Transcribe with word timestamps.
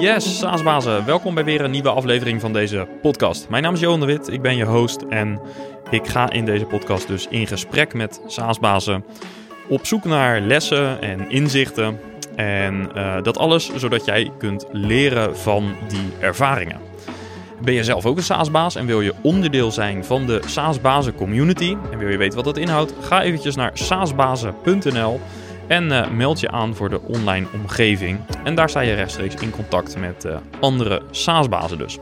Yes, 0.00 0.38
SaaS-bazen, 0.38 1.04
welkom 1.04 1.34
bij 1.34 1.44
weer 1.44 1.60
een 1.60 1.70
nieuwe 1.70 1.90
aflevering 1.90 2.40
van 2.40 2.52
deze 2.52 2.88
podcast. 3.02 3.48
Mijn 3.48 3.62
naam 3.62 3.74
is 3.74 3.80
Johan 3.80 4.00
de 4.00 4.06
Wit, 4.06 4.32
ik 4.32 4.42
ben 4.42 4.56
je 4.56 4.64
host 4.64 5.02
en 5.08 5.40
ik 5.90 6.06
ga 6.06 6.30
in 6.30 6.44
deze 6.44 6.64
podcast 6.64 7.06
dus 7.06 7.26
in 7.28 7.46
gesprek 7.46 7.94
met 7.94 8.20
SaaS-bazen 8.26 9.04
op 9.68 9.86
zoek 9.86 10.04
naar 10.04 10.40
lessen 10.40 11.00
en 11.00 11.30
inzichten. 11.30 12.00
En 12.36 12.90
uh, 12.96 13.22
dat 13.22 13.38
alles 13.38 13.74
zodat 13.74 14.04
jij 14.04 14.30
kunt 14.38 14.66
leren 14.72 15.36
van 15.36 15.74
die 15.88 16.12
ervaringen. 16.18 16.80
Ben 17.62 17.74
je 17.74 17.84
zelf 17.84 18.06
ook 18.06 18.16
een 18.16 18.22
SaaS-baas 18.22 18.76
en 18.76 18.86
wil 18.86 19.00
je 19.00 19.14
onderdeel 19.22 19.70
zijn 19.70 20.04
van 20.04 20.26
de 20.26 20.40
SaaS-bazen 20.46 21.14
community 21.14 21.76
en 21.90 21.98
wil 21.98 22.08
je 22.08 22.16
weten 22.16 22.36
wat 22.36 22.44
dat 22.44 22.56
inhoudt? 22.56 22.94
Ga 23.00 23.22
eventjes 23.22 23.56
naar 23.56 23.70
saasbazen.nl 23.74 25.20
en 25.70 25.84
uh, 25.84 26.10
meld 26.10 26.40
je 26.40 26.50
aan 26.50 26.74
voor 26.74 26.88
de 26.88 27.00
online 27.00 27.46
omgeving. 27.54 28.20
En 28.44 28.54
daar 28.54 28.68
sta 28.68 28.80
je 28.80 28.94
rechtstreeks 28.94 29.34
in 29.34 29.50
contact 29.50 29.96
met 29.98 30.24
uh, 30.24 30.36
andere 30.60 31.02
SaaS-bazen 31.10 31.78
dus. 31.78 31.98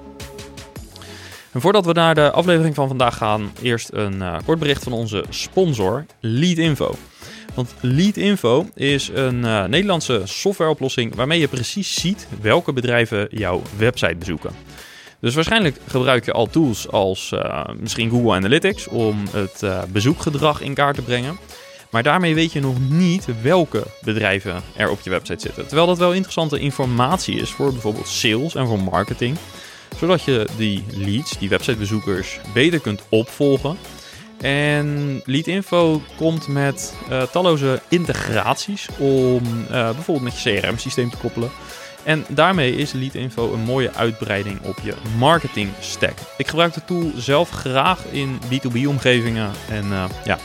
En 1.53 1.61
voordat 1.61 1.87
we 1.87 1.93
naar 1.93 2.15
de 2.15 2.31
aflevering 2.31 2.75
van 2.75 2.89
vandaag 2.89 3.17
gaan, 3.17 3.53
eerst 3.63 3.93
een 3.93 4.15
uh, 4.15 4.37
kort 4.45 4.59
bericht 4.59 4.83
van 4.83 4.93
onze 4.93 5.25
sponsor, 5.29 6.05
Leadinfo. 6.21 6.95
Want 7.55 7.75
Leadinfo 7.81 8.67
is 8.75 9.11
een 9.15 9.41
Nederlandse 9.71 10.23
softwareoplossing 10.25 11.15
waarmee 11.15 11.41
je 11.41 11.49
precies 11.49 11.95
ziet 11.95 12.29
welke 12.41 12.73
bedrijven 12.73 13.27
jouw 13.31 13.63
website 13.77 14.17
bezoeken. 14.17 14.51
Dus 15.21 15.35
waarschijnlijk 15.35 15.77
gebruik 15.87 16.25
je 16.25 16.33
al 16.33 16.47
tools 16.47 16.89
als 16.91 17.35
misschien 17.79 18.11
Google 18.11 18.33
Analytics 18.33 18.89
om 18.89 19.25
het 19.31 19.65
bezoekgedrag 19.93 20.61
in 20.61 20.75
kaart 20.75 20.95
te 20.95 21.03
brengen. 21.03 21.39
Maar 21.91 22.03
daarmee 22.03 22.35
weet 22.35 22.53
je 22.53 22.61
nog 22.61 22.77
niet 22.89 23.27
welke 23.43 23.83
bedrijven 24.01 24.63
er 24.77 24.91
op 24.91 25.01
je 25.01 25.11
website 25.11 25.41
zitten. 25.41 25.67
Terwijl 25.67 25.87
dat 25.87 25.99
wel 25.99 26.13
interessante 26.13 26.59
informatie 26.59 27.41
is 27.41 27.51
voor 27.51 27.73
bijvoorbeeld 27.73 28.09
sales 28.09 28.55
en 28.55 28.67
voor 28.67 28.81
marketing. 28.81 29.37
Zodat 29.97 30.23
je 30.23 30.47
die 30.57 30.85
leads, 30.91 31.39
die 31.39 31.49
websitebezoekers, 31.49 32.41
beter 32.55 32.81
kunt 32.81 33.03
opvolgen. 33.09 33.79
En 34.41 35.21
Leadinfo 35.25 36.03
komt 36.17 36.49
met 36.49 36.95
uh, 37.11 37.23
talloze 37.23 37.81
integraties 37.89 38.89
om 38.99 39.43
uh, 39.45 39.69
bijvoorbeeld 39.69 40.23
met 40.23 40.43
je 40.43 40.61
CRM-systeem 40.61 41.11
te 41.11 41.17
koppelen. 41.17 41.51
En 42.05 42.25
daarmee 42.29 42.77
is 42.77 42.93
Leadinfo 42.93 43.53
een 43.53 43.61
mooie 43.61 43.95
uitbreiding 43.95 44.61
op 44.63 44.79
je 44.83 44.95
marketing 45.19 45.71
stack. 45.81 46.19
Ik 46.37 46.49
gebruik 46.49 46.75
de 46.75 46.85
tool 46.85 47.11
zelf 47.17 47.51
graag 47.51 48.05
in 48.11 48.39
B2B-omgevingen. 48.45 49.51
En 49.69 49.85
uh, 49.85 50.05
ja, 50.25 50.39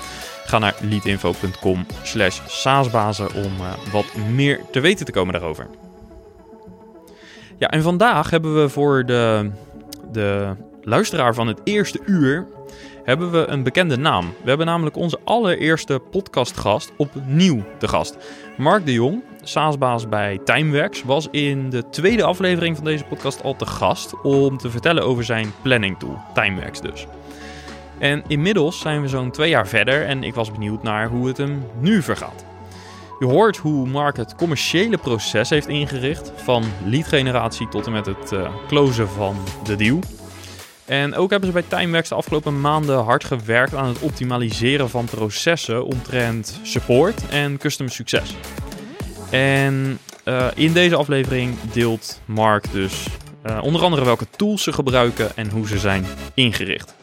Ga 0.45 0.59
naar 0.59 0.75
leadinfo.com 0.81 1.85
slash 2.03 2.39
saasbazen 2.47 3.33
om 3.33 3.53
uh, 3.59 3.73
wat 3.91 4.05
meer 4.31 4.59
te 4.71 4.79
weten 4.79 5.05
te 5.05 5.11
komen 5.11 5.33
daarover. 5.33 5.67
Ja, 7.57 7.69
en 7.69 7.81
vandaag 7.81 8.29
hebben 8.29 8.61
we 8.61 8.69
voor 8.69 9.05
de, 9.05 9.51
de 10.11 10.55
luisteraar 10.81 11.33
van 11.33 11.47
het 11.47 11.59
eerste 11.63 11.99
uur 12.05 12.47
hebben 13.03 13.31
we 13.31 13.47
een 13.47 13.63
bekende 13.63 13.97
naam. 13.97 14.33
We 14.41 14.49
hebben 14.49 14.65
namelijk 14.65 14.95
onze 14.95 15.19
allereerste 15.23 16.01
podcastgast 16.11 16.91
opnieuw 16.97 17.63
te 17.77 17.87
gast. 17.87 18.17
Mark 18.57 18.85
de 18.85 18.93
Jong, 18.93 19.23
SaaSbaas 19.43 20.09
bij 20.09 20.39
Timeworks, 20.43 21.03
was 21.03 21.27
in 21.31 21.69
de 21.69 21.89
tweede 21.89 22.23
aflevering 22.23 22.75
van 22.75 22.85
deze 22.85 23.03
podcast 23.03 23.43
al 23.43 23.55
te 23.55 23.65
gast 23.65 24.21
om 24.21 24.57
te 24.57 24.69
vertellen 24.69 25.03
over 25.03 25.23
zijn 25.23 25.53
planning 25.61 25.99
tool, 25.99 26.19
Timeworks 26.33 26.81
dus. 26.81 27.07
En 27.97 28.23
inmiddels 28.27 28.79
zijn 28.79 29.01
we 29.01 29.07
zo'n 29.07 29.31
twee 29.31 29.49
jaar 29.49 29.67
verder 29.67 30.05
en 30.05 30.23
ik 30.23 30.33
was 30.33 30.51
benieuwd 30.51 30.83
naar 30.83 31.07
hoe 31.09 31.27
het 31.27 31.37
hem 31.37 31.63
nu 31.79 32.01
vergaat. 32.01 32.45
Je 33.19 33.25
hoort 33.25 33.57
hoe 33.57 33.87
Mark 33.87 34.17
het 34.17 34.35
commerciële 34.35 34.97
proces 34.97 35.49
heeft 35.49 35.67
ingericht, 35.67 36.31
van 36.35 36.63
lead 36.85 37.07
generatie 37.07 37.67
tot 37.67 37.85
en 37.85 37.91
met 37.91 38.05
het 38.05 38.31
uh, 38.31 38.49
closen 38.67 39.09
van 39.09 39.35
de 39.63 39.75
deal. 39.75 39.99
En 40.85 41.15
ook 41.15 41.29
hebben 41.29 41.49
ze 41.49 41.53
bij 41.53 41.79
Timeworks 41.79 42.09
de 42.09 42.15
afgelopen 42.15 42.61
maanden 42.61 43.03
hard 43.03 43.23
gewerkt 43.23 43.75
aan 43.75 43.87
het 43.87 43.99
optimaliseren 43.99 44.89
van 44.89 45.05
processen 45.05 45.85
omtrent 45.85 46.59
support 46.63 47.27
en 47.29 47.57
customer 47.57 47.93
succes. 47.93 48.35
En 49.29 49.99
uh, 50.25 50.47
in 50.55 50.73
deze 50.73 50.95
aflevering 50.95 51.55
deelt 51.71 52.21
Mark 52.25 52.71
dus 52.71 53.07
uh, 53.45 53.59
onder 53.63 53.81
andere 53.81 54.03
welke 54.03 54.27
tools 54.35 54.63
ze 54.63 54.73
gebruiken 54.73 55.35
en 55.35 55.49
hoe 55.49 55.67
ze 55.67 55.79
zijn 55.79 56.05
ingericht. 56.33 56.95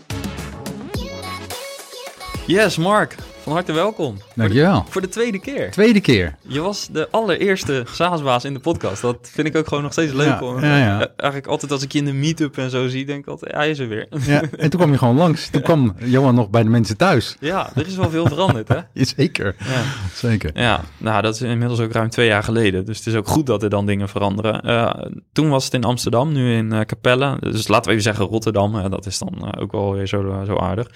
Yes, 2.51 2.77
Mark. 2.77 3.15
Van 3.43 3.53
harte 3.53 3.73
welkom. 3.73 4.17
Dankjewel. 4.35 4.75
Voor 4.75 4.85
de, 4.85 4.91
voor 4.91 5.01
de 5.01 5.09
tweede 5.09 5.41
keer. 5.41 5.71
Tweede 5.71 6.01
keer. 6.01 6.37
Je 6.47 6.61
was 6.61 6.89
de 6.93 7.09
allereerste 7.11 7.85
SaaS-baas 7.87 8.45
in 8.45 8.53
de 8.55 8.61
podcast. 8.61 9.03
Dat 9.03 9.31
vind 9.33 9.47
ik 9.47 9.57
ook 9.57 9.69
gewoon 9.69 9.83
nog 9.83 9.93
steeds 9.93 10.13
leuk. 10.13 10.27
Ja, 10.27 10.41
om, 10.41 10.61
ja, 10.61 10.79
ja. 10.79 11.09
Eigenlijk 11.17 11.47
altijd 11.47 11.73
als 11.73 11.83
ik 11.83 11.93
je 11.93 11.99
in 11.99 12.05
de 12.05 12.13
meet-up 12.13 12.59
en 12.59 12.71
zo 12.71 12.89
zie, 12.89 13.05
denk 13.07 13.19
ik 13.19 13.27
altijd, 13.27 13.55
hij 13.55 13.71
is 13.71 13.79
er 13.79 13.89
weer. 13.89 14.07
Ja, 14.27 14.41
en 14.41 14.71
toen 14.71 14.81
kwam 14.81 14.93
je 14.93 14.99
gewoon 14.99 15.17
langs. 15.17 15.49
Toen 15.51 15.63
kwam 15.63 15.95
Johan 15.99 16.35
nog 16.35 16.51
bij 16.51 16.63
de 16.63 16.69
mensen 16.69 16.97
thuis. 16.97 17.37
Ja, 17.41 17.71
er 17.75 17.87
is 17.87 17.97
wel 17.97 18.11
veel 18.11 18.27
veranderd, 18.27 18.69
hè? 18.69 18.81
Zeker. 19.17 19.55
Ja. 19.59 19.83
Zeker. 20.15 20.51
Ja, 20.55 20.81
nou, 20.99 21.23
dat 21.23 21.35
is 21.35 21.43
inmiddels 21.43 21.81
ook 21.81 21.93
ruim 21.93 22.11
twee 22.11 22.27
jaar 22.27 22.43
geleden. 22.43 22.85
Dus 22.85 22.99
het 22.99 23.07
is 23.07 23.15
ook 23.15 23.29
goed 23.29 23.47
dat 23.47 23.63
er 23.63 23.71
dan 23.71 23.87
dingen 23.87 24.09
veranderen. 24.09 24.67
Uh, 24.67 24.95
toen 25.33 25.49
was 25.49 25.65
het 25.65 25.75
in 25.75 25.85
Amsterdam, 25.85 26.33
nu 26.33 26.55
in 26.55 26.73
uh, 26.73 26.81
Capelle. 26.81 27.37
Dus 27.41 27.69
laten 27.69 27.85
we 27.85 27.91
even 27.91 28.03
zeggen 28.03 28.25
Rotterdam. 28.25 28.75
Uh, 28.75 28.91
dat 28.91 29.07
is 29.07 29.19
dan 29.19 29.59
ook 29.59 29.73
wel 29.73 29.95
weer 29.95 30.07
zo, 30.07 30.43
zo 30.47 30.57
aardig. 30.57 30.87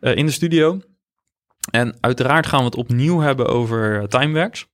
in 0.00 0.26
de 0.26 0.32
studio. 0.32 0.80
En 1.70 1.96
uiteraard 2.00 2.46
gaan 2.46 2.58
we 2.58 2.64
het 2.64 2.76
opnieuw 2.76 3.20
hebben 3.20 3.46
over 3.46 4.08
Timeworks. 4.08 4.66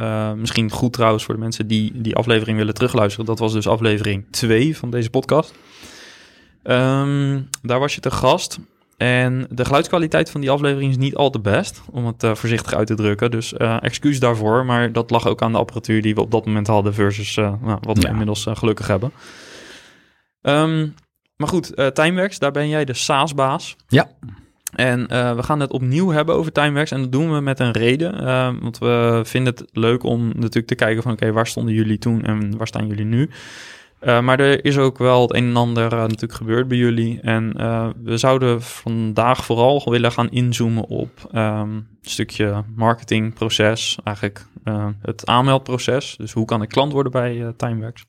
Uh, 0.00 0.32
misschien 0.32 0.70
goed 0.70 0.92
trouwens 0.92 1.24
voor 1.24 1.34
de 1.34 1.40
mensen 1.40 1.66
die 1.66 2.00
die 2.00 2.16
aflevering 2.16 2.58
willen 2.58 2.74
terugluisteren. 2.74 3.26
Dat 3.26 3.38
was 3.38 3.52
dus 3.52 3.68
aflevering 3.68 4.26
2 4.30 4.76
van 4.76 4.90
deze 4.90 5.10
podcast. 5.10 5.54
Um, 6.62 7.48
daar 7.62 7.78
was 7.78 7.94
je 7.94 8.00
te 8.00 8.10
gast. 8.10 8.58
En 8.96 9.46
de 9.50 9.64
geluidskwaliteit 9.64 10.30
van 10.30 10.40
die 10.40 10.50
aflevering 10.50 10.90
is 10.90 10.96
niet 10.96 11.14
al 11.14 11.30
te 11.30 11.40
best, 11.40 11.82
om 11.90 12.06
het 12.06 12.22
uh, 12.22 12.34
voorzichtig 12.34 12.74
uit 12.74 12.86
te 12.86 12.94
drukken. 12.94 13.30
Dus 13.30 13.52
uh, 13.52 13.76
excuus 13.80 14.20
daarvoor, 14.20 14.64
maar 14.64 14.92
dat 14.92 15.10
lag 15.10 15.26
ook 15.26 15.42
aan 15.42 15.52
de 15.52 15.58
apparatuur 15.58 16.02
die 16.02 16.14
we 16.14 16.20
op 16.20 16.30
dat 16.30 16.46
moment 16.46 16.66
hadden 16.66 16.94
versus 16.94 17.36
uh, 17.36 17.52
nou, 17.60 17.78
wat 17.80 17.96
we 17.96 18.02
ja. 18.02 18.08
inmiddels 18.08 18.46
gelukkig 18.48 18.86
hebben. 18.86 19.12
Um, 20.42 20.94
maar 21.36 21.48
goed, 21.48 21.94
Timeworks, 21.94 22.38
daar 22.38 22.52
ben 22.52 22.68
jij 22.68 22.84
de 22.84 22.94
SaaS-baas. 22.94 23.76
Ja. 23.88 24.10
En 24.74 25.00
uh, 25.00 25.34
we 25.34 25.42
gaan 25.42 25.60
het 25.60 25.70
opnieuw 25.70 26.08
hebben 26.08 26.34
over 26.34 26.52
Timeworks. 26.52 26.90
En 26.90 27.00
dat 27.00 27.12
doen 27.12 27.32
we 27.32 27.40
met 27.40 27.60
een 27.60 27.72
reden. 27.72 28.22
Uh, 28.22 28.50
want 28.60 28.78
we 28.78 29.20
vinden 29.24 29.54
het 29.54 29.68
leuk 29.72 30.02
om 30.02 30.26
natuurlijk 30.26 30.66
te 30.66 30.74
kijken 30.74 31.02
van... 31.02 31.12
oké, 31.12 31.22
okay, 31.22 31.34
waar 31.34 31.46
stonden 31.46 31.74
jullie 31.74 31.98
toen 31.98 32.24
en 32.24 32.56
waar 32.56 32.66
staan 32.66 32.86
jullie 32.86 33.04
nu? 33.04 33.30
Uh, 34.00 34.20
maar 34.20 34.40
er 34.40 34.64
is 34.64 34.78
ook 34.78 34.98
wel 34.98 35.22
het 35.22 35.34
een 35.34 35.48
en 35.48 35.56
ander 35.56 35.90
natuurlijk 35.90 36.32
gebeurd 36.32 36.68
bij 36.68 36.76
jullie. 36.76 37.20
En 37.20 37.52
we 38.02 38.16
zouden 38.16 38.62
vandaag 38.62 39.44
vooral 39.44 39.90
willen 39.90 40.12
gaan 40.12 40.30
inzoomen 40.30 40.84
op 40.84 41.28
um, 41.34 41.40
een 41.40 41.86
stukje 42.00 42.64
marketingproces. 42.76 43.98
Eigenlijk 44.04 44.46
het 45.02 45.26
aanmeldproces. 45.26 46.16
Dus 46.16 46.32
hoe 46.32 46.44
kan 46.44 46.62
ik 46.62 46.68
klant 46.68 46.92
worden 46.92 47.12
bij 47.12 47.52
Timeworks? 47.56 48.04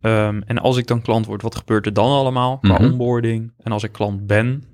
Um, 0.00 0.42
en 0.46 0.58
als 0.58 0.76
ik 0.76 0.86
dan 0.86 1.02
klant 1.02 1.26
word, 1.26 1.42
wat 1.42 1.56
gebeurt 1.56 1.86
er 1.86 1.92
dan 1.92 2.10
allemaal 2.10 2.58
qua 2.58 2.72
mm 2.72 2.76
-hmm. 2.76 2.90
onboarding? 2.90 3.52
En 3.62 3.72
als 3.72 3.82
ik 3.82 3.92
klant 3.92 4.26
ben, 4.26 4.64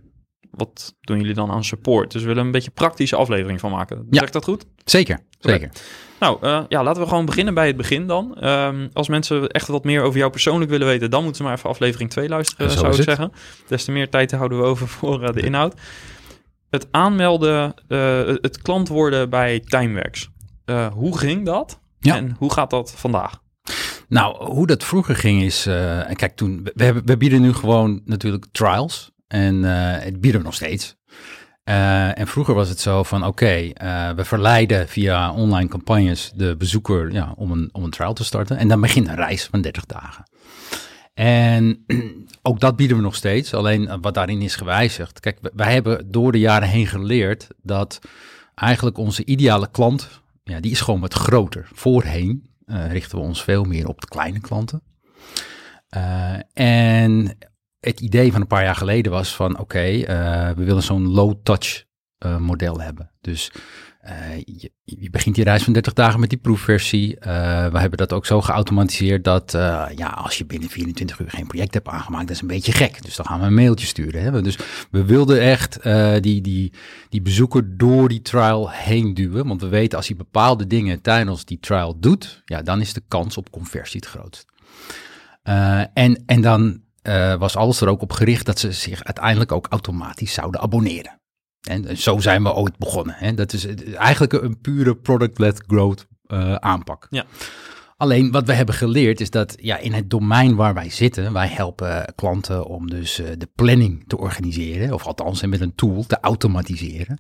wat 0.53 0.95
doen 1.01 1.19
jullie 1.19 1.35
dan 1.35 1.51
aan 1.51 1.65
support? 1.65 2.13
Dus 2.13 2.23
we 2.23 2.29
willen 2.29 2.45
een 2.45 2.51
beetje 2.51 2.71
praktische 2.71 3.17
aflevering 3.17 3.61
van 3.61 3.71
maken. 3.71 3.97
Ja. 3.97 4.19
Zeg 4.19 4.27
ik 4.27 4.33
dat 4.33 4.45
goed? 4.45 4.65
Zeker, 4.85 5.21
zeker. 5.39 5.71
Nou, 6.21 6.39
uh, 6.43 6.63
ja, 6.69 6.83
laten 6.83 7.03
we 7.03 7.09
gewoon 7.09 7.25
beginnen 7.25 7.55
bij 7.55 7.67
het 7.67 7.77
begin 7.77 8.07
dan. 8.07 8.49
Um, 8.49 8.91
als 8.93 9.09
mensen 9.09 9.49
echt 9.49 9.69
wat 9.69 9.85
meer 9.85 10.03
over 10.03 10.19
jou 10.19 10.31
persoonlijk 10.31 10.71
willen 10.71 10.87
weten, 10.87 11.11
dan 11.11 11.21
moeten 11.23 11.37
ze 11.37 11.43
maar 11.43 11.57
even 11.57 11.71
aflevering 11.71 12.11
2 12.11 12.29
luisteren, 12.29 12.71
Zo 12.71 12.79
zou 12.79 12.91
ik 12.91 12.97
het. 12.97 13.05
zeggen. 13.05 13.33
Des 13.69 13.85
te 13.85 13.93
meer 13.93 14.09
tijd 14.09 14.33
houden 14.33 14.59
we 14.59 14.65
over 14.65 14.89
voor 14.89 15.23
uh, 15.23 15.29
de 15.29 15.41
inhoud. 15.41 15.81
Het 16.71 16.87
aanmelden, 16.91 17.75
uh, 17.89 18.27
het 18.27 18.63
klant 18.63 18.89
worden 18.89 19.31
bij 19.31 19.61
Timeworks. 19.61 20.31
hoe 20.93 21.19
ging 21.19 21.47
dat? 21.47 21.81
Ja. 21.99 22.17
En 22.17 22.37
hoe 22.39 22.53
gaat 22.53 22.71
dat 22.71 22.95
vandaag? 22.97 23.41
Nou, 24.09 24.45
hoe 24.45 24.67
dat 24.67 24.85
vroeger 24.85 25.17
ging 25.17 25.43
is, 25.43 25.67
en 25.67 26.17
kijk 26.17 26.37
toen, 26.37 26.69
we, 26.75 26.85
hebben, 26.85 27.07
we 27.07 27.17
bieden 27.17 27.41
nu 27.41 27.53
gewoon 27.53 28.01
natuurlijk 28.05 28.47
trials. 28.53 29.12
En 29.33 29.55
uh, 29.55 29.99
het 29.99 30.21
bieden 30.21 30.41
we 30.41 30.47
nog 30.47 30.55
steeds. 30.55 30.97
Uh, 31.65 32.19
en 32.19 32.27
vroeger 32.27 32.55
was 32.55 32.69
het 32.69 32.81
zo 32.81 33.03
van, 33.03 33.27
oké, 33.27 33.55
uh, 33.83 34.11
we 34.11 34.25
verleiden 34.25 34.89
via 34.89 35.33
online 35.33 35.69
campagnes 35.69 36.33
de 36.35 36.57
bezoeker 36.57 37.13
ja, 37.13 37.33
om, 37.37 37.51
een, 37.51 37.69
om 37.73 37.85
een 37.85 37.91
trial 37.91 38.13
te 38.13 38.25
starten. 38.25 38.57
En 38.57 38.69
dan 38.69 38.81
begint 38.81 39.09
een 39.09 39.15
reis 39.15 39.45
van 39.45 39.61
30 39.61 39.87
dagen. 39.87 40.25
En 41.15 41.85
ook 42.49 42.61
dat 42.61 42.77
bieden 42.77 42.97
we 42.97 43.03
nog 43.03 43.15
steeds, 43.15 43.55
alleen 43.55 44.01
wat 44.01 44.15
daarin 44.15 44.43
is 44.43 44.57
gewijzigd. 44.57 45.21
Kijk, 45.21 45.39
wij 45.55 45.73
hebben 45.73 46.11
door 46.11 46.33
de 46.33 46.39
jaren 46.39 46.69
heen 46.69 46.87
geleerd 46.87 47.49
dat 47.63 47.99
eigenlijk 48.55 48.99
onze 48.99 49.25
ideale 49.25 49.71
klant, 49.71 50.23
ja, 50.45 50.61
die 50.61 50.71
is 50.71 50.81
gewoon 50.81 51.01
wat 51.01 51.15
groter. 51.15 51.69
Voorheen 51.73 52.51
richten 52.67 53.19
we 53.19 53.25
ons 53.25 53.43
veel 53.45 53.65
meer 53.65 53.89
op 53.89 54.01
de 54.01 54.09
kleine 54.09 54.41
klanten. 54.41 54.83
en 56.53 57.37
het 57.83 58.01
idee 58.01 58.33
van 58.33 58.41
een 58.41 58.47
paar 58.47 58.65
jaar 58.65 58.77
geleden 58.77 59.13
was 59.13 59.35
van 59.35 59.59
oké, 59.59 59.85
uh, 59.85 60.51
we 60.51 60.65
willen 60.65 60.83
zo'n 60.83 61.09
low-touch 61.09 61.85
uh, 62.27 62.37
model 62.37 62.81
hebben. 62.81 63.11
Dus 63.21 63.53
uh, 64.05 64.13
je, 64.85 65.11
begint 65.11 65.35
die 65.35 65.45
reis 65.45 65.63
van 65.63 65.73
30 65.73 65.93
dagen 65.93 66.21
met 66.21 66.29
die 66.29 66.39
proefversie. 66.39 67.17
We 67.21 67.79
hebben 67.79 67.99
dat 67.99 68.13
ook 68.13 68.27
zo 68.27 68.41
geautomatiseerd 68.41 69.25
dat 69.25 69.53
ja, 69.95 70.09
als 70.09 70.39
je 70.39 70.45
binnen 70.45 70.69
24 70.69 71.19
uur 71.19 71.31
geen 71.31 71.47
project 71.47 71.75
hebt 71.75 71.89
aangemaakt, 71.89 72.27
dat 72.27 72.37
is 72.37 72.43
een 72.43 72.49
beetje 72.49 72.73
gek. 72.73 73.03
Dus 73.03 73.17
dan 73.17 73.27
gaan 73.27 73.41
we 73.41 73.47
een 73.47 73.55
mailtje 73.55 73.87
sturen. 73.87 74.23
Hè? 74.23 74.43
Dus 74.43 74.59
we 74.91 75.05
wilden 75.05 75.41
echt 75.41 75.83
die, 76.23 76.41
die, 76.41 76.73
die 77.09 77.23
bezoeker 77.23 77.77
door 77.77 78.09
die 78.09 78.23
trial 78.23 78.71
heen 78.71 79.15
duwen. 79.15 79.47
Want 79.47 79.61
we 79.61 79.69
weten 79.69 79.99
als 79.99 80.09
hij 80.09 80.17
bepaalde 80.17 80.67
dingen 80.67 81.01
tijdens 81.01 81.45
die 81.45 81.61
trial 81.61 81.99
doet, 81.99 82.43
ja, 82.45 82.63
dan 82.63 82.81
is 82.81 82.93
de 82.93 83.03
kans 83.09 83.37
op 83.37 83.51
conversie 83.51 84.01
het 84.01 84.09
grootst. 84.09 84.45
en, 85.95 86.23
en 86.27 86.41
dan 86.41 86.82
was 87.39 87.57
alles 87.57 87.81
er 87.81 87.89
ook 87.89 88.03
op 88.03 88.13
gericht 88.13 88.47
dat 88.47 88.59
ze 88.59 88.73
zich 88.73 89.05
uiteindelijk 89.05 89.53
ook 89.53 89.67
automatisch 89.71 90.33
zouden 90.33 90.61
abonneren. 90.61 91.21
En 91.63 91.97
zo 91.97 92.19
zijn 92.19 92.43
we 92.43 92.53
ooit 92.53 92.79
begonnen. 92.79 93.15
Hè. 93.19 93.35
Dat 93.35 93.53
is 93.53 93.67
eigenlijk 93.95 94.33
een 94.33 94.61
pure 94.61 94.97
product-led 94.97 95.65
growth 95.67 96.07
uh, 96.27 96.55
aanpak. 96.55 97.07
Ja. 97.11 97.25
Alleen 97.97 98.31
wat 98.31 98.47
we 98.47 98.53
hebben 98.53 98.75
geleerd 98.75 99.21
is 99.21 99.31
dat 99.31 99.57
ja, 99.61 99.77
in 99.77 99.93
het 99.93 100.11
domein 100.11 100.55
waar 100.55 100.75
wij 100.75 100.91
zitten, 100.91 101.33
wij 101.33 101.49
helpen 101.49 102.13
klanten 102.15 102.67
om 102.67 102.91
dus 102.91 103.21
uh, 103.21 103.27
de 103.39 103.49
planning 103.55 104.05
te 104.07 104.19
organiseren, 104.19 104.93
of 104.93 105.07
althans 105.07 105.43
met 105.43 105.61
een 105.61 105.75
tool 105.75 106.07
te 106.07 106.19
automatiseren. 106.21 107.19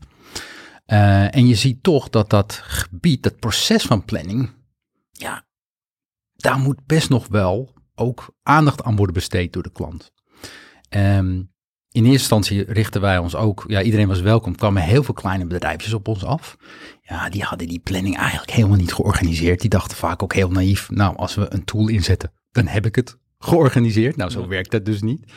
Uh, 0.86 1.34
en 1.34 1.46
je 1.46 1.54
ziet 1.54 1.82
toch 1.82 2.10
dat 2.10 2.30
dat 2.30 2.60
gebied, 2.64 3.22
dat 3.22 3.38
proces 3.38 3.82
van 3.82 4.04
planning, 4.04 4.50
ja, 5.10 5.46
daar 6.36 6.58
moet 6.58 6.86
best 6.86 7.08
nog 7.08 7.26
wel 7.28 7.74
ook 8.02 8.34
aandacht 8.42 8.82
aan 8.82 8.96
worden 8.96 9.14
besteed 9.14 9.52
door 9.52 9.62
de 9.62 9.72
klant. 9.72 10.12
Um, 10.90 11.50
in 11.90 12.04
eerste 12.04 12.18
instantie 12.18 12.64
richten 12.72 13.00
wij 13.00 13.18
ons 13.18 13.34
ook, 13.34 13.64
ja, 13.66 13.82
iedereen 13.82 14.08
was 14.08 14.20
welkom, 14.20 14.56
kwamen 14.56 14.82
heel 14.82 15.02
veel 15.02 15.14
kleine 15.14 15.46
bedrijfjes 15.46 15.92
op 15.92 16.08
ons 16.08 16.24
af. 16.24 16.56
Ja, 17.02 17.28
die 17.28 17.42
hadden 17.42 17.68
die 17.68 17.78
planning 17.78 18.16
eigenlijk 18.16 18.50
helemaal 18.50 18.76
niet 18.76 18.92
georganiseerd. 18.92 19.60
Die 19.60 19.70
dachten 19.70 19.96
vaak 19.96 20.22
ook 20.22 20.34
heel 20.34 20.50
naïef, 20.50 20.90
nou, 20.90 21.16
als 21.16 21.34
we 21.34 21.46
een 21.48 21.64
tool 21.64 21.88
inzetten, 21.88 22.32
dan 22.50 22.66
heb 22.66 22.86
ik 22.86 22.94
het 22.94 23.18
georganiseerd. 23.38 24.16
Nou, 24.16 24.30
zo 24.30 24.48
werkt 24.48 24.70
dat 24.70 24.84
dus 24.84 25.02
niet. 25.02 25.32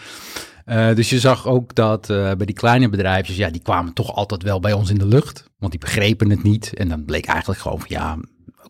Uh, 0.66 0.96
dus 0.96 1.10
je 1.10 1.20
zag 1.20 1.48
ook 1.48 1.76
dat 1.76 2.10
uh, 2.10 2.18
bij 2.18 2.46
die 2.46 2.56
kleine 2.56 2.90
bedrijfjes, 2.90 3.38
ja, 3.38 3.50
die 3.50 3.62
kwamen 3.62 3.94
toch 3.94 4.16
altijd 4.16 4.44
wel 4.44 4.60
bij 4.60 4.74
ons 4.74 4.90
in 4.90 4.98
de 4.98 5.08
lucht. 5.08 5.50
Want 5.58 5.72
die 5.72 5.82
begrepen 5.82 6.30
het 6.30 6.44
niet. 6.44 6.74
En 6.74 6.90
dan 6.90 7.06
bleek 7.06 7.26
eigenlijk 7.26 7.60
gewoon 7.60 7.80
van, 7.80 7.88
ja, 7.90 8.18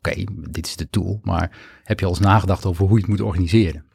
oké, 0.07 0.23
dit 0.49 0.65
is 0.65 0.75
de 0.75 0.89
tool. 0.89 1.19
Maar 1.23 1.57
heb 1.83 1.99
je 1.99 2.05
al 2.05 2.11
eens 2.11 2.19
nagedacht 2.19 2.65
over 2.65 2.85
hoe 2.85 2.95
je 2.95 3.01
het 3.01 3.09
moet 3.09 3.21
organiseren? 3.21 3.85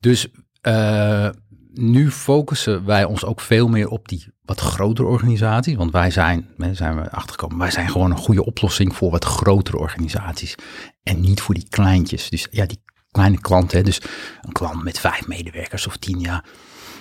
Dus 0.00 0.28
uh, 0.62 1.28
nu 1.72 2.10
focussen 2.10 2.84
wij 2.84 3.04
ons 3.04 3.24
ook 3.24 3.40
veel 3.40 3.68
meer 3.68 3.88
op 3.88 4.08
die 4.08 4.32
wat 4.42 4.60
grotere 4.60 5.08
organisaties. 5.08 5.74
Want 5.74 5.90
wij 5.90 6.10
zijn, 6.10 6.48
zijn 6.72 6.96
we 6.96 7.10
achtergekomen, 7.10 7.58
wij 7.58 7.70
zijn 7.70 7.88
gewoon 7.88 8.10
een 8.10 8.16
goede 8.16 8.44
oplossing 8.44 8.96
voor 8.96 9.10
wat 9.10 9.24
grotere 9.24 9.78
organisaties. 9.78 10.54
En 11.02 11.20
niet 11.20 11.40
voor 11.40 11.54
die 11.54 11.68
kleintjes. 11.68 12.30
Dus 12.30 12.46
ja, 12.50 12.66
die 12.66 12.82
kleine 13.10 13.40
klanten, 13.40 13.84
dus 13.84 14.00
een 14.40 14.52
klant 14.52 14.82
met 14.82 14.98
vijf 14.98 15.26
medewerkers 15.26 15.86
of 15.86 15.96
tien, 15.96 16.20
ja, 16.20 16.44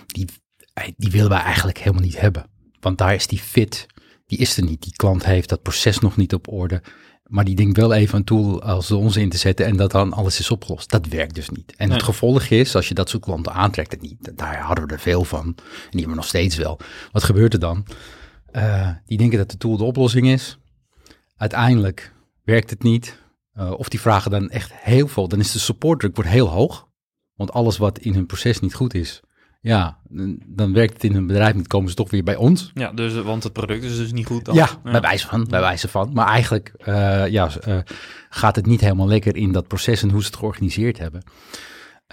die, 0.05 0.27
die 0.97 1.11
willen 1.11 1.29
wij 1.29 1.39
eigenlijk 1.39 1.77
helemaal 1.77 2.03
niet 2.03 2.19
hebben. 2.19 2.45
Want 2.79 2.97
daar 2.97 3.13
is 3.13 3.27
die 3.27 3.39
fit, 3.39 3.85
die 4.25 4.37
is 4.37 4.57
er 4.57 4.63
niet. 4.63 4.81
Die 4.81 4.95
klant 4.95 5.25
heeft 5.25 5.49
dat 5.49 5.61
proces 5.61 5.99
nog 5.99 6.15
niet 6.15 6.33
op 6.33 6.47
orde. 6.47 6.81
Maar 7.23 7.43
die 7.43 7.55
denkt 7.55 7.77
wel 7.77 7.93
even 7.93 8.17
een 8.17 8.23
tool 8.23 8.61
als 8.61 8.87
de 8.87 8.95
onze 8.95 9.21
in 9.21 9.29
te 9.29 9.37
zetten 9.37 9.65
en 9.65 9.75
dat 9.75 9.91
dan 9.91 10.13
alles 10.13 10.39
is 10.39 10.51
opgelost. 10.51 10.89
Dat 10.89 11.07
werkt 11.07 11.35
dus 11.35 11.49
niet. 11.49 11.75
En 11.75 11.91
het 11.91 12.03
gevolg 12.03 12.43
is, 12.43 12.75
als 12.75 12.87
je 12.87 12.93
dat 12.93 13.09
soort 13.09 13.23
klanten 13.23 13.53
aantrekt, 13.53 13.91
het 13.91 14.01
niet. 14.01 14.37
Daar 14.37 14.59
hadden 14.59 14.87
we 14.87 14.93
er 14.93 14.99
veel 14.99 15.23
van. 15.23 15.45
En 15.45 15.53
die 15.55 15.89
hebben 15.89 16.09
we 16.09 16.15
nog 16.15 16.25
steeds 16.25 16.55
wel. 16.55 16.79
Wat 17.11 17.23
gebeurt 17.23 17.53
er 17.53 17.59
dan? 17.59 17.85
Uh, 18.51 18.89
die 19.05 19.17
denken 19.17 19.37
dat 19.37 19.51
de 19.51 19.57
tool 19.57 19.77
de 19.77 19.83
oplossing 19.83 20.27
is. 20.27 20.57
Uiteindelijk 21.35 22.13
werkt 22.43 22.69
het 22.69 22.83
niet. 22.83 23.21
Uh, 23.57 23.71
of 23.71 23.89
die 23.89 23.99
vragen 23.99 24.31
dan 24.31 24.49
echt 24.49 24.71
heel 24.73 25.07
veel. 25.07 25.27
Dan 25.27 25.39
is 25.39 25.51
de 25.51 25.59
supportdruk 25.59 26.15
wordt 26.15 26.29
heel 26.29 26.47
hoog. 26.49 26.87
Want 27.35 27.51
alles 27.51 27.77
wat 27.77 27.99
in 27.99 28.13
hun 28.13 28.25
proces 28.25 28.59
niet 28.59 28.73
goed 28.73 28.93
is, 28.93 29.21
ja, 29.63 29.97
dan 30.45 30.73
werkt 30.73 30.93
het 30.93 31.03
in 31.03 31.15
een 31.15 31.27
bedrijf 31.27 31.55
niet, 31.55 31.67
komen 31.67 31.89
ze 31.89 31.95
toch 31.95 32.11
weer 32.11 32.23
bij 32.23 32.35
ons. 32.35 32.71
Ja, 32.73 32.91
dus, 32.91 33.21
want 33.21 33.43
het 33.43 33.53
product 33.53 33.83
is 33.83 33.97
dus 33.97 34.11
niet 34.11 34.25
goed 34.25 34.45
dan. 34.45 34.55
Ja, 34.55 34.69
bij 34.83 35.01
wijze 35.01 35.27
van, 35.27 35.47
bij 35.49 35.59
wijze 35.59 35.87
van. 35.87 36.09
Maar 36.13 36.27
eigenlijk 36.27 36.73
uh, 36.79 37.27
ja, 37.27 37.49
uh, 37.67 37.77
gaat 38.29 38.55
het 38.55 38.65
niet 38.65 38.81
helemaal 38.81 39.07
lekker 39.07 39.35
in 39.35 39.51
dat 39.51 39.67
proces 39.67 40.03
en 40.03 40.09
hoe 40.09 40.21
ze 40.21 40.27
het 40.27 40.35
georganiseerd 40.35 40.97
hebben. 40.97 41.23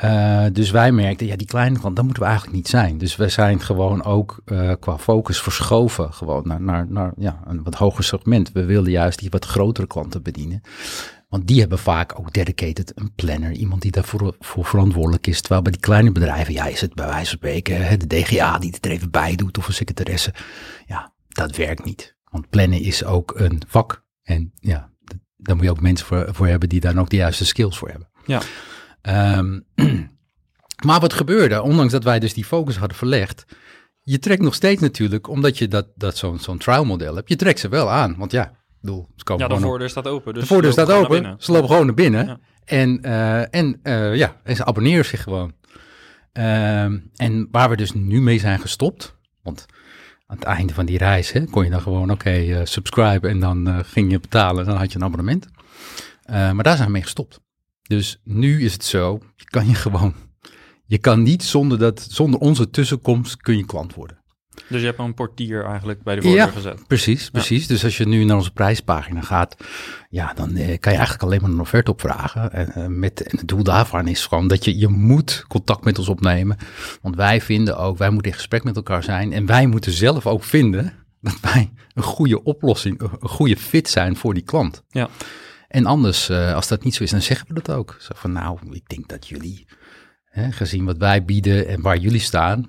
Uh, 0.05 0.45
dus 0.53 0.71
wij 0.71 0.93
merkten, 0.93 1.27
ja, 1.27 1.37
die 1.37 1.47
kleine 1.47 1.79
klant, 1.79 1.97
dat 1.97 2.05
moeten 2.05 2.23
we 2.23 2.29
eigenlijk 2.29 2.59
niet 2.59 2.69
zijn. 2.69 2.99
Dus 2.99 3.17
we 3.17 3.29
zijn 3.29 3.61
gewoon 3.61 4.05
ook 4.05 4.43
qua 4.81 4.99
focus 4.99 5.41
verschoven 5.41 6.13
gewoon 6.13 6.43
naar, 6.45 6.61
naar, 6.61 6.87
naar 6.89 7.13
ja, 7.17 7.41
een 7.47 7.63
wat 7.63 7.75
hoger 7.75 8.05
segment. 8.05 8.53
We 8.53 8.65
wilden 8.65 8.93
juist 8.93 9.19
die 9.19 9.31
wat 9.31 9.45
grotere 9.45 9.87
klanten 9.87 10.23
bedienen. 10.23 10.63
Want 11.31 11.47
die 11.47 11.61
hebben 11.61 11.79
vaak 11.79 12.19
ook 12.19 12.33
dedicated 12.33 12.93
een 12.95 13.13
planner, 13.15 13.53
iemand 13.53 13.83
die 13.83 13.91
daarvoor 13.91 14.37
voor 14.39 14.65
verantwoordelijk 14.65 15.27
is. 15.27 15.41
Terwijl 15.41 15.63
bij 15.63 15.73
die 15.73 15.81
kleine 15.81 16.13
bedrijven, 16.13 16.55
ja, 16.55 16.67
is 16.67 16.81
het 16.81 16.95
bij 16.95 17.07
wijze 17.07 17.29
van 17.29 17.39
spreken 17.39 17.99
de 17.99 18.07
DGA 18.07 18.59
die 18.59 18.71
het 18.71 18.85
er 18.85 18.91
even 18.91 19.11
bij 19.11 19.37
doet 19.37 19.59
of 19.59 19.69
een 19.69 19.75
secretaresse. 19.75 20.35
Ja, 20.87 21.13
dat 21.29 21.57
werkt 21.57 21.85
niet. 21.85 22.17
Want 22.31 22.49
plannen 22.49 22.81
is 22.81 23.05
ook 23.05 23.33
een 23.37 23.63
vak. 23.69 24.05
En 24.23 24.53
ja, 24.55 24.91
daar 25.37 25.57
moet 25.57 25.65
je 25.65 25.71
ook 25.71 25.81
mensen 25.81 26.07
voor, 26.07 26.35
voor 26.35 26.47
hebben 26.47 26.69
die 26.69 26.81
daar 26.81 26.99
ook 26.99 27.11
de 27.11 27.17
juiste 27.17 27.45
skills 27.45 27.79
voor 27.79 27.89
hebben. 27.89 28.09
Ja. 28.27 28.43
Um, 29.39 29.65
maar 30.87 31.01
wat 31.01 31.13
gebeurde, 31.13 31.63
ondanks 31.63 31.93
dat 31.93 32.05
wij 32.05 32.19
dus 32.19 32.35
die 32.35 32.45
focus 32.45 32.77
hadden 32.77 32.97
verlegd, 32.97 33.45
je 34.01 34.19
trekt 34.19 34.43
nog 34.43 34.55
steeds 34.55 34.81
natuurlijk, 34.81 35.29
omdat 35.29 35.59
je 35.59 35.69
dat, 35.69 35.87
dat 35.95 36.17
zo'n 36.17 36.39
zo'n 36.39 36.59
trial 36.59 36.85
model 36.85 37.15
hebt, 37.15 37.29
je 37.29 37.37
trekt 37.37 37.61
ze 37.61 37.69
wel 37.69 37.91
aan. 37.91 38.17
Want 38.17 38.33
ja, 38.33 38.53
bedoel, 38.81 39.09
ja, 39.37 39.49
de 39.49 39.59
voordeur 39.59 39.89
staat 39.89 40.07
open. 40.07 40.35
Dus 40.35 40.43
de 40.43 40.49
voordeur 40.49 40.73
staat 40.73 40.91
open. 40.91 41.35
Ze 41.39 41.53
lopen 41.53 41.69
gewoon 41.69 41.87
naar 41.87 41.95
binnen. 41.95 42.41
En, 42.65 43.07
uh, 43.07 43.55
en 43.55 43.81
uh, 43.83 44.17
ja, 44.17 44.37
en 44.45 44.57
ze 44.57 44.65
abonneren 44.65 45.05
zich 45.05 45.23
gewoon. 45.23 45.53
Uh, 46.33 46.83
en 47.17 47.49
waar 47.51 47.71
we 47.71 47.77
dus 47.77 47.93
nu 47.93 48.21
mee 48.21 48.39
zijn 48.39 48.59
gestopt, 48.59 49.17
want 49.43 49.67
aan 50.27 50.37
het 50.37 50.45
einde 50.45 50.75
van 50.75 50.87
die 50.87 50.99
reis 50.99 51.33
hè, 51.33 51.45
kon 51.45 51.65
je 51.65 51.71
dan 51.71 51.81
gewoon, 51.81 52.03
oké, 52.03 52.13
okay, 52.13 52.61
uh, 52.61 52.61
subscribe 52.65 53.29
en 53.29 53.41
dan 53.41 53.85
ging 53.85 54.11
je 54.11 54.21
betalen 54.21 54.61
en 54.61 54.71
dan 54.71 54.79
had 54.79 54.93
je 54.93 54.99
een 54.99 55.05
abonnement. 55.05 55.47
maar 56.27 56.63
daar 56.63 56.77
zijn 56.77 56.87
we 56.87 56.93
mee 56.93 57.03
gestopt. 57.03 57.41
Dus 57.83 58.21
nu 58.25 58.65
is 58.65 58.73
het 58.73 58.85
zo, 58.85 59.21
je 59.37 59.45
kan 59.45 59.69
je 59.69 59.75
gewoon, 59.75 60.15
je 60.85 60.99
kan 60.99 61.23
niet 61.23 61.43
zonder, 61.43 61.79
dat, 61.79 62.07
zonder 62.11 62.41
onze 62.41 62.71
tussenkomst 62.71 63.37
kun 63.37 63.57
je 63.57 63.67
klant 63.67 63.95
worden. 63.95 64.20
Dus 64.69 64.81
je 64.81 64.87
hebt 64.87 64.99
een 64.99 65.15
portier 65.15 65.65
eigenlijk 65.65 66.03
bij 66.03 66.15
de 66.15 66.23
voordeur 66.23 66.41
ja, 66.41 66.47
gezet. 66.47 66.87
Precies, 66.87 67.31
precies. 67.31 67.67
Dus 67.67 67.85
als 67.85 67.97
je 67.97 68.07
nu 68.07 68.25
naar 68.25 68.37
onze 68.37 68.53
prijspagina 68.53 69.21
gaat, 69.21 69.57
ja, 70.11 70.33
dan 70.35 70.57
eh, 70.57 70.79
kan 70.79 70.93
je 70.93 70.99
eigenlijk 70.99 71.23
alleen 71.23 71.41
maar 71.41 71.51
een 71.51 71.61
offerte 71.61 71.91
opvragen. 71.91 72.53
En, 72.53 72.73
uh, 72.77 72.87
met, 72.87 73.23
en 73.23 73.39
het 73.39 73.49
doel 73.49 73.63
daarvan 73.63 74.09
is 74.09 74.27
gewoon 74.27 74.49
dat 74.49 74.65
je, 74.65 74.79
je 74.79 74.89
moet 74.89 75.45
contact 75.49 75.85
met 75.85 75.99
ons 75.99 76.09
opnemen. 76.09 76.57
Want 77.03 77.17
wij 77.17 77.41
vinden 77.41 77.79
ook, 77.79 77.99
wij 77.99 78.11
moeten 78.11 78.31
in 78.31 78.37
gesprek 78.37 78.65
met 78.65 78.77
elkaar 78.77 79.03
zijn. 79.03 79.33
En 79.33 79.47
wij 79.47 79.67
moeten 79.67 79.93
zelf 79.93 80.27
ook 80.27 80.45
vinden 80.45 80.93
dat 81.21 81.41
wij 81.41 81.73
een 81.95 82.03
goede 82.03 82.43
oplossing, 82.43 83.01
een 83.01 83.29
goede 83.29 83.57
fit 83.57 83.89
zijn 83.89 84.17
voor 84.17 84.35
die 84.35 84.43
klant. 84.43 84.83
Ja. 84.89 85.09
En 85.69 85.87
anders, 85.87 86.31
uh, 86.31 86.55
als 86.55 86.69
dat 86.69 86.85
niet 86.85 86.95
zo 86.95 87.03
is, 87.03 87.11
dan 87.11 87.23
zeggen 87.23 87.47
we 87.49 87.55
dat 87.55 87.77
ook. 87.77 87.97
Zo 88.01 88.13
van, 88.15 88.33
nou, 88.33 88.59
ik 88.71 88.89
denk 88.89 89.09
dat 89.09 89.29
jullie, 89.29 89.67
hè, 90.25 90.53
gezien 90.53 90.85
wat 90.85 90.97
wij 90.97 91.25
bieden 91.25 91.69
en 91.69 91.81
waar 91.81 91.97
jullie 91.97 92.21
staan, 92.21 92.69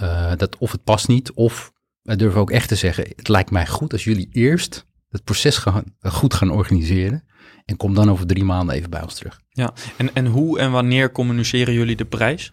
uh, 0.00 0.32
dat 0.36 0.56
of 0.58 0.72
het 0.72 0.84
past 0.84 1.08
niet, 1.08 1.32
of 1.32 1.72
we 2.02 2.16
durven 2.16 2.40
ook 2.40 2.50
echt 2.50 2.68
te 2.68 2.74
zeggen, 2.74 3.04
het 3.16 3.28
lijkt 3.28 3.50
mij 3.50 3.66
goed 3.66 3.92
als 3.92 4.04
jullie 4.04 4.28
eerst 4.32 4.86
het 5.08 5.24
proces 5.24 5.56
gaan, 5.56 5.84
goed 6.00 6.34
gaan 6.34 6.50
organiseren. 6.50 7.24
En 7.64 7.76
kom 7.76 7.94
dan 7.94 8.10
over 8.10 8.26
drie 8.26 8.44
maanden 8.44 8.74
even 8.74 8.90
bij 8.90 9.02
ons 9.02 9.14
terug. 9.14 9.40
Ja, 9.48 9.72
en, 9.96 10.14
en 10.14 10.26
hoe 10.26 10.58
en 10.58 10.70
wanneer 10.70 11.12
communiceren 11.12 11.74
jullie 11.74 11.96
de 11.96 12.04
prijs? 12.04 12.52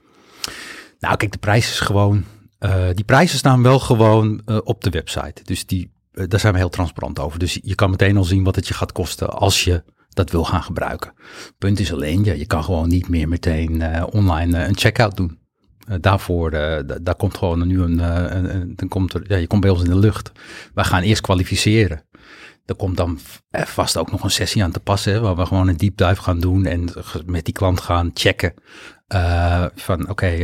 Nou, 0.99 1.15
kijk, 1.17 1.31
de 1.31 1.37
prijs 1.37 1.69
is 1.69 1.79
gewoon. 1.79 2.23
Uh, 2.59 2.87
die 2.93 3.05
prijzen 3.05 3.37
staan 3.37 3.63
wel 3.63 3.79
gewoon 3.79 4.41
uh, 4.45 4.57
op 4.63 4.83
de 4.83 4.89
website. 4.89 5.43
Dus 5.43 5.65
die, 5.65 5.93
uh, 6.11 6.25
daar 6.27 6.39
zijn 6.39 6.53
we 6.53 6.59
heel 6.59 6.69
transparant 6.69 7.19
over. 7.19 7.39
Dus 7.39 7.59
je 7.61 7.75
kan 7.75 7.89
meteen 7.89 8.17
al 8.17 8.23
zien 8.23 8.43
wat 8.43 8.55
het 8.55 8.67
je 8.67 8.73
gaat 8.73 8.91
kosten 8.91 9.29
als 9.29 9.63
je 9.63 9.83
dat 10.09 10.31
wil 10.31 10.45
gaan 10.45 10.63
gebruiken. 10.63 11.13
Punt 11.57 11.79
is 11.79 11.93
alleen, 11.93 12.23
ja, 12.23 12.33
je 12.33 12.45
kan 12.45 12.63
gewoon 12.63 12.87
niet 12.87 13.09
meer 13.09 13.27
meteen 13.27 14.03
online 14.05 14.65
een 14.65 14.77
checkout 14.77 15.17
doen. 15.17 15.39
Eh, 15.89 15.95
daarvoor, 16.01 16.53
uh, 16.53 16.77
daar 17.01 17.15
komt 17.15 17.37
gewoon 17.37 17.67
nu 17.67 17.81
een, 17.81 17.99
uh, 17.99 18.25
een, 18.29 18.73
dan 18.75 18.87
komt 18.87 19.13
er, 19.13 19.23
ja, 19.27 19.35
je 19.35 19.47
komt 19.47 19.61
bij 19.61 19.69
ons 19.69 19.83
in 19.83 19.89
de 19.89 19.99
lucht. 19.99 20.31
Wij 20.73 20.83
gaan 20.83 21.01
eerst 21.01 21.21
kwalificeren. 21.21 22.03
Er 22.65 22.75
komt 22.75 22.97
dan 22.97 23.19
vast 23.51 23.97
ook 23.97 24.11
nog 24.11 24.23
een 24.23 24.31
sessie 24.31 24.63
aan 24.63 24.71
te 24.71 24.79
passen, 24.79 25.21
waar 25.21 25.35
we 25.35 25.45
gewoon 25.45 25.67
een 25.67 25.77
deep 25.77 25.97
dive 25.97 26.21
gaan 26.21 26.39
doen 26.39 26.65
en 26.65 26.89
met 27.25 27.45
die 27.45 27.53
klant 27.53 27.81
gaan 27.81 28.11
checken. 28.13 28.53
van 29.75 30.01
oké, 30.01 30.11
okay, 30.11 30.37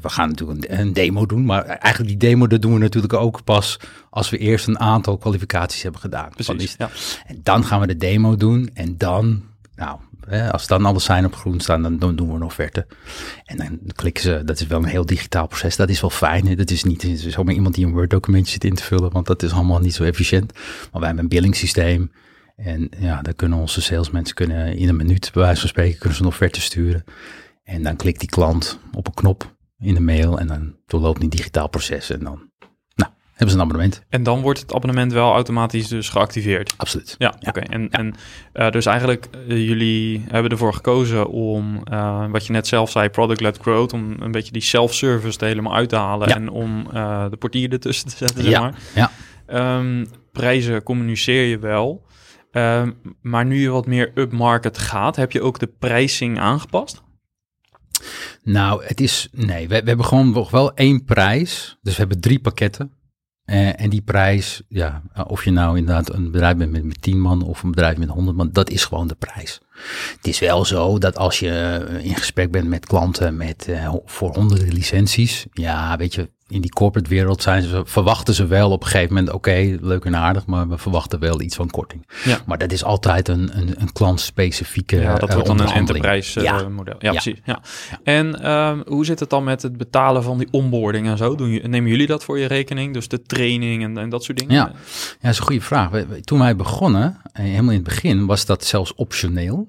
we 0.00 0.08
gaan 0.08 0.28
natuurlijk 0.28 0.70
een, 0.70 0.80
een, 0.80 0.92
demo 0.92 1.26
doen, 1.26 1.44
maar 1.44 1.64
eigenlijk 1.64 2.20
die 2.20 2.28
demo 2.28 2.46
dat 2.46 2.62
doen 2.62 2.72
we 2.72 2.78
natuurlijk 2.78 3.12
ook 3.12 3.44
pas 3.44 3.80
als 4.10 4.30
we 4.30 4.38
eerst 4.38 4.66
een 4.66 4.78
aantal 4.78 5.18
kwalificaties 5.18 5.82
hebben 5.82 6.00
gedaan. 6.00 6.30
Precies, 6.30 6.74
ja. 6.78 6.90
En 7.26 7.40
dan 7.42 7.64
gaan 7.64 7.80
we 7.80 7.86
de 7.86 7.96
demo 7.96 8.36
doen 8.36 8.70
en 8.74 8.96
dan, 8.96 9.42
nou, 9.74 9.98
hè, 10.28 10.52
als 10.52 10.66
dan 10.66 10.84
alle 10.84 10.98
zijn 10.98 11.24
op 11.24 11.34
groen 11.34 11.60
staan, 11.60 11.98
dan, 11.98 12.16
doen 12.16 12.28
we 12.28 12.34
een 12.34 12.42
offerte. 12.42 12.86
En 13.44 13.56
dan 13.56 13.78
klikken 13.94 14.22
ze, 14.22 14.42
dat 14.44 14.60
is 14.60 14.66
wel 14.66 14.78
een 14.78 14.84
heel 14.84 15.06
digitaal 15.06 15.46
proces, 15.46 15.76
dat 15.76 15.88
is 15.88 16.00
wel 16.00 16.10
fijn. 16.10 16.56
Dat 16.56 16.70
is 16.70 16.84
niet 16.84 17.02
zomaar 17.16 17.54
iemand 17.54 17.74
die 17.74 17.86
een 17.86 17.92
Word-documentje 17.92 18.52
zit 18.52 18.64
in 18.64 18.74
te 18.74 18.82
vullen, 18.82 19.12
want 19.12 19.26
dat 19.26 19.42
is 19.42 19.52
allemaal 19.52 19.80
niet 19.80 19.94
zo 19.94 20.04
efficiënt. 20.04 20.52
Maar 20.52 21.00
wij 21.00 21.06
hebben 21.06 21.22
een 21.22 21.30
billingssysteem 21.30 22.10
en 22.56 22.88
ja, 22.98 23.22
dan 23.22 23.34
kunnen 23.34 23.58
onze 23.58 23.80
salesmensen 23.80 24.34
kunnen 24.34 24.76
in 24.76 24.88
een 24.88 24.96
minuut, 24.96 25.30
bij 25.32 25.42
wijze 25.42 25.60
van 25.60 25.68
spreken, 25.68 25.98
kunnen 25.98 26.16
ze 26.16 26.22
een 26.22 26.28
offerte 26.28 26.60
sturen. 26.60 27.04
En 27.64 27.82
dan 27.82 27.96
klikt 27.96 28.20
die 28.20 28.28
klant 28.28 28.78
op 28.92 29.06
een 29.06 29.14
knop 29.14 29.56
in 29.78 29.94
de 29.94 30.00
mail 30.00 30.38
en 30.38 30.46
dan 30.46 30.76
doorloopt 30.86 31.22
een 31.22 31.28
digitaal 31.28 31.68
proces 31.68 32.10
en 32.10 32.20
dan 32.20 32.47
hebben 33.38 33.48
ze 33.48 33.54
een 33.54 33.60
abonnement. 33.60 34.02
En 34.08 34.22
dan 34.22 34.40
wordt 34.40 34.60
het 34.60 34.74
abonnement 34.74 35.12
wel 35.12 35.32
automatisch 35.32 35.88
dus 35.88 36.08
geactiveerd? 36.08 36.74
Absoluut. 36.76 37.14
Ja, 37.18 37.34
oké. 37.40 37.60
En, 37.60 37.90
en 37.90 38.14
uh, 38.54 38.70
dus 38.70 38.86
eigenlijk, 38.86 39.28
uh, 39.48 39.66
jullie 39.66 40.24
hebben 40.28 40.50
ervoor 40.50 40.74
gekozen 40.74 41.28
om, 41.28 41.82
uh, 41.92 42.30
wat 42.30 42.46
je 42.46 42.52
net 42.52 42.66
zelf 42.66 42.90
zei, 42.90 43.08
product-led 43.08 43.58
growth, 43.58 43.92
om 43.92 44.16
een 44.18 44.30
beetje 44.30 44.52
die 44.52 44.62
self-service 44.62 45.38
er 45.38 45.46
helemaal 45.46 45.74
uit 45.74 45.88
te 45.88 45.96
halen 45.96 46.28
en 46.28 46.48
om 46.50 46.84
de 47.30 47.36
portier 47.38 47.72
ertussen 47.72 48.08
te 48.08 48.16
zetten, 48.16 48.42
zeg 48.42 48.60
maar. 48.60 48.78
Ja. 48.94 49.10
Um, 49.78 50.06
prijzen 50.32 50.82
communiceer 50.82 51.44
je 51.44 51.58
wel, 51.58 52.06
um, 52.52 52.96
maar 53.22 53.44
nu 53.44 53.60
je 53.60 53.68
wat 53.68 53.86
meer 53.86 54.12
upmarket 54.14 54.78
gaat, 54.78 55.16
heb 55.16 55.32
je 55.32 55.42
ook 55.42 55.58
de 55.58 55.66
prijsing 55.78 56.38
aangepast? 56.38 57.02
Nou, 58.42 58.84
het 58.84 59.00
is, 59.00 59.28
nee, 59.32 59.68
we, 59.68 59.80
we 59.80 59.88
hebben 59.88 60.06
gewoon 60.06 60.30
nog 60.30 60.50
wel 60.50 60.74
één 60.74 61.04
prijs. 61.04 61.78
Dus 61.82 61.92
we 61.92 61.98
hebben 61.98 62.20
drie 62.20 62.40
pakketten. 62.40 62.92
Uh, 63.50 63.80
en 63.80 63.90
die 63.90 64.00
prijs, 64.00 64.62
ja, 64.68 65.02
of 65.26 65.44
je 65.44 65.50
nou 65.50 65.78
inderdaad 65.78 66.12
een 66.12 66.30
bedrijf 66.30 66.56
bent 66.56 66.70
met, 66.70 66.84
met 66.84 67.02
10 67.02 67.20
man 67.20 67.42
of 67.42 67.62
een 67.62 67.70
bedrijf 67.70 67.96
met 67.96 68.08
100 68.08 68.36
man, 68.36 68.48
dat 68.52 68.70
is 68.70 68.84
gewoon 68.84 69.06
de 69.06 69.14
prijs. 69.14 69.60
Het 70.16 70.26
is 70.26 70.38
wel 70.38 70.64
zo 70.64 70.98
dat 70.98 71.16
als 71.16 71.38
je 71.38 71.84
in 72.02 72.14
gesprek 72.14 72.50
bent 72.50 72.68
met 72.68 72.86
klanten 72.86 73.36
met, 73.36 73.66
uh, 73.68 73.94
voor 74.04 74.34
honderden 74.34 74.72
licenties, 74.72 75.46
ja, 75.52 75.96
weet 75.96 76.14
je, 76.14 76.30
in 76.48 76.60
die 76.60 76.70
corporate 76.70 77.08
wereld 77.08 77.42
zijn 77.42 77.62
ze, 77.62 77.82
verwachten 77.84 78.34
ze 78.34 78.46
wel 78.46 78.70
op 78.70 78.82
een 78.82 78.88
gegeven 78.88 79.14
moment, 79.14 79.32
oké, 79.32 79.76
leuk 79.80 80.04
en 80.04 80.16
aardig, 80.16 80.46
maar 80.46 80.68
we 80.68 80.78
verwachten 80.78 81.18
wel 81.18 81.40
iets 81.40 81.56
van 81.56 81.70
korting. 81.70 82.06
Ja. 82.24 82.38
Maar 82.46 82.58
dat 82.58 82.72
is 82.72 82.84
altijd 82.84 83.28
een, 83.28 83.58
een, 83.58 83.80
een 83.80 83.92
klantspecifieke 83.92 85.00
Ja, 85.00 85.14
dat 85.14 85.32
wordt 85.32 85.46
dan 85.46 85.60
een 85.60 85.72
enterprise 85.72 86.40
Ja. 86.40 86.58
ja. 86.58 86.68
model. 86.68 86.94
Ja, 86.98 87.10
precies. 87.10 87.38
Ja. 87.44 87.60
En 88.02 88.50
um, 88.50 88.82
hoe 88.86 89.04
zit 89.04 89.20
het 89.20 89.30
dan 89.30 89.44
met 89.44 89.62
het 89.62 89.76
betalen 89.76 90.22
van 90.22 90.38
die 90.38 90.48
onboarding 90.50 91.06
en 91.06 91.16
zo? 91.16 91.34
Doen, 91.34 91.60
nemen 91.64 91.90
jullie 91.90 92.06
dat 92.06 92.24
voor 92.24 92.38
je 92.38 92.46
rekening? 92.46 92.94
Dus 92.94 93.08
de 93.08 93.22
training 93.22 93.82
en, 93.82 93.98
en 93.98 94.08
dat 94.08 94.24
soort 94.24 94.38
dingen? 94.38 94.54
Ja, 94.54 94.64
ja 94.64 94.72
dat 95.20 95.30
is 95.30 95.38
een 95.38 95.44
goede 95.44 95.60
vraag. 95.60 95.90
Toen 96.20 96.38
wij 96.38 96.56
begonnen, 96.56 97.20
helemaal 97.32 97.70
in 97.70 97.76
het 97.76 97.88
begin, 97.88 98.26
was 98.26 98.46
dat 98.46 98.64
zelfs 98.64 98.94
optioneel. 98.94 99.68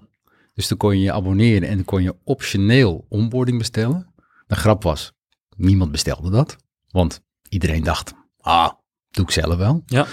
Dus 0.54 0.68
dan 0.68 0.78
kon 0.78 0.98
je 0.98 1.04
je 1.04 1.12
abonneren 1.12 1.70
en 1.70 1.76
dan 1.76 1.86
kon 1.86 2.04
je 2.04 2.16
optioneel 2.24 3.06
onboarding 3.10 3.58
bestellen. 3.58 4.08
De 4.48 4.56
grap 4.56 4.84
was, 4.84 5.14
niemand 5.56 5.92
bestelde 5.92 6.30
dat. 6.30 6.58
Want 6.92 7.22
iedereen 7.50 7.84
dacht, 7.84 8.14
ah, 8.40 8.70
doe 9.12 9.26
ik 9.26 9.32
zelf 9.32 9.56
wel. 9.56 9.84
Ja. 9.86 10.08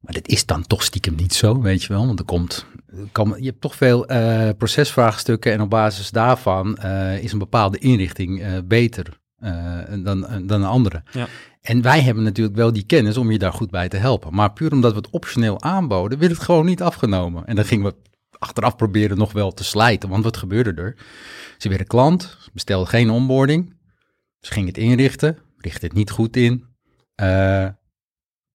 Maar 0.00 0.12
dat 0.12 0.28
is 0.28 0.46
dan 0.46 0.66
toch 0.66 0.82
stiekem 0.82 1.14
niet 1.14 1.34
zo, 1.34 1.60
weet 1.60 1.82
je 1.82 1.92
wel. 1.92 2.06
Want 2.06 2.18
er 2.18 2.24
komt, 2.24 2.66
kan, 3.12 3.34
je 3.38 3.46
hebt 3.46 3.60
toch 3.60 3.74
veel 3.76 4.12
uh, 4.12 4.48
procesvraagstukken 4.58 5.52
en 5.52 5.60
op 5.60 5.70
basis 5.70 6.10
daarvan 6.10 6.78
uh, 6.84 7.22
is 7.22 7.32
een 7.32 7.38
bepaalde 7.38 7.78
inrichting 7.78 8.40
uh, 8.40 8.58
beter 8.64 9.18
dan, 10.02 10.20
dan 10.46 10.50
een 10.50 10.64
andere. 10.64 11.02
Ja. 11.12 11.28
En 11.60 11.82
wij 11.82 12.00
hebben 12.00 12.24
natuurlijk 12.24 12.56
wel 12.56 12.72
die 12.72 12.82
kennis 12.82 13.16
om 13.16 13.30
je 13.30 13.38
daar 13.38 13.52
goed 13.52 13.70
bij 13.70 13.88
te 13.88 13.96
helpen. 13.96 14.34
Maar 14.34 14.52
puur 14.52 14.72
omdat 14.72 14.90
we 14.90 14.96
het 14.96 15.10
optioneel 15.10 15.62
aanboden, 15.62 16.18
werd 16.18 16.32
het 16.32 16.40
gewoon 16.40 16.66
niet 16.66 16.82
afgenomen. 16.82 17.46
En 17.46 17.56
dan 17.56 17.64
gingen 17.64 17.86
we 17.86 17.94
achteraf 18.38 18.76
proberen 18.76 19.18
nog 19.18 19.32
wel 19.32 19.52
te 19.52 19.64
slijten. 19.64 20.08
Want 20.08 20.24
wat 20.24 20.36
gebeurde 20.36 20.82
er? 20.82 20.96
Ze 21.58 21.68
werden 21.68 21.86
klant, 21.86 22.38
bestelde 22.52 22.86
geen 22.86 23.10
onboarding. 23.10 23.74
Ze 24.40 24.52
ging 24.52 24.66
het 24.66 24.78
inrichten, 24.78 25.38
richtte 25.60 25.86
het 25.86 25.94
niet 25.94 26.10
goed 26.10 26.36
in. 26.36 26.64
Uh, 27.22 27.68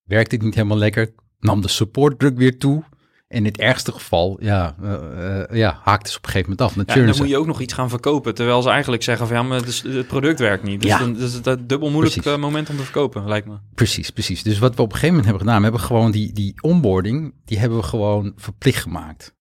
werkte 0.02 0.34
het 0.34 0.44
niet 0.44 0.54
helemaal 0.54 0.78
lekker. 0.78 1.14
Nam 1.38 1.60
de 1.60 1.68
supportdruk 1.68 2.36
weer 2.36 2.58
toe. 2.58 2.84
En 3.28 3.38
in 3.38 3.44
het 3.44 3.58
ergste 3.58 3.92
geval, 3.92 4.36
ja, 4.40 4.76
uh, 4.82 4.92
uh, 4.92 5.42
ja 5.58 5.80
haakte 5.82 6.10
ze 6.10 6.16
op 6.16 6.24
een 6.24 6.30
gegeven 6.30 6.50
moment 6.50 6.60
af. 6.60 6.94
Ja, 6.94 7.00
en 7.00 7.06
dan 7.06 7.16
moet 7.16 7.28
je 7.28 7.36
ook 7.38 7.46
nog 7.46 7.60
iets 7.60 7.72
gaan 7.72 7.88
verkopen. 7.88 8.34
Terwijl 8.34 8.62
ze 8.62 8.70
eigenlijk 8.70 9.02
zeggen 9.02 9.26
van 9.26 9.36
ja, 9.36 9.42
maar 9.42 9.58
het, 9.58 9.82
het 9.82 10.06
product 10.06 10.38
werkt 10.38 10.62
niet. 10.62 10.80
Dus 10.80 10.90
Ja. 10.90 10.98
dan 10.98 11.18
is 11.18 11.32
het 11.34 11.46
een 11.46 11.66
dubbel 11.66 11.90
moeilijk 11.90 12.20
Precies. 12.20 12.40
moment 12.40 12.70
om 12.70 12.76
te 12.76 12.82
verkopen, 12.82 13.28
lijkt 13.28 13.46
me. 13.46 13.56
Precies, 13.74 14.10
precies. 14.10 14.42
Dus 14.42 14.58
wat 14.58 14.74
we 14.74 14.82
op 14.82 14.92
een 14.92 14.98
gegeven 14.98 15.16
moment 15.16 15.24
hebben 15.24 15.42
gedaan, 15.42 15.58
we 15.58 15.68
hebben 15.68 15.86
gewoon 15.86 16.10
die, 16.10 16.32
die 16.32 16.62
onboarding, 16.62 17.34
die 17.44 17.58
hebben 17.58 17.78
we 17.78 17.84
gewoon 17.84 18.32
verplicht 18.36 18.82
gemaakt. 18.82 19.34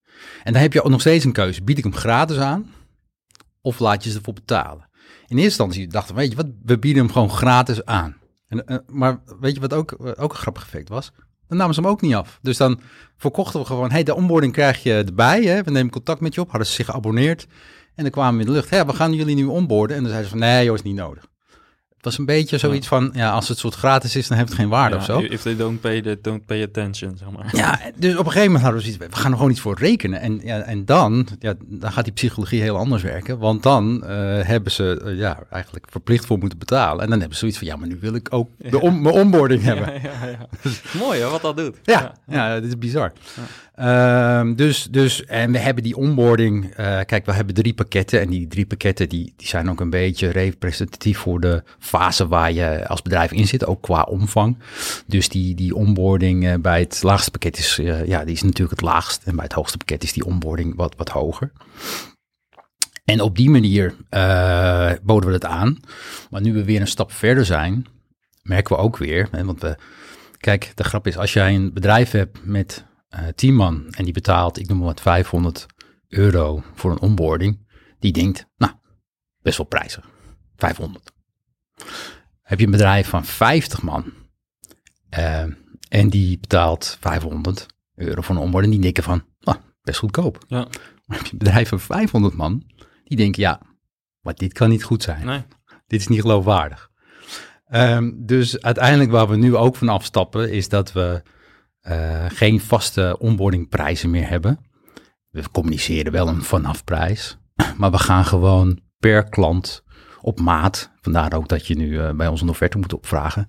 En 0.43 0.53
dan 0.53 0.61
heb 0.61 0.73
je 0.73 0.81
ook 0.83 0.91
nog 0.91 1.01
steeds 1.01 1.25
een 1.25 1.31
keuze. 1.31 1.63
Bied 1.63 1.77
ik 1.77 1.83
hem 1.83 1.93
gratis 1.95 2.37
aan 2.37 2.71
of 3.61 3.79
laat 3.79 4.03
je 4.03 4.09
ze 4.09 4.17
ervoor 4.17 4.33
betalen? 4.33 4.84
In 5.27 5.37
eerste 5.37 5.63
instantie 5.63 5.87
dachten 5.87 6.15
we, 6.15 6.21
weet 6.21 6.29
je 6.29 6.35
wat, 6.35 6.47
we 6.63 6.79
bieden 6.79 7.03
hem 7.03 7.11
gewoon 7.11 7.29
gratis 7.29 7.85
aan. 7.85 8.15
En, 8.47 8.63
uh, 8.67 8.77
maar 8.87 9.19
weet 9.39 9.55
je 9.55 9.61
wat 9.61 9.73
ook, 9.73 9.91
uh, 10.01 10.11
ook 10.17 10.31
een 10.31 10.37
grappig 10.37 10.63
effect 10.63 10.89
was? 10.89 11.11
Dan 11.47 11.57
namen 11.57 11.75
ze 11.75 11.81
hem 11.81 11.89
ook 11.89 12.01
niet 12.01 12.15
af. 12.15 12.39
Dus 12.41 12.57
dan 12.57 12.79
verkochten 13.17 13.59
we 13.59 13.65
gewoon, 13.65 13.91
hey, 13.91 14.03
de 14.03 14.15
onboarding 14.15 14.53
krijg 14.53 14.83
je 14.83 14.93
erbij. 14.93 15.43
Hè? 15.43 15.63
We 15.63 15.71
nemen 15.71 15.91
contact 15.91 16.19
met 16.19 16.35
je 16.35 16.41
op. 16.41 16.49
Hadden 16.49 16.67
ze 16.67 16.73
zich 16.73 16.85
geabonneerd. 16.85 17.47
En 17.95 18.03
dan 18.03 18.11
kwamen 18.11 18.33
we 18.33 18.39
in 18.39 18.45
de 18.45 18.51
lucht. 18.51 18.69
Hé, 18.69 18.85
we 18.85 18.93
gaan 18.93 19.13
jullie 19.13 19.35
nu 19.35 19.45
onboarden. 19.45 19.95
En 19.95 20.03
dan 20.03 20.11
zeiden 20.11 20.31
ze 20.31 20.37
van, 20.37 20.47
nee 20.47 20.65
joh, 20.65 20.75
is 20.75 20.81
niet 20.81 20.95
nodig. 20.95 21.27
Was 22.05 22.17
een 22.17 22.25
beetje 22.25 22.57
zoiets 22.57 22.87
van, 22.87 23.11
ja, 23.13 23.31
als 23.31 23.47
het 23.47 23.57
soort 23.57 23.75
gratis 23.75 24.15
is, 24.15 24.27
dan 24.27 24.37
heeft 24.37 24.49
het 24.49 24.59
geen 24.59 24.69
waarde 24.69 24.95
Ja, 24.95 25.01
of 25.01 25.05
zo. 25.05 25.19
If 25.19 25.41
they 25.41 25.55
don't 25.55 25.81
pay, 25.81 26.01
they 26.01 26.17
don't 26.21 26.45
pay 26.45 26.63
attention, 26.63 27.17
zeg 27.17 27.29
maar. 27.31 27.55
Ja, 27.55 27.79
dus 27.95 28.11
op 28.11 28.25
een 28.25 28.31
gegeven 28.31 28.45
moment 28.45 28.63
hadden 28.63 28.81
we 28.81 28.87
zoiets, 28.87 29.15
we 29.15 29.19
gaan 29.21 29.31
er 29.31 29.37
gewoon 29.37 29.51
iets 29.51 29.59
voor 29.59 29.77
rekenen. 29.79 30.19
En, 30.19 30.39
ja, 30.43 30.59
en 30.59 30.85
dan, 30.85 31.27
ja, 31.39 31.53
dan 31.65 31.91
gaat 31.91 32.03
die 32.03 32.13
psychologie 32.13 32.61
heel 32.61 32.77
anders 32.77 33.03
werken. 33.03 33.37
Want 33.37 33.63
dan 33.63 34.03
uh, 34.03 34.09
hebben 34.41 34.71
ze 34.71 35.01
uh, 35.05 35.17
ja, 35.17 35.39
eigenlijk 35.49 35.85
verplicht 35.89 36.25
voor 36.25 36.37
moeten 36.37 36.59
betalen. 36.59 37.03
En 37.03 37.09
dan 37.09 37.19
hebben 37.19 37.37
ze 37.37 37.39
zoiets 37.39 37.57
van, 37.57 37.67
ja, 37.67 37.75
maar 37.75 37.87
nu 37.87 37.97
wil 38.01 38.15
ik 38.15 38.27
ook 38.33 38.49
de 38.57 38.81
on 38.81 39.01
mijn 39.01 39.15
onboarding 39.15 39.63
hebben. 39.63 39.93
Ja, 39.93 39.99
ja, 40.01 40.27
ja. 40.27 40.69
Mooi 40.99 41.19
hè, 41.19 41.29
wat 41.29 41.41
dat 41.41 41.57
doet. 41.57 41.77
Ja, 41.83 42.13
ja. 42.27 42.47
ja 42.47 42.59
dit 42.59 42.69
is 42.69 42.77
bizar. 42.77 43.11
Uh, 43.79 44.51
dus, 44.55 44.87
dus, 44.91 45.25
en 45.25 45.51
we 45.51 45.57
hebben 45.57 45.83
die 45.83 45.95
onboarding, 45.95 46.63
uh, 46.65 46.99
kijk, 47.05 47.25
we 47.25 47.33
hebben 47.33 47.55
drie 47.55 47.73
pakketten. 47.73 48.21
En 48.21 48.29
die 48.29 48.47
drie 48.47 48.65
pakketten, 48.65 49.09
die, 49.09 49.33
die 49.35 49.47
zijn 49.47 49.69
ook 49.69 49.79
een 49.79 49.89
beetje 49.89 50.29
representatief 50.29 51.17
voor 51.17 51.39
de 51.39 51.63
fase 51.79 52.27
waar 52.27 52.51
je 52.51 52.87
als 52.87 53.01
bedrijf 53.01 53.31
in 53.31 53.47
zit, 53.47 53.65
ook 53.65 53.81
qua 53.81 54.01
omvang. 54.01 54.57
Dus 55.07 55.29
die, 55.29 55.55
die 55.55 55.75
onboarding 55.75 56.43
uh, 56.43 56.53
bij 56.59 56.79
het 56.79 57.03
laagste 57.03 57.31
pakket 57.31 57.57
is, 57.57 57.79
uh, 57.79 58.05
ja, 58.05 58.25
die 58.25 58.33
is 58.33 58.41
natuurlijk 58.41 58.71
het 58.71 58.89
laagst. 58.89 59.23
En 59.23 59.35
bij 59.35 59.43
het 59.43 59.53
hoogste 59.53 59.77
pakket 59.77 60.03
is 60.03 60.13
die 60.13 60.25
onboarding 60.25 60.75
wat, 60.75 60.95
wat 60.97 61.09
hoger. 61.09 61.51
En 63.05 63.21
op 63.21 63.35
die 63.35 63.49
manier 63.49 63.95
boden 65.03 65.29
we 65.29 65.33
het 65.33 65.45
aan. 65.45 65.79
Maar 66.29 66.41
nu 66.41 66.53
we 66.53 66.63
weer 66.63 66.81
een 66.81 66.87
stap 66.87 67.11
verder 67.11 67.45
zijn, 67.45 67.85
merken 68.41 68.75
we 68.75 68.81
ook 68.81 68.97
weer, 68.97 69.27
hè, 69.31 69.45
want 69.45 69.61
we, 69.61 69.77
kijk, 70.37 70.71
de 70.75 70.83
grap 70.83 71.07
is, 71.07 71.17
als 71.17 71.33
jij 71.33 71.55
een 71.55 71.73
bedrijf 71.73 72.11
hebt 72.11 72.45
met 72.45 72.85
uh, 73.19 73.27
10 73.35 73.55
man 73.55 73.87
en 73.89 74.03
die 74.03 74.13
betaalt, 74.13 74.59
ik 74.59 74.67
noem 74.67 74.77
maar 74.77 74.87
wat, 74.87 75.01
500 75.01 75.65
euro 76.07 76.63
voor 76.73 76.91
een 76.91 76.99
onboarding, 76.99 77.67
die 77.99 78.11
denkt, 78.11 78.47
nou, 78.57 78.73
best 79.41 79.57
wel 79.57 79.65
prijzig, 79.65 80.09
500. 80.55 81.11
Heb 82.41 82.59
je 82.59 82.65
een 82.65 82.71
bedrijf 82.71 83.09
van 83.09 83.25
50 83.25 83.81
man 83.81 84.13
uh, 85.17 85.43
en 85.89 86.09
die 86.09 86.39
betaalt 86.39 86.97
500 86.99 87.65
euro 87.95 88.21
voor 88.21 88.35
een 88.35 88.41
onboarding, 88.41 88.73
die 88.73 88.83
denken 88.83 89.03
van, 89.03 89.23
nou, 89.39 89.57
best 89.81 89.99
goedkoop. 89.99 90.43
Ja. 90.47 90.67
Maar 91.05 91.17
heb 91.17 91.25
je 91.25 91.31
een 91.31 91.37
bedrijf 91.37 91.69
van 91.69 91.79
500 91.79 92.33
man, 92.33 92.63
die 93.03 93.17
denken, 93.17 93.41
ja, 93.41 93.61
maar 94.19 94.33
dit 94.33 94.53
kan 94.53 94.69
niet 94.69 94.83
goed 94.83 95.03
zijn. 95.03 95.25
Nee. 95.25 95.43
Dit 95.87 95.99
is 95.99 96.07
niet 96.07 96.21
geloofwaardig. 96.21 96.89
Um, 97.71 98.25
dus 98.25 98.61
uiteindelijk 98.61 99.11
waar 99.11 99.27
we 99.27 99.35
nu 99.35 99.55
ook 99.55 99.75
van 99.75 99.89
afstappen, 99.89 100.51
is 100.51 100.69
dat 100.69 100.91
we 100.91 101.21
uh, 101.89 102.25
geen 102.27 102.61
vaste 102.61 103.15
onboardingprijzen 103.19 104.09
meer 104.09 104.29
hebben. 104.29 104.59
We 105.29 105.51
communiceren 105.51 106.11
wel 106.11 106.27
een 106.27 106.43
vanafprijs, 106.43 107.37
maar 107.77 107.91
we 107.91 107.97
gaan 107.97 108.25
gewoon 108.25 108.79
per 108.99 109.29
klant 109.29 109.83
op 110.21 110.39
maat, 110.39 110.91
vandaar 111.01 111.33
ook 111.33 111.47
dat 111.47 111.67
je 111.67 111.75
nu 111.75 111.87
uh, 111.87 112.11
bij 112.11 112.27
ons 112.27 112.41
een 112.41 112.49
offerte 112.49 112.77
moet 112.77 112.93
opvragen, 112.93 113.45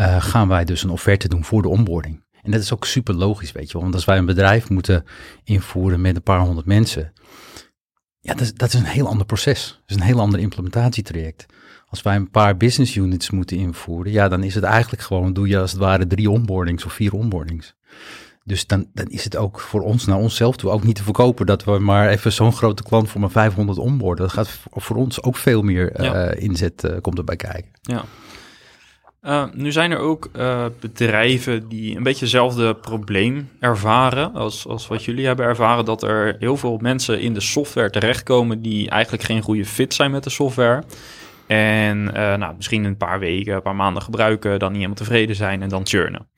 uh, 0.00 0.22
gaan 0.22 0.48
wij 0.48 0.64
dus 0.64 0.82
een 0.82 0.90
offerte 0.90 1.28
doen 1.28 1.44
voor 1.44 1.62
de 1.62 1.68
onboarding. 1.68 2.24
En 2.42 2.50
dat 2.50 2.60
is 2.60 2.72
ook 2.72 2.84
super 2.84 3.14
logisch, 3.14 3.52
weet 3.52 3.66
je 3.66 3.72
wel. 3.72 3.82
Want 3.82 3.94
als 3.94 4.04
wij 4.04 4.18
een 4.18 4.26
bedrijf 4.26 4.70
moeten 4.70 5.04
invoeren 5.44 6.00
met 6.00 6.16
een 6.16 6.22
paar 6.22 6.40
honderd 6.40 6.66
mensen, 6.66 7.12
ja, 8.22 8.32
dat 8.32 8.40
is, 8.40 8.54
dat 8.54 8.72
is 8.72 8.80
een 8.80 8.84
heel 8.84 9.08
ander 9.08 9.26
proces. 9.26 9.66
Dat 9.80 9.90
is 9.90 9.96
een 9.96 10.08
heel 10.08 10.20
ander 10.20 10.40
implementatietraject. 10.40 11.46
Als 11.88 12.02
wij 12.02 12.16
een 12.16 12.30
paar 12.30 12.56
business 12.56 12.94
units 12.94 13.30
moeten 13.30 13.56
invoeren, 13.56 14.12
ja, 14.12 14.28
dan 14.28 14.42
is 14.42 14.54
het 14.54 14.64
eigenlijk 14.64 15.02
gewoon, 15.02 15.32
doe 15.32 15.48
je 15.48 15.58
als 15.58 15.70
het 15.70 15.80
ware 15.80 16.06
drie 16.06 16.30
onboardings 16.30 16.84
of 16.84 16.92
vier 16.92 17.12
onboardings. 17.12 17.74
Dus 18.44 18.66
dan, 18.66 18.86
dan 18.94 19.06
is 19.06 19.24
het 19.24 19.36
ook 19.36 19.60
voor 19.60 19.80
ons, 19.80 20.06
naar 20.06 20.16
onszelf 20.16 20.56
toe, 20.56 20.70
ook 20.70 20.84
niet 20.84 20.96
te 20.96 21.02
verkopen 21.02 21.46
dat 21.46 21.64
we 21.64 21.78
maar 21.78 22.08
even 22.08 22.32
zo'n 22.32 22.52
grote 22.52 22.82
klant 22.82 23.08
voor 23.08 23.20
maar 23.20 23.30
500 23.30 23.78
onboarden. 23.78 24.24
Dat 24.24 24.34
gaat 24.34 24.58
voor 24.70 24.96
ons 24.96 25.22
ook 25.22 25.36
veel 25.36 25.62
meer 25.62 26.02
ja. 26.02 26.34
uh, 26.34 26.42
inzet 26.42 26.84
uh, 26.84 26.96
komt 27.00 27.18
erbij 27.18 27.36
kijken. 27.36 27.70
Ja. 27.80 28.04
Uh, 29.26 29.44
nu 29.52 29.72
zijn 29.72 29.90
er 29.90 29.98
ook 29.98 30.28
uh, 30.36 30.64
bedrijven 30.80 31.68
die 31.68 31.96
een 31.96 32.02
beetje 32.02 32.20
hetzelfde 32.20 32.74
probleem 32.74 33.48
ervaren 33.60 34.34
als, 34.34 34.66
als 34.66 34.86
wat 34.86 35.04
jullie 35.04 35.26
hebben 35.26 35.46
ervaren. 35.46 35.84
Dat 35.84 36.02
er 36.02 36.36
heel 36.38 36.56
veel 36.56 36.78
mensen 36.80 37.20
in 37.20 37.34
de 37.34 37.40
software 37.40 37.90
terechtkomen 37.90 38.62
die 38.62 38.90
eigenlijk 38.90 39.22
geen 39.22 39.42
goede 39.42 39.64
fit 39.64 39.94
zijn 39.94 40.10
met 40.10 40.24
de 40.24 40.30
software. 40.30 40.82
En 41.46 41.98
uh, 41.98 42.12
nou, 42.12 42.54
misschien 42.56 42.84
een 42.84 42.96
paar 42.96 43.18
weken, 43.18 43.54
een 43.54 43.62
paar 43.62 43.76
maanden 43.76 44.02
gebruiken, 44.02 44.58
dan 44.58 44.68
niet 44.68 44.76
helemaal 44.76 45.04
tevreden 45.04 45.36
zijn 45.36 45.62
en 45.62 45.68
dan 45.68 45.86
churnen. 45.86 46.28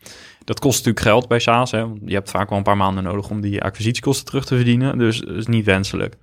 Dat 0.45 0.61
kost 0.61 0.77
natuurlijk 0.77 1.07
geld 1.07 1.29
bij 1.29 1.39
SaaS. 1.39 1.71
Hè? 1.71 1.79
Je 2.05 2.15
hebt 2.15 2.31
vaak 2.31 2.49
wel 2.49 2.59
een 2.59 2.65
paar 2.65 2.77
maanden 2.77 3.05
nodig 3.05 3.31
om 3.31 3.41
die 3.41 3.63
acquisitiekosten 3.63 4.27
terug 4.27 4.45
te 4.45 4.57
verdienen. 4.57 4.99
Dus 4.99 5.21
dat 5.21 5.37
is 5.37 5.47
niet 5.47 5.65
wenselijk. 5.65 6.15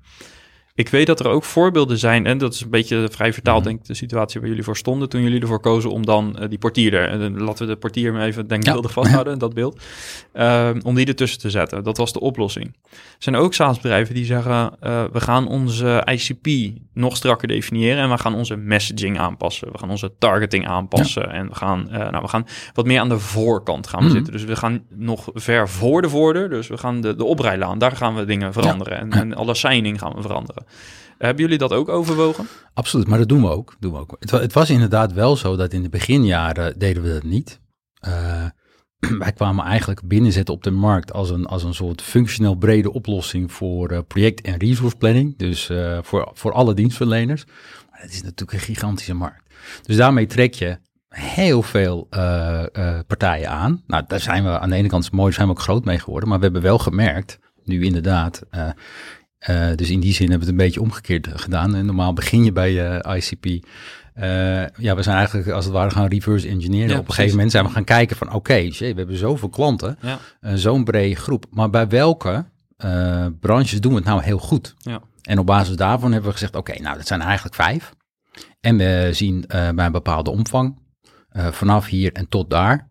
Ik 0.75 0.89
weet 0.89 1.07
dat 1.07 1.19
er 1.19 1.27
ook 1.27 1.43
voorbeelden 1.43 1.97
zijn, 1.97 2.25
en 2.25 2.37
dat 2.37 2.53
is 2.53 2.61
een 2.61 2.69
beetje 2.69 3.07
vrij 3.11 3.33
vertaald, 3.33 3.59
mhm. 3.59 3.67
denk 3.67 3.79
ik, 3.79 3.85
de 3.85 3.93
situatie 3.93 4.39
waar 4.39 4.49
jullie 4.49 4.63
voor 4.63 4.77
stonden 4.77 5.09
toen 5.09 5.21
jullie 5.21 5.41
ervoor 5.41 5.59
kozen 5.59 5.91
om 5.91 6.05
dan 6.05 6.37
uh, 6.39 6.49
die 6.49 6.57
portier 6.57 6.93
er, 6.93 7.31
uh, 7.31 7.39
laten 7.45 7.65
we 7.65 7.73
de 7.73 7.79
portier 7.79 8.13
maar 8.13 8.25
even 8.25 8.47
denkbeeldig 8.47 8.95
ja. 8.95 9.01
vasthouden, 9.01 9.39
dat 9.39 9.53
beeld, 9.53 9.81
uh, 10.33 10.69
om 10.83 10.95
die 10.95 11.05
ertussen 11.05 11.39
te 11.39 11.49
zetten. 11.49 11.83
Dat 11.83 11.97
was 11.97 12.13
de 12.13 12.19
oplossing. 12.19 12.75
Er 12.91 12.97
zijn 13.17 13.35
ook 13.35 13.53
SaaS-bedrijven 13.53 14.15
die 14.15 14.25
zeggen, 14.25 14.71
we 15.11 15.19
gaan 15.19 15.47
onze 15.47 16.07
ICP 16.11 16.73
nog 16.93 17.15
strakker 17.15 17.47
definiëren 17.47 18.03
en 18.03 18.09
we 18.09 18.17
gaan 18.17 18.35
onze 18.35 18.55
messaging 18.55 19.19
aanpassen. 19.19 19.71
We 19.71 19.77
gaan 19.77 19.89
onze 19.89 20.11
targeting 20.19 20.67
aanpassen 20.67 21.21
ja. 21.21 21.27
en 21.27 21.47
we 21.47 21.55
gaan, 21.55 21.87
nou, 21.91 22.21
we 22.21 22.27
gaan 22.27 22.45
wat 22.73 22.85
meer 22.85 22.99
aan 22.99 23.09
de 23.09 23.19
voorkant 23.19 23.87
gaan 23.87 24.03
mm 24.03 24.09
zitten. 24.09 24.33
Dus 24.33 24.43
we 24.43 24.55
gaan 24.55 24.83
nog 24.89 25.29
ver 25.33 25.69
voor 25.69 26.01
de 26.01 26.09
voordeur, 26.09 26.49
dus 26.49 26.67
we 26.67 26.77
gaan 26.77 27.01
de, 27.01 27.15
de 27.15 27.23
oprijlaan, 27.23 27.77
daar 27.77 27.95
gaan 27.95 28.15
we 28.15 28.25
dingen 28.25 28.53
veranderen 28.53 28.97
en, 28.97 29.11
en 29.11 29.35
alle 29.35 29.55
signing 29.55 29.99
gaan 29.99 30.13
we 30.15 30.21
veranderen. 30.21 30.60
Hebben 31.21 31.43
jullie 31.43 31.57
dat 31.57 31.73
ook 31.73 31.89
overwogen? 31.89 32.47
Absoluut, 32.73 33.07
maar 33.07 33.17
dat 33.17 33.29
doen 33.29 33.41
we 33.41 33.49
ook. 33.49 33.75
Doen 33.79 33.91
we 33.91 33.97
ook. 33.97 34.15
Het, 34.19 34.31
het 34.31 34.53
was 34.53 34.69
inderdaad 34.69 35.13
wel 35.13 35.35
zo 35.35 35.55
dat 35.55 35.73
in 35.73 35.83
de 35.83 35.89
beginjaren 35.89 36.79
deden 36.79 37.03
we 37.03 37.13
dat 37.13 37.23
niet. 37.23 37.59
Uh, 38.07 38.45
wij 39.19 39.31
kwamen 39.31 39.65
eigenlijk 39.65 40.01
binnenzetten 40.07 40.53
op 40.53 40.63
de 40.63 40.71
markt 40.71 41.13
als 41.13 41.29
een, 41.29 41.45
als 41.45 41.63
een 41.63 41.73
soort 41.73 42.01
functioneel 42.01 42.55
brede 42.55 42.93
oplossing 42.93 43.51
voor 43.51 43.91
uh, 43.91 43.99
project- 44.07 44.41
en 44.41 44.57
resource 44.57 44.95
planning. 44.95 45.37
Dus 45.37 45.69
uh, 45.69 45.97
voor, 46.01 46.31
voor 46.33 46.51
alle 46.51 46.73
dienstverleners. 46.73 47.45
Maar 47.91 48.01
dat 48.01 48.09
is 48.09 48.23
natuurlijk 48.23 48.51
een 48.51 48.59
gigantische 48.59 49.13
markt. 49.13 49.53
Dus 49.85 49.95
daarmee 49.95 50.25
trek 50.25 50.53
je 50.53 50.77
heel 51.09 51.61
veel 51.61 52.07
partijen 53.07 53.49
aan. 53.49 53.83
Nou, 53.87 54.03
daar 54.07 54.19
zijn 54.19 54.43
we 54.43 54.59
aan 54.59 54.69
de 54.69 54.75
ene 54.75 54.87
kant 54.87 55.11
mooi, 55.11 55.33
zijn 55.33 55.47
we 55.47 55.53
ook 55.53 55.59
groot 55.59 55.85
mee 55.85 55.99
geworden. 55.99 56.29
Maar 56.29 56.37
we 56.37 56.43
hebben 56.43 56.61
wel 56.61 56.77
gemerkt, 56.77 57.39
nu 57.63 57.83
inderdaad, 57.83 58.43
uh, 59.49 59.75
dus 59.75 59.89
in 59.89 59.99
die 59.99 60.13
zin 60.13 60.29
hebben 60.29 60.47
we 60.47 60.53
het 60.53 60.61
een 60.61 60.65
beetje 60.65 60.81
omgekeerd 60.81 61.27
gedaan. 61.33 61.75
En 61.75 61.85
normaal 61.85 62.13
begin 62.13 62.43
je 62.43 62.51
bij 62.51 62.71
uh, 62.71 63.05
eh, 63.05 63.15
ICP. 63.17 63.45
Uh, 63.45 64.63
eh, 64.63 64.69
ja, 64.77 64.95
we 64.95 65.03
zijn 65.03 65.17
eigenlijk 65.17 65.49
als 65.49 65.65
het 65.65 65.73
ware 65.73 65.89
gaan 65.89 66.07
reverse 66.07 66.47
engineeren. 66.47 66.89
Ja, 66.89 66.99
Op 66.99 67.07
een 67.07 67.13
gegeven 67.13 67.35
moment 67.35 67.51
zijn 67.51 67.65
we 67.65 67.71
gaan 67.71 67.83
kijken 67.83 68.15
van 68.15 68.27
oké, 68.27 68.35
okay, 68.35 68.75
we 68.77 68.85
hebben 68.85 69.17
zoveel 69.17 69.49
klanten, 69.49 69.97
ja. 70.01 70.19
zo'n 70.57 70.83
brede 70.83 71.15
groep. 71.15 71.45
Maar 71.51 71.69
bij 71.69 71.87
welke 71.87 72.45
branches 73.39 73.81
doen 73.81 73.91
we 73.91 73.97
het 73.97 74.07
nou 74.07 74.23
heel 74.23 74.37
goed? 74.37 74.75
Ja. 74.77 75.01
En 75.21 75.39
op 75.39 75.45
basis 75.45 75.75
daarvan 75.75 76.11
hebben 76.11 76.29
we 76.29 76.35
gezegd 76.35 76.55
oké, 76.55 76.71
okay, 76.71 76.83
nou 76.83 76.97
dat 76.97 77.07
zijn 77.07 77.21
eigenlijk 77.21 77.55
vijf. 77.55 77.93
En 78.59 78.77
we 78.77 79.09
zien 79.11 79.45
bij 79.47 79.85
een 79.85 79.91
bepaalde 79.91 80.29
omvang 80.29 80.77
vanaf 81.33 81.85
hier 81.85 82.13
en 82.13 82.27
tot 82.29 82.49
daar. 82.49 82.89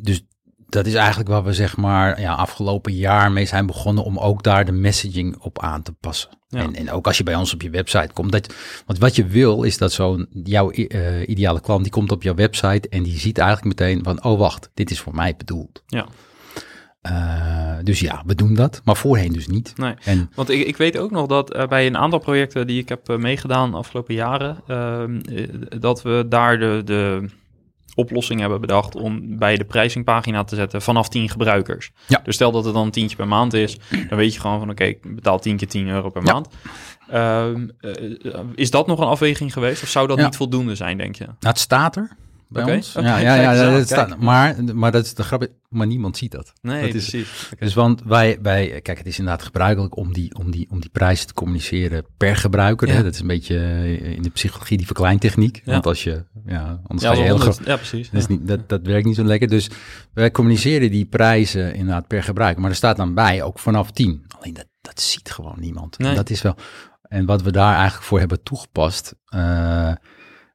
dus 0.00 0.24
dat 0.70 0.86
is 0.86 0.94
eigenlijk 0.94 1.28
waar 1.28 1.44
we 1.44 1.52
zeg 1.52 1.76
maar 1.76 2.20
ja, 2.20 2.34
afgelopen 2.34 2.92
jaar 2.92 3.32
mee 3.32 3.46
zijn 3.46 3.66
begonnen 3.66 4.04
om 4.04 4.18
ook 4.18 4.42
daar 4.42 4.64
de 4.64 4.72
messaging 4.72 5.36
op 5.38 5.58
aan 5.58 5.82
te 5.82 5.92
passen. 5.92 6.30
En, 6.48 6.74
en 6.74 6.90
ook 6.90 7.06
als 7.06 7.18
je 7.18 7.22
bij 7.22 7.34
ons 7.34 7.54
op 7.54 7.62
je 7.62 7.70
website 7.70 8.12
komt. 8.12 8.32
Dat, 8.32 8.54
want 8.86 8.98
wat 8.98 9.16
je 9.16 9.26
wil 9.26 9.62
is 9.62 9.78
dat 9.78 9.92
zo'n 9.92 10.26
jouw 10.44 10.72
uh, 10.72 11.28
ideale 11.28 11.60
klant 11.60 11.82
die 11.82 11.92
komt 11.92 12.12
op 12.12 12.22
jouw 12.22 12.34
website 12.34 12.88
en 12.88 13.02
die 13.02 13.18
ziet 13.18 13.38
eigenlijk 13.38 13.78
meteen 13.78 14.04
van 14.04 14.24
oh 14.24 14.38
wacht, 14.38 14.70
dit 14.74 14.90
is 14.90 15.00
voor 15.00 15.14
mij 15.14 15.36
bedoeld. 15.36 15.82
Ja. 15.86 16.06
Uh, 17.02 17.76
dus 17.82 18.00
ja, 18.00 18.22
we 18.26 18.34
doen 18.34 18.54
dat, 18.54 18.80
maar 18.84 18.96
voorheen 18.96 19.32
dus 19.32 19.46
niet. 19.46 19.72
Nee, 19.76 19.94
en, 20.04 20.30
want 20.34 20.50
ik, 20.50 20.66
ik 20.66 20.76
weet 20.76 20.98
ook 20.98 21.10
nog 21.10 21.26
dat 21.26 21.56
uh, 21.56 21.66
bij 21.66 21.86
een 21.86 21.96
aantal 21.96 22.18
projecten 22.18 22.66
die 22.66 22.80
ik 22.80 22.88
heb 22.88 23.18
meegedaan 23.18 23.70
de 23.70 23.76
afgelopen 23.76 24.14
jaren, 24.14 24.62
ehm, 24.66 25.20
dat 25.80 26.02
we 26.02 26.26
daar 26.28 26.58
de, 26.58 26.82
de 26.84 27.28
oplossing 28.00 28.40
hebben 28.40 28.60
bedacht 28.60 28.96
om 28.96 29.38
bij 29.38 29.56
de 29.56 29.64
prijzingpagina 29.64 30.44
te 30.44 30.54
zetten 30.54 30.82
vanaf 30.82 31.08
10 31.08 31.28
gebruikers. 31.28 31.90
Ja. 32.06 32.20
Dus 32.24 32.34
stel 32.34 32.52
dat 32.52 32.64
het 32.64 32.74
dan 32.74 32.84
een 32.84 32.90
tientje 32.90 33.16
per 33.16 33.28
maand 33.28 33.52
is, 33.52 33.78
dan 34.08 34.18
weet 34.18 34.34
je 34.34 34.40
gewoon 34.40 34.58
van 34.58 34.70
oké, 34.70 34.84
ik 34.84 35.14
betaal 35.14 35.38
10 35.38 35.56
keer 35.56 35.68
10 35.68 35.88
euro 35.88 36.10
per 36.10 36.22
maand. 36.22 36.48
Uh, 37.12 37.46
is 38.54 38.70
dat 38.70 38.86
nog 38.86 39.00
een 39.00 39.06
afweging 39.06 39.52
geweest 39.52 39.82
of 39.82 39.88
zou 39.88 40.06
dat 40.06 40.18
niet 40.18 40.36
voldoende 40.36 40.74
zijn, 40.74 40.98
denk 40.98 41.16
je? 41.16 41.24
Nou, 41.24 41.36
het 41.40 41.58
staat 41.58 41.96
er 41.96 42.16
bij 42.50 42.76
ons. 42.76 42.92
Ja, 42.92 43.18
ja, 43.18 43.34
ja, 43.34 43.70
dat 43.70 43.86
staat, 43.86 44.18
maar, 44.18 44.56
maar 44.74 44.92
dat 44.92 45.04
is 45.04 45.14
de 45.14 45.22
grap, 45.22 45.46
maar 45.68 45.86
niemand 45.86 46.16
ziet 46.16 46.30
dat. 46.30 46.52
Nee, 46.62 46.86
dat 46.86 46.94
is, 46.94 47.08
precies. 47.10 47.50
Dus 47.58 47.74
want 47.74 48.02
wij, 48.04 48.38
wij, 48.42 48.80
kijk, 48.80 48.98
het 48.98 49.06
is 49.06 49.18
inderdaad 49.18 49.42
gebruikelijk 49.42 49.96
om 49.96 50.12
die, 50.12 50.34
om 50.34 50.50
die, 50.50 50.66
om 50.70 50.80
die 50.80 50.90
prijzen 50.90 51.26
te 51.26 51.34
communiceren 51.34 52.04
per 52.16 52.36
gebruiker. 52.36 52.88
Hè? 52.88 53.02
Dat 53.02 53.14
is 53.14 53.20
een 53.20 53.26
beetje 53.26 53.56
eh, 53.56 54.12
in 54.12 54.22
de 54.22 54.30
psychologie 54.30 54.76
die 54.76 54.86
verkleintechniek. 54.86 55.62
Want 55.64 55.86
als 55.86 56.04
je, 56.04 56.24
ja, 56.46 56.80
anders 56.86 57.08
ga 57.08 57.16
je 57.16 57.22
heel 57.22 57.38
groot. 57.38 57.60
Ja, 57.64 57.76
precies. 57.76 58.10
Dat, 58.10 58.20
is 58.20 58.26
niet, 58.26 58.48
dat, 58.48 58.68
dat 58.68 58.80
werkt 58.82 59.06
niet 59.06 59.16
zo 59.16 59.24
lekker. 59.24 59.48
Dus 59.48 59.70
wij 60.12 60.30
communiceren 60.30 60.90
die 60.90 61.06
prijzen 61.06 61.74
inderdaad 61.74 62.06
per 62.06 62.22
gebruiker. 62.22 62.60
Maar 62.60 62.70
er 62.70 62.76
staat 62.76 62.96
dan 62.96 63.14
bij 63.14 63.42
ook 63.42 63.58
vanaf 63.58 63.90
10. 63.90 64.24
Alleen 64.38 64.54
dat, 64.54 64.66
dat 64.80 65.00
ziet 65.00 65.30
gewoon 65.30 65.56
niemand. 65.60 65.98
Nee. 65.98 66.14
dat 66.14 66.30
is 66.30 66.42
wel. 66.42 66.56
En 67.02 67.26
wat 67.26 67.42
we 67.42 67.52
daar 67.52 67.74
eigenlijk 67.74 68.04
voor 68.04 68.18
hebben 68.18 68.42
toegepast. 68.42 69.14
Uh, 69.34 69.92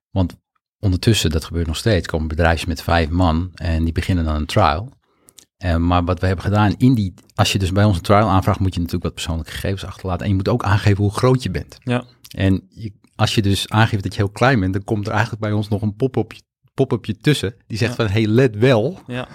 want 0.10 0.38
ondertussen, 0.86 1.30
dat 1.30 1.45
gebeurt 1.45 1.67
nog 1.67 1.78
steeds, 1.78 2.08
komen 2.08 2.28
bedrijven 2.28 2.67
met 2.69 2.82
vijf 2.82 3.10
man 3.10 3.52
en 3.54 3.84
die 3.84 3.93
beginnen 3.93 4.26
dan 4.26 4.36
een 4.36 4.45
trial. 4.45 4.93
Uh, 5.65 5.76
maar 5.76 6.04
wat 6.04 6.19
we 6.19 6.28
hebben 6.28 6.45
gedaan, 6.45 6.76
in 6.78 6.93
die, 6.93 7.13
als 7.36 7.52
je 7.52 7.60
dus 7.60 7.71
bij 7.71 7.84
ons 7.84 7.98
een 7.98 8.04
trial 8.04 8.30
aanvraagt, 8.30 8.60
moet 8.60 8.74
je 8.74 8.80
natuurlijk 8.80 9.04
wat 9.06 9.13
persoonlijke 9.13 9.52
gegevens 9.52 9.86
achterlaten. 9.86 10.24
En 10.24 10.30
je 10.30 10.36
moet 10.36 10.50
ook 10.50 10.63
aangeven 10.63 11.04
hoe 11.04 11.13
groot 11.13 11.43
je 11.43 11.52
bent. 11.52 11.78
Ja. 11.84 12.04
En 12.36 12.67
je, 12.69 12.93
als 13.15 13.36
je 13.36 13.41
dus 13.41 13.69
aangeeft 13.69 14.04
dat 14.04 14.13
je 14.13 14.19
heel 14.19 14.32
klein 14.32 14.60
bent, 14.60 14.74
dan 14.74 14.84
komt 14.84 15.06
er 15.06 15.12
eigenlijk 15.13 15.41
bij 15.41 15.52
ons 15.52 15.67
nog 15.67 15.82
een 15.82 15.95
pop-upje 15.95 16.41
pop 16.74 17.06
tussen. 17.21 17.56
Die 17.67 17.78
zegt 17.78 17.95
van, 17.95 18.08
hey, 18.08 18.26
let 18.26 18.56
wel. 18.56 19.00
Ja. 19.08 19.28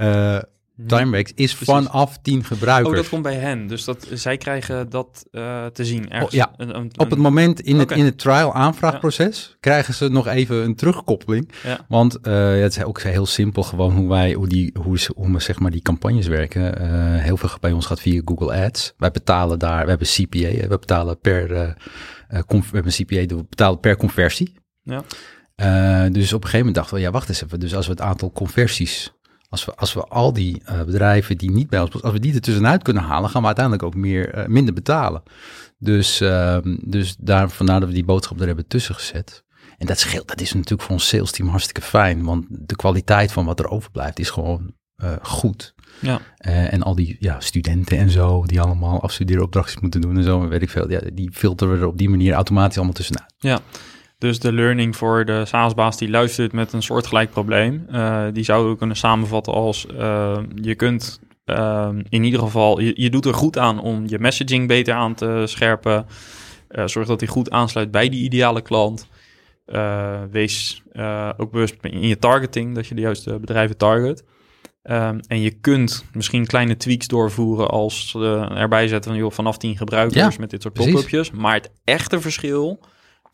uh, 0.00 0.42
Timeworks 0.86 1.32
is 1.34 1.54
vanaf 1.54 2.18
10 2.22 2.44
gebruikers. 2.44 2.88
Oh, 2.88 2.94
dat 2.94 3.08
komt 3.08 3.22
bij 3.22 3.34
hen. 3.34 3.66
Dus 3.66 3.84
dat, 3.84 4.06
zij 4.12 4.36
krijgen 4.36 4.88
dat 4.88 5.26
uh, 5.30 5.66
te 5.66 5.84
zien 5.84 6.10
ergens. 6.10 6.30
Oh, 6.30 6.36
ja, 6.36 6.52
een, 6.56 6.76
een, 6.76 6.90
op 6.96 7.10
het 7.10 7.18
moment 7.18 7.60
in, 7.60 7.78
het, 7.78 7.90
in 7.90 8.04
het 8.04 8.18
trial 8.18 8.54
aanvraagproces 8.54 9.48
ja. 9.50 9.56
krijgen 9.60 9.94
ze 9.94 10.08
nog 10.08 10.26
even 10.26 10.56
een 10.56 10.74
terugkoppeling. 10.74 11.52
Ja. 11.64 11.84
Want 11.88 12.18
uh, 12.22 12.60
het 12.60 12.76
is 12.76 12.84
ook 12.84 13.00
heel 13.00 13.26
simpel 13.26 13.62
gewoon 13.62 13.96
hoe 13.96 14.08
wij, 14.08 14.32
hoe 14.32 14.48
die, 14.48 14.76
hoe, 14.82 14.98
hoe 15.14 15.32
we, 15.32 15.40
zeg 15.40 15.58
maar 15.58 15.70
die 15.70 15.82
campagnes 15.82 16.26
werken. 16.26 16.82
Uh, 16.82 17.22
heel 17.22 17.36
veel 17.36 17.50
bij 17.60 17.72
ons 17.72 17.86
gaat 17.86 18.00
via 18.00 18.22
Google 18.24 18.64
Ads. 18.64 18.94
Wij 18.96 19.10
betalen 19.10 19.58
daar, 19.58 19.82
we 19.82 19.88
hebben 19.88 20.08
CPA, 20.08 20.68
we 20.68 20.78
betalen 20.80 21.20
per, 21.20 21.48
we 22.28 22.62
hebben 22.72 22.92
CPA, 22.92 23.26
we 23.26 23.44
betalen 23.48 23.80
per 23.80 23.96
conversie. 23.96 24.54
Ja. 24.82 25.02
dus 26.08 26.32
op 26.32 26.42
een 26.42 26.48
gegeven 26.48 26.58
moment 26.58 26.74
dachten 26.74 26.94
we, 26.94 27.00
ja 27.00 27.10
wacht 27.10 27.28
eens 27.28 27.42
even. 27.42 27.60
Dus 27.60 27.74
als 27.74 27.86
we 27.86 27.92
het 27.92 28.00
aantal 28.00 28.32
conversies 28.32 29.12
als 29.48 29.64
we, 29.64 29.74
als 29.74 29.94
we 29.94 30.00
al 30.00 30.32
die 30.32 30.62
uh, 30.62 30.82
bedrijven 30.82 31.38
die 31.38 31.50
niet 31.50 31.70
bij 31.70 31.80
ons, 31.80 32.02
als 32.02 32.12
we 32.12 32.20
die 32.20 32.34
er 32.34 32.40
tussenuit 32.40 32.82
kunnen 32.82 33.02
halen, 33.02 33.30
gaan 33.30 33.40
we 33.40 33.46
uiteindelijk 33.46 33.84
ook 33.84 33.94
meer, 33.94 34.38
uh, 34.38 34.46
minder 34.46 34.74
betalen. 34.74 35.22
Dus, 35.78 36.20
uh, 36.20 36.58
dus 36.84 37.16
daar, 37.18 37.50
vandaar 37.50 37.80
dat 37.80 37.88
we 37.88 37.94
die 37.94 38.04
boodschap 38.04 38.40
er 38.40 38.46
hebben 38.46 38.66
tussen 38.66 38.94
gezet. 38.94 39.44
En 39.78 39.86
dat 39.86 39.98
scheelt, 39.98 40.28
dat 40.28 40.40
is 40.40 40.52
natuurlijk 40.52 40.82
voor 40.82 40.90
ons 40.90 41.08
sales 41.08 41.30
team 41.30 41.48
hartstikke 41.48 41.80
fijn, 41.80 42.24
want 42.24 42.46
de 42.48 42.76
kwaliteit 42.76 43.32
van 43.32 43.44
wat 43.44 43.58
er 43.58 43.68
overblijft 43.68 44.18
is 44.18 44.30
gewoon 44.30 44.74
uh, 44.96 45.12
goed. 45.22 45.76
Ja. 46.00 46.20
en 46.38 46.82
al 46.82 46.94
die 46.94 47.16
ja, 47.20 47.40
studenten 47.40 47.98
en 47.98 48.10
zo, 48.10 48.44
die 48.44 48.60
allemaal 48.60 49.02
afstudeeropdrachtjes 49.02 49.80
moeten 49.80 50.00
doen 50.00 50.16
en 50.16 50.22
zo, 50.22 50.48
weet 50.48 50.62
ik 50.62 50.70
veel, 50.70 50.90
ja, 50.90 51.00
die 51.12 51.30
filteren 51.32 51.74
we 51.74 51.80
er 51.80 51.86
op 51.86 51.98
die 51.98 52.08
manier 52.08 52.34
automatisch 52.34 52.76
allemaal 52.76 52.94
tussenuit. 52.94 53.34
Ja. 53.38 53.60
Dus 54.18 54.38
de 54.38 54.52
learning 54.52 54.96
voor 54.96 55.24
de 55.24 55.44
SaaS-baas 55.44 55.96
die 55.96 56.10
luistert 56.10 56.52
met 56.52 56.72
een 56.72 56.82
soortgelijk 56.82 57.30
probleem, 57.30 57.86
uh, 57.90 58.24
die 58.32 58.44
zouden 58.44 58.72
we 58.72 58.78
kunnen 58.78 58.96
samenvatten 58.96 59.52
als 59.52 59.86
uh, 59.92 60.38
je 60.54 60.74
kunt 60.74 61.20
uh, 61.46 61.88
in 62.08 62.24
ieder 62.24 62.40
geval, 62.40 62.80
je, 62.80 62.92
je, 62.94 63.10
doet 63.10 63.24
er 63.24 63.34
goed 63.34 63.58
aan 63.58 63.80
om 63.80 64.04
je 64.06 64.18
messaging 64.18 64.68
beter 64.68 64.94
aan 64.94 65.14
te 65.14 65.42
scherpen. 65.46 66.06
zorg 66.84 67.06
dat 67.06 67.18
die 67.18 67.28
goed 67.28 67.50
aansluit 67.50 67.90
bij 67.90 68.08
die 68.08 68.24
ideale 68.24 68.62
klant. 68.62 69.08
wees 70.30 70.82
ook 71.36 71.50
bewust 71.50 71.76
in 71.80 72.08
je 72.08 72.18
targeting, 72.18 72.74
dat 72.74 72.86
je 72.86 72.94
de 72.94 73.00
juiste 73.00 73.38
bedrijven 73.38 73.76
target. 73.76 74.24
Um, 74.82 75.20
en 75.26 75.40
je 75.40 75.50
kunt 75.50 76.04
misschien 76.12 76.46
kleine 76.46 76.76
tweaks 76.76 77.06
doorvoeren 77.06 77.68
als 77.68 78.14
erbij 78.54 78.88
zetten 78.88 79.10
van 79.10 79.20
joh, 79.20 79.32
vanaf 79.32 79.58
10 79.58 79.76
gebruikers 79.76 80.34
ja, 80.34 80.40
met 80.40 80.50
dit 80.50 80.62
soort 80.62 80.74
pop-upjes. 80.74 81.30
Maar 81.30 81.54
het 81.54 81.70
echte 81.84 82.20
verschil 82.20 82.80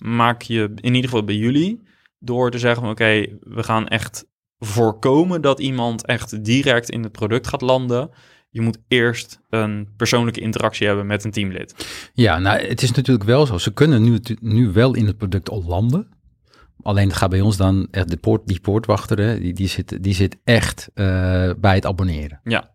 maak 0.04 0.42
je 0.42 0.72
in 0.74 0.94
ieder 0.94 1.11
geval 1.11 1.24
bij 1.24 1.37
jullie 1.37 1.83
door 2.18 2.50
te 2.50 2.59
zeggen: 2.59 2.88
oké, 2.88 3.26
we 3.40 3.62
gaan 3.62 3.88
echt 3.88 4.26
voorkomen 4.59 5.40
dat 5.40 5.61
iemand 5.61 6.07
echt 6.07 6.44
direct 6.44 6.90
in 6.90 7.02
het 7.02 7.12
product 7.12 7.46
gaat 7.46 7.61
landen. 7.61 8.11
Je 8.50 8.61
moet 8.61 8.78
eerst 8.88 9.40
een 9.48 9.88
persoonlijke 9.96 10.40
interactie 10.40 10.87
hebben 10.87 11.07
met 11.07 11.24
een 11.24 11.30
teamlid. 11.30 11.87
Ja, 12.12 12.38
nou, 12.38 12.61
het 12.61 12.83
is 12.83 12.92
natuurlijk 12.92 13.24
wel 13.26 13.46
zo. 13.46 13.59
Ze 13.59 13.72
kunnen 13.72 14.02
nu, 14.02 14.20
nu 14.40 14.72
wel 14.72 14.94
in 14.94 15.07
het 15.07 15.16
product 15.16 15.50
al 15.50 15.64
landen. 15.66 16.09
Alleen 16.83 17.09
het 17.09 17.16
gaat 17.16 17.30
bij 17.30 17.40
ons 17.40 17.57
dan 17.57 17.88
echt 17.90 18.11
de 18.11 18.16
poort, 18.16 18.46
die 18.46 18.61
poortwachter, 18.61 19.18
hè, 19.18 19.40
die, 19.40 19.52
die, 19.52 19.68
zit, 19.68 20.02
die 20.02 20.14
zit 20.14 20.37
echt 20.44 20.90
eh, 20.94 21.50
bij 21.59 21.74
het 21.74 21.87
abonneren. 21.87 22.40
Ja. 22.44 22.70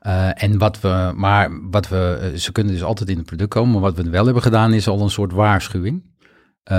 Eh, 0.00 0.42
en 0.42 0.58
wat 0.58 0.80
we, 0.80 1.12
maar 1.14 1.70
wat 1.70 1.88
we, 1.88 2.18
eh, 2.20 2.38
ze 2.38 2.52
kunnen 2.52 2.72
dus 2.72 2.82
altijd 2.82 3.08
in 3.08 3.16
het 3.16 3.26
product 3.26 3.50
komen, 3.50 3.72
maar 3.72 3.80
wat 3.80 3.96
we 3.96 4.10
wel 4.10 4.24
hebben 4.24 4.42
gedaan 4.42 4.72
is 4.72 4.88
al 4.88 5.00
een 5.00 5.10
soort 5.10 5.32
waarschuwing. 5.32 6.02
Eh, 6.62 6.76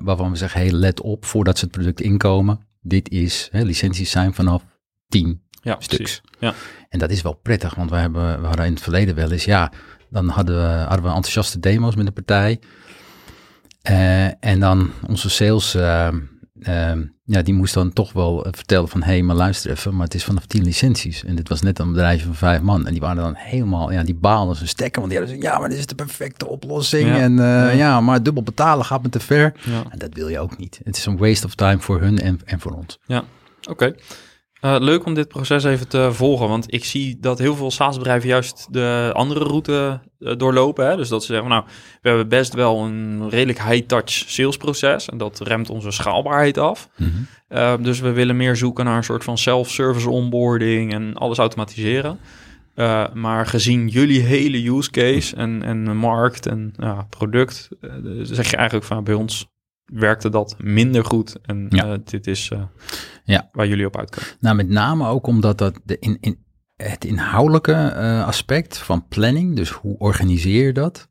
waarvan 0.00 0.30
we 0.30 0.36
zeggen, 0.36 0.60
hey, 0.60 0.70
let 0.70 1.00
op 1.00 1.24
voordat 1.24 1.58
ze 1.58 1.64
het 1.64 1.74
product 1.74 2.00
inkomen. 2.00 2.60
Dit 2.82 3.08
is, 3.10 3.48
hè, 3.52 3.62
licenties 3.62 4.10
zijn 4.10 4.34
vanaf 4.34 4.62
10 5.08 5.42
Ja, 5.62 5.76
stuks. 5.78 5.96
precies. 5.96 6.20
Ja. 6.38 6.54
En 6.88 6.98
dat 6.98 7.10
is 7.10 7.22
wel 7.22 7.32
prettig, 7.34 7.74
want 7.74 7.90
we, 7.90 7.96
hebben, 7.96 8.40
we 8.40 8.46
hadden 8.46 8.66
in 8.66 8.72
het 8.72 8.82
verleden 8.82 9.14
wel 9.14 9.30
eens, 9.32 9.44
ja, 9.44 9.72
dan 10.10 10.28
hadden 10.28 10.56
we, 10.56 10.62
hadden 10.78 11.02
we 11.02 11.08
enthousiaste 11.08 11.60
demo's 11.60 11.94
met 11.96 12.06
de 12.06 12.12
partij. 12.12 12.60
Eh, 13.82 14.44
en 14.44 14.60
dan 14.60 14.90
onze 15.06 15.30
sales, 15.30 15.74
eh, 16.62 16.90
eh, 16.90 16.98
ja, 17.24 17.42
die 17.42 17.54
moest 17.54 17.74
dan 17.74 17.92
toch 17.92 18.12
wel 18.12 18.44
eh, 18.44 18.52
vertellen 18.54 18.88
van, 18.88 19.02
hé, 19.02 19.12
hey, 19.12 19.22
maar 19.22 19.36
luister 19.36 19.70
even, 19.70 19.94
maar 19.94 20.04
het 20.04 20.14
is 20.14 20.24
vanaf 20.24 20.46
10 20.46 20.62
licenties. 20.62 21.24
En 21.24 21.36
dit 21.36 21.48
was 21.48 21.62
net 21.62 21.78
een 21.78 21.92
bedrijf 21.92 22.24
van 22.24 22.34
vijf 22.34 22.60
man. 22.60 22.86
En 22.86 22.92
die 22.92 23.00
waren 23.00 23.22
dan 23.22 23.34
helemaal, 23.36 23.92
ja, 23.92 24.02
die 24.02 24.14
baalden 24.14 24.56
ze 24.56 24.66
stekken, 24.66 25.00
want 25.00 25.12
die 25.12 25.20
hadden 25.20 25.42
zo, 25.42 25.48
ja, 25.48 25.58
maar 25.58 25.68
dit 25.68 25.78
is 25.78 25.86
de 25.86 25.94
perfecte 25.94 26.46
oplossing. 26.46 27.08
Ja. 27.08 27.16
En 27.16 27.38
eh, 27.38 27.44
Ja. 27.44 27.70
ja. 27.70 28.00
maar 28.00 28.22
dubbel 28.22 28.42
betalen 28.42 28.84
gaat 28.84 29.02
me 29.02 29.08
te 29.08 29.20
ver. 29.20 29.52
Ja. 29.64 29.82
En 29.88 29.98
dat 29.98 30.14
wil 30.14 30.28
je 30.28 30.38
ook 30.38 30.58
niet. 30.58 30.80
Het 30.84 30.96
is 30.96 31.06
een 31.06 31.16
waste 31.16 31.46
of 31.46 31.54
time 31.54 31.80
voor 31.80 32.00
hun 32.00 32.18
en, 32.18 32.40
en 32.44 32.60
voor 32.60 32.72
ons. 32.72 32.98
Oké. 33.70 33.94
Eh, 34.60 34.76
leuk 34.78 35.04
om 35.04 35.14
dit 35.14 35.28
proces 35.28 35.64
even 35.64 35.88
te 35.88 36.08
volgen, 36.12 36.48
want 36.48 36.72
ik 36.72 36.84
zie 36.84 37.16
dat 37.20 37.38
heel 37.38 37.56
veel 37.56 37.70
SaaS-bedrijven 37.70 38.28
juist 38.28 38.66
de 38.70 39.10
andere 39.12 39.44
route 39.44 40.00
eh, 40.18 40.36
doorlopen. 40.36 40.86
Hè? 40.88 40.96
Dus 40.96 41.08
dat 41.08 41.24
ze 41.24 41.32
zeggen, 41.32 41.50
nou, 41.50 41.64
we 42.02 42.08
hebben 42.08 42.28
best 42.28 42.54
wel 42.54 42.84
een 42.84 43.28
redelijk 43.30 43.62
high-touch 43.62 44.10
salesproces 44.10 45.08
en 45.08 45.18
dat 45.18 45.40
remt 45.40 45.70
onze 45.70 45.90
schaalbaarheid 45.90 46.58
af. 46.58 46.88
Uh, 47.48 47.74
dus 47.80 48.00
we 48.00 48.12
willen 48.12 48.36
meer 48.36 48.56
zoeken 48.56 48.84
naar 48.84 48.96
een 48.96 49.04
soort 49.04 49.24
van 49.24 49.38
self-service 49.38 50.10
onboarding 50.10 50.92
en 50.92 51.14
alles 51.14 51.38
automatiseren. 51.38 52.18
Maar 53.14 53.46
gezien 53.46 53.88
jullie 53.88 54.20
hele 54.20 54.68
use 54.70 54.90
case 54.90 55.36
en, 55.36 55.62
en 55.62 55.96
markt 55.96 56.46
en 56.46 56.72
ja, 56.76 57.06
product, 57.10 57.68
zeg 58.22 58.50
je 58.50 58.56
eigenlijk 58.56 58.86
van 58.86 59.04
bij 59.04 59.14
ons 59.14 59.46
werkte 59.84 60.28
dat 60.28 60.56
minder 60.58 61.04
goed. 61.04 61.36
En 61.42 61.66
Ja. 61.70 61.98
dit 62.04 62.26
is 62.26 62.50
Ja. 63.26 63.48
waar 63.52 63.66
jullie 63.66 63.86
op 63.86 63.96
uitkomen. 63.96 64.30
Nou, 64.40 64.56
met 64.56 64.68
name 64.68 65.08
ook 65.08 65.26
omdat 65.26 65.58
dat 65.58 65.80
de 65.84 65.98
in, 65.98 66.18
in, 66.20 66.44
het 66.76 67.04
inhoudelijke 67.04 67.92
uh, 67.96 68.26
aspect 68.26 68.78
van 68.78 69.08
planning, 69.08 69.56
dus 69.56 69.70
hoe 69.70 69.98
organiseer 69.98 70.66
je 70.66 70.72
dat, 70.72 71.08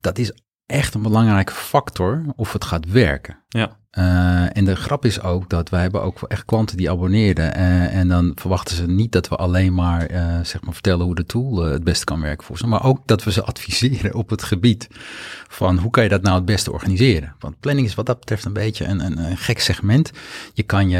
dat 0.00 0.18
is 0.18 0.32
echt 0.66 0.94
een 0.94 1.02
belangrijke 1.02 1.52
factor 1.52 2.24
of 2.36 2.52
het 2.52 2.64
gaat 2.64 2.86
werken. 2.86 3.44
Ja. 3.48 3.78
Uh, 3.98 4.56
en 4.56 4.64
de 4.64 4.76
grap 4.76 5.04
is 5.04 5.20
ook 5.20 5.50
dat 5.50 5.68
wij 5.68 5.80
hebben 5.80 6.02
ook 6.02 6.22
echt 6.22 6.44
klanten 6.44 6.76
die 6.76 6.90
abonneren. 6.90 7.58
Uh, 7.58 7.94
en 7.94 8.08
dan 8.08 8.32
verwachten 8.34 8.76
ze 8.76 8.86
niet 8.86 9.12
dat 9.12 9.28
we 9.28 9.36
alleen 9.36 9.74
maar, 9.74 10.10
uh, 10.10 10.40
zeg 10.42 10.62
maar 10.62 10.72
vertellen 10.72 11.04
hoe 11.04 11.14
de 11.14 11.26
tool 11.26 11.56
het 11.56 11.84
beste 11.84 12.04
kan 12.04 12.20
werken 12.20 12.46
voor 12.46 12.58
ze. 12.58 12.66
Maar 12.66 12.84
ook 12.84 13.06
dat 13.06 13.24
we 13.24 13.32
ze 13.32 13.42
adviseren 13.42 14.14
op 14.14 14.30
het 14.30 14.42
gebied 14.42 14.88
van 15.48 15.78
hoe 15.78 15.90
kan 15.90 16.02
je 16.02 16.08
dat 16.08 16.22
nou 16.22 16.36
het 16.36 16.44
beste 16.44 16.72
organiseren. 16.72 17.34
Want 17.38 17.60
planning 17.60 17.86
is 17.86 17.94
wat 17.94 18.06
dat 18.06 18.18
betreft 18.18 18.44
een 18.44 18.52
beetje 18.52 18.84
een, 18.84 19.00
een, 19.00 19.36
gek 19.36 19.60
segment. 19.60 20.10
Je 20.52 20.62
kan, 20.62 20.88
je, 20.88 20.98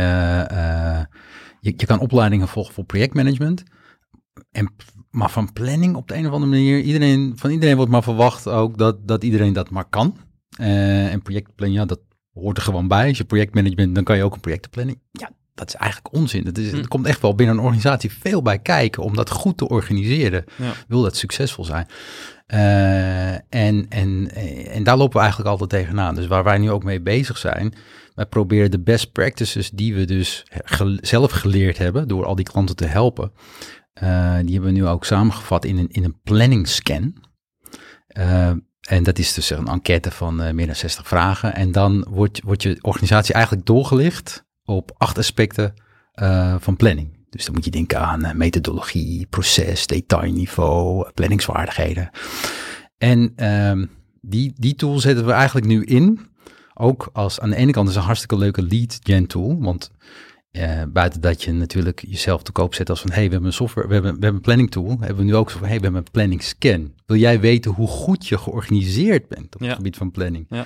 je, 1.60 1.74
je 1.76 1.86
kan 1.86 1.98
opleidingen 1.98 2.48
volgen 2.48 2.74
voor 2.74 2.84
projectmanagement. 2.84 3.62
En, 4.52 4.74
maar 5.10 5.30
van 5.30 5.52
planning 5.52 5.96
op 5.96 6.08
de 6.08 6.14
een 6.14 6.26
of 6.26 6.32
andere 6.32 6.50
manier, 6.50 6.80
iedereen, 6.80 7.32
van 7.36 7.50
iedereen 7.50 7.76
wordt 7.76 7.90
maar 7.90 8.02
verwacht 8.02 8.48
ook 8.48 8.78
dat, 8.78 9.08
dat 9.08 9.24
iedereen 9.24 9.52
dat 9.52 9.70
maar 9.70 9.88
kan. 9.88 10.16
En 10.56 11.22
projectplanning, 11.22 11.80
ja, 11.80 11.86
dat 11.86 12.00
hoort 12.34 12.56
er 12.56 12.62
gewoon 12.62 12.88
bij. 12.88 13.08
Als 13.08 13.18
je 13.18 13.24
projectmanagement, 13.24 13.94
dan 13.94 14.04
kan 14.04 14.16
je 14.16 14.24
ook 14.24 14.34
een 14.34 14.40
projectenplanning. 14.40 15.00
Ja, 15.12 15.30
dat 15.54 15.68
is 15.68 15.74
eigenlijk 15.74 16.14
onzin. 16.14 16.46
Het, 16.46 16.58
is, 16.58 16.70
Hm. 16.70 16.84
komt 16.84 17.06
echt 17.06 17.20
wel 17.20 17.34
binnen 17.34 17.56
een 17.56 17.62
organisatie 17.62 18.12
veel 18.12 18.42
bij 18.42 18.58
kijken 18.58 19.02
om 19.02 19.14
dat 19.16 19.30
goed 19.30 19.56
te 19.56 19.68
organiseren. 19.68 20.44
Ja. 20.56 20.72
Wil 20.88 21.02
dat 21.02 21.16
succesvol 21.16 21.64
zijn. 21.64 21.86
Uh, 22.54 23.32
en, 23.32 23.86
en, 23.88 24.30
en 24.70 24.82
daar 24.84 24.96
lopen 24.96 25.14
we 25.16 25.20
eigenlijk 25.20 25.50
altijd 25.50 25.70
tegenaan. 25.70 26.14
Dus 26.14 26.26
waar 26.26 26.44
wij 26.44 26.58
nu 26.58 26.70
ook 26.70 26.84
mee 26.84 27.00
bezig 27.00 27.38
zijn, 27.38 27.74
wij 28.14 28.26
proberen 28.26 28.70
de 28.70 28.80
best 28.80 29.12
practices 29.12 29.70
die 29.70 29.94
we 29.94 30.04
dus 30.04 30.46
ge 30.50 30.98
zelf 31.00 31.30
geleerd 31.30 31.78
hebben 31.78 32.08
door 32.08 32.24
al 32.24 32.34
die 32.34 32.44
klanten 32.44 32.76
te 32.76 32.86
helpen. 32.86 33.32
Uh, 34.02 34.34
die 34.40 34.52
hebben 34.52 34.72
we 34.72 34.78
nu 34.78 34.86
ook 34.86 35.04
samengevat 35.04 35.64
in 35.64 35.78
een, 35.78 35.88
in 35.88 36.04
een 36.04 36.20
planning 36.22 36.68
scan. 36.68 37.14
Uh, 38.18 38.50
en 38.84 39.02
dat 39.02 39.18
is 39.18 39.34
dus 39.34 39.50
een 39.50 39.66
enquête 39.66 40.10
van 40.10 40.42
uh, 40.42 40.50
meer 40.50 40.66
dan 40.66 40.74
60 40.74 41.08
vragen. 41.08 41.54
En 41.54 41.72
dan 41.72 42.06
wordt, 42.08 42.42
wordt 42.42 42.62
je 42.62 42.78
organisatie 42.80 43.34
eigenlijk 43.34 43.66
doorgelicht 43.66 44.44
op 44.64 44.94
acht 44.96 45.18
aspecten 45.18 45.74
uh, 46.14 46.54
van 46.58 46.76
planning. 46.76 47.26
Dus 47.30 47.44
dan 47.44 47.54
moet 47.54 47.64
je 47.64 47.70
denken 47.70 48.00
aan 48.00 48.24
uh, 48.24 48.32
methodologie, 48.32 49.26
proces, 49.26 49.86
detailniveau, 49.86 51.10
planningsvaardigheden. 51.14 52.10
En 52.98 53.46
um, 53.68 53.90
die, 54.20 54.52
die 54.56 54.74
tool 54.74 54.98
zetten 54.98 55.26
we 55.26 55.32
eigenlijk 55.32 55.66
nu 55.66 55.84
in. 55.84 56.20
Ook 56.74 57.08
als 57.12 57.40
aan 57.40 57.50
de 57.50 57.56
ene 57.56 57.72
kant 57.72 57.88
is 57.88 57.94
een 57.94 58.02
hartstikke 58.02 58.38
leuke 58.38 58.62
lead 58.62 58.98
gen 59.02 59.26
tool. 59.26 59.56
Want 59.60 59.90
uh, 60.56 60.82
buiten 60.88 61.20
dat 61.20 61.42
je 61.42 61.52
natuurlijk 61.52 62.04
jezelf 62.08 62.42
te 62.42 62.52
koop 62.52 62.74
zet 62.74 62.90
als 62.90 63.00
van... 63.00 63.10
hé, 63.10 63.14
hey, 63.16 63.24
we 63.24 63.30
hebben 63.30 63.48
een 63.48 63.54
software, 63.56 63.88
we 63.88 63.94
hebben, 63.94 64.12
we 64.12 64.18
hebben 64.20 64.34
een 64.40 64.44
planning 64.46 64.70
tool. 64.70 64.96
Hebben 65.00 65.16
we 65.16 65.22
nu 65.24 65.34
ook 65.34 65.50
zo 65.50 65.58
van, 65.58 65.66
hé, 65.66 65.70
hey, 65.70 65.78
we 65.78 65.84
hebben 65.84 66.02
een 66.04 66.10
planning 66.12 66.42
scan. 66.42 66.94
Wil 67.06 67.16
jij 67.16 67.40
weten 67.40 67.70
hoe 67.70 67.88
goed 67.88 68.26
je 68.28 68.38
georganiseerd 68.38 69.28
bent 69.28 69.54
op 69.54 69.60
het 69.60 69.68
Ja. 69.68 69.74
gebied 69.74 69.96
van 69.96 70.10
planning? 70.10 70.46
Ja. 70.48 70.64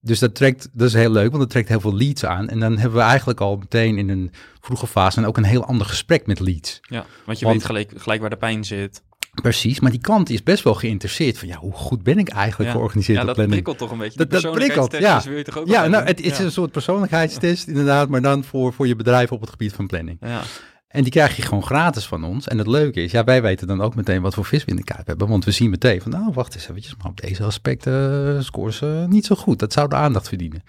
Dus 0.00 0.18
dat 0.18 0.34
trekt, 0.34 0.68
dat 0.72 0.88
is 0.88 0.94
heel 0.94 1.10
leuk, 1.10 1.28
want 1.28 1.42
dat 1.42 1.50
trekt 1.50 1.68
heel 1.68 1.80
veel 1.80 1.94
leads 1.94 2.24
aan. 2.24 2.48
En 2.48 2.60
dan 2.60 2.78
hebben 2.78 2.98
we 2.98 3.04
eigenlijk 3.04 3.40
al 3.40 3.56
meteen 3.56 3.98
in 3.98 4.08
een 4.08 4.30
vroege 4.60 4.86
fase 4.86 5.18
en 5.20 5.26
ook 5.26 5.36
een 5.36 5.44
heel 5.44 5.64
ander 5.64 5.86
gesprek 5.86 6.26
met 6.26 6.40
leads. 6.40 6.80
Ja, 6.82 7.06
want 7.24 7.38
je 7.38 7.44
Want- 7.44 7.56
weet 7.56 7.66
gelijk, 7.66 7.92
gelijk 7.96 8.20
waar 8.20 8.30
de 8.30 8.36
pijn 8.36 8.64
zit. 8.64 9.02
Precies, 9.42 9.80
maar 9.80 9.90
die 9.90 10.00
klant 10.00 10.30
is 10.30 10.42
best 10.42 10.64
wel 10.64 10.74
geïnteresseerd 10.74 11.38
van, 11.38 11.48
ja, 11.48 11.56
hoe 11.56 11.72
goed 11.72 12.02
ben 12.02 12.18
ik 12.18 12.28
eigenlijk 12.28 12.70
Ja. 12.70 12.76
georganiseerd 12.76 13.18
Ja, 13.18 13.24
dat 13.24 13.34
planning? 13.34 13.62
prikkelt 13.62 13.88
toch 13.88 13.98
een 13.98 14.04
beetje. 14.04 14.26
Dat- 14.26 14.42
dat 14.42 14.52
prikkelt, 14.52 14.92
ja. 14.98 15.22
wil 15.24 15.36
je 15.36 15.44
toch 15.44 15.58
ook 15.58 15.66
Ja, 15.68 15.86
nou, 15.86 16.04
het 16.04 16.20
is 16.20 16.38
een 16.38 16.50
soort 16.52 16.70
persoonlijkheidstest 16.70 17.68
inderdaad, 17.68 18.08
maar 18.08 18.22
dan 18.22 18.44
voor, 18.44 18.72
voor 18.72 18.86
je 18.86 18.96
bedrijf 18.96 19.32
op 19.32 19.40
het 19.40 19.50
gebied 19.50 19.72
van 19.72 19.86
planning. 19.86 20.16
Ja, 20.20 20.40
En 20.88 21.02
die 21.02 21.12
krijg 21.12 21.36
je 21.36 21.42
gewoon 21.42 21.62
gratis 21.64 22.06
van 22.06 22.24
ons. 22.24 22.48
En 22.48 22.58
het 22.58 22.66
leuke 22.66 23.02
is, 23.02 23.10
ja, 23.12 23.24
wij 23.24 23.42
weten 23.42 23.66
dan 23.66 23.80
ook 23.80 23.94
meteen 23.94 24.22
wat 24.22 24.34
voor 24.34 24.44
vis 24.44 24.64
we 24.64 24.70
in 24.70 24.76
de 24.76 24.84
kuip 24.84 25.06
hebben. 25.06 25.28
Want 25.28 25.44
we 25.44 25.50
zien 25.50 25.70
meteen 25.70 26.00
van, 26.00 26.10
nou, 26.10 26.30
wacht 26.32 26.54
eens 26.54 26.68
eventjes, 26.68 26.94
maar 26.96 27.06
op 27.06 27.20
deze 27.20 27.42
aspecten 27.44 28.34
uh, 28.36 28.40
scoren 28.42 28.72
ze 28.72 29.06
niet 29.08 29.26
zo 29.26 29.34
goed. 29.34 29.58
Dat 29.58 29.72
zou 29.72 29.88
de 29.88 29.94
aandacht 29.94 30.28
verdienen. 30.28 30.62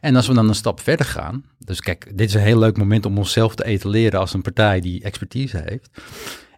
En 0.00 0.16
als 0.16 0.26
we 0.26 0.34
dan 0.34 0.48
een 0.48 0.54
stap 0.54 0.80
verder 0.80 1.06
gaan, 1.06 1.44
dus 1.58 1.80
kijk, 1.80 2.12
dit 2.18 2.28
is 2.28 2.34
een 2.34 2.40
heel 2.40 2.58
leuk 2.58 2.76
moment 2.76 3.06
om 3.06 3.18
onszelf 3.18 3.54
te 3.54 3.64
etaleren 3.64 4.20
als 4.20 4.34
een 4.34 4.42
partij 4.42 4.80
die 4.80 5.02
expertise 5.02 5.62
heeft. 5.64 5.90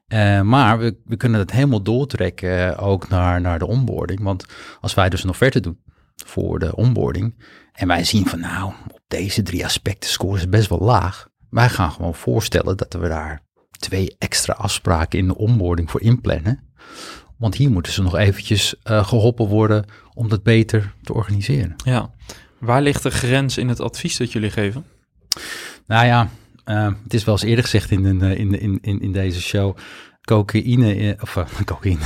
Uh, 0.08 0.40
maar 0.40 0.78
we, 0.78 0.96
we 1.04 1.16
kunnen 1.16 1.40
het 1.40 1.50
helemaal 1.50 1.82
doortrekken 1.82 2.68
uh, 2.68 2.86
ook 2.86 3.08
naar, 3.08 3.40
naar 3.40 3.58
de 3.58 3.66
onboarding. 3.66 4.20
Want 4.22 4.46
als 4.80 4.94
wij 4.94 5.08
dus 5.08 5.22
een 5.22 5.30
offerte 5.30 5.60
doen 5.60 5.82
voor 6.26 6.58
de 6.58 6.76
onboarding 6.76 7.44
en 7.72 7.88
wij 7.88 8.04
zien 8.04 8.26
van, 8.26 8.40
nou, 8.40 8.72
op 8.92 9.00
deze 9.08 9.42
drie 9.42 9.64
aspecten 9.64 10.10
scoren 10.10 10.40
ze 10.40 10.48
best 10.48 10.68
wel 10.68 10.78
laag. 10.80 11.28
Wij 11.50 11.68
gaan 11.68 11.90
gewoon 11.90 12.14
voorstellen 12.14 12.76
dat 12.76 12.92
we 12.92 13.08
daar 13.08 13.42
twee 13.78 14.16
extra 14.18 14.52
afspraken 14.52 15.18
in 15.18 15.26
de 15.26 15.36
onboarding 15.36 15.90
voor 15.90 16.00
inplannen. 16.00 16.72
Want 17.38 17.54
hier 17.54 17.70
moeten 17.70 17.92
ze 17.92 18.02
nog 18.02 18.16
eventjes 18.16 18.74
uh, 18.84 19.06
geholpen 19.06 19.46
worden 19.46 19.84
om 20.14 20.28
dat 20.28 20.42
beter 20.42 20.94
te 21.02 21.14
organiseren. 21.14 21.74
ja. 21.84 22.10
Waar 22.58 22.82
ligt 22.82 23.02
de 23.02 23.10
grens 23.10 23.58
in 23.58 23.68
het 23.68 23.80
advies 23.80 24.16
dat 24.16 24.32
jullie 24.32 24.50
geven? 24.50 24.84
Nou 25.86 26.06
ja, 26.06 26.28
uh, 26.66 26.88
het 27.02 27.14
is 27.14 27.24
wel 27.24 27.34
eens 27.34 27.44
eerder 27.44 27.64
gezegd 27.64 27.90
in, 27.90 28.22
in, 28.22 28.60
in, 28.60 28.78
in, 28.82 29.00
in 29.00 29.12
deze 29.12 29.42
show. 29.42 29.76
Cocaïne, 30.24 30.94
eh, 30.94 31.22
of 31.22 31.36
uh, 31.36 31.44
cocaïne. 31.64 31.98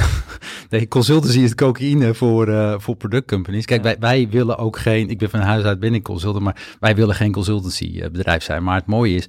Nee, 0.71 0.88
consultancy 0.88 1.38
is 1.38 1.55
cocaïne 1.55 2.14
voor, 2.14 2.49
uh, 2.49 2.75
voor 2.79 2.97
productcompanies. 2.97 3.64
Kijk, 3.64 3.85
Ja. 3.85 3.85
wij, 3.85 3.97
wij 4.01 4.29
willen 4.31 4.59
ook 4.59 4.79
geen, 4.79 5.09
ik 5.09 5.18
ben 5.18 5.31
van 5.31 5.40
huis 5.40 5.64
uit 5.64 5.81
ben 5.81 5.94
ik 5.94 6.03
consultant, 6.03 6.44
maar 6.44 6.77
wij 6.81 6.94
willen 6.94 7.14
geen 7.14 7.33
consultancy 7.33 7.85
uh, 7.94 8.09
bedrijf 8.11 8.42
zijn. 8.42 8.62
Maar 8.62 8.77
het 8.77 8.87
mooie 8.87 9.14
is, 9.14 9.29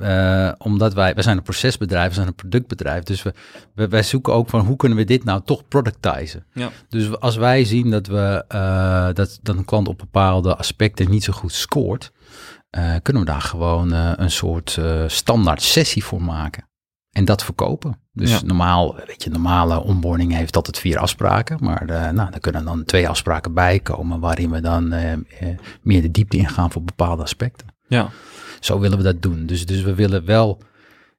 uh, 0.00 0.52
omdat 0.58 0.94
wij, 0.94 1.14
wij 1.14 1.22
zijn 1.22 1.36
een 1.36 1.42
procesbedrijf, 1.42 2.08
we 2.08 2.14
zijn 2.14 2.26
een 2.26 2.34
productbedrijf. 2.34 3.02
Dus 3.02 3.22
we, 3.22 3.32
we, 3.74 3.88
wij 3.88 4.02
zoeken 4.02 4.32
ook 4.32 4.48
van 4.48 4.60
hoe 4.60 4.76
kunnen 4.76 4.98
we 4.98 5.04
dit 5.04 5.24
nou 5.24 5.40
toch 5.44 5.68
productizen. 5.68 6.44
Ja. 6.52 6.70
Dus 6.88 7.20
als 7.20 7.36
wij 7.36 7.64
zien 7.64 7.90
dat, 7.90 8.06
we, 8.06 8.44
uh, 8.54 9.08
dat, 9.12 9.38
dat 9.42 9.56
een 9.56 9.64
klant 9.64 9.88
op 9.88 9.98
bepaalde 9.98 10.56
aspecten 10.56 11.10
niet 11.10 11.24
zo 11.24 11.32
goed 11.32 11.52
scoort, 11.52 12.12
uh, 12.76 12.94
kunnen 13.02 13.22
we 13.22 13.28
daar 13.30 13.40
gewoon 13.40 13.92
uh, 13.92 14.12
een 14.16 14.30
soort 14.30 14.76
uh, 14.78 15.04
standaard 15.06 15.62
sessie 15.62 16.04
voor 16.04 16.22
maken. 16.22 16.66
En 17.10 17.24
dat 17.24 17.44
verkopen. 17.44 18.00
Dus 18.12 18.30
Ja. 18.30 18.40
normaal, 18.44 18.96
weet 19.06 19.22
je, 19.22 19.30
normale 19.30 19.82
onboarding 19.82 20.32
heeft 20.34 20.56
altijd 20.56 20.78
vier 20.78 20.98
afspraken. 20.98 21.58
Maar 21.60 21.84
nou, 22.14 22.32
er 22.32 22.40
kunnen 22.40 22.64
dan 22.64 22.84
twee 22.84 23.08
afspraken 23.08 23.54
bij 23.54 23.80
komen 23.80 24.20
waarin 24.20 24.50
we 24.50 24.60
dan 24.60 24.88
meer 25.82 26.02
de 26.02 26.10
diepte 26.10 26.36
ingaan 26.36 26.70
voor 26.70 26.82
bepaalde 26.82 27.22
aspecten. 27.22 27.66
Ja, 27.88 28.08
Zo 28.60 28.78
willen 28.78 28.98
we 28.98 29.04
dat 29.04 29.22
doen. 29.22 29.46
Dus, 29.46 29.66
dus 29.66 29.82
we 29.82 29.94
willen 29.94 30.24
wel 30.24 30.60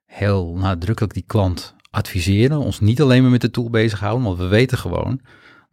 heel 0.05 0.55
nadrukkelijk 0.55 1.13
die 1.13 1.23
klant 1.27 1.75
adviseren. 1.91 2.57
Ons 2.57 2.79
niet 2.79 3.01
alleen 3.01 3.21
maar 3.21 3.31
met 3.31 3.41
de 3.41 3.51
tool 3.51 3.69
bezighouden, 3.69 4.25
want 4.25 4.37
we 4.37 4.47
weten 4.47 4.77
gewoon 4.77 5.21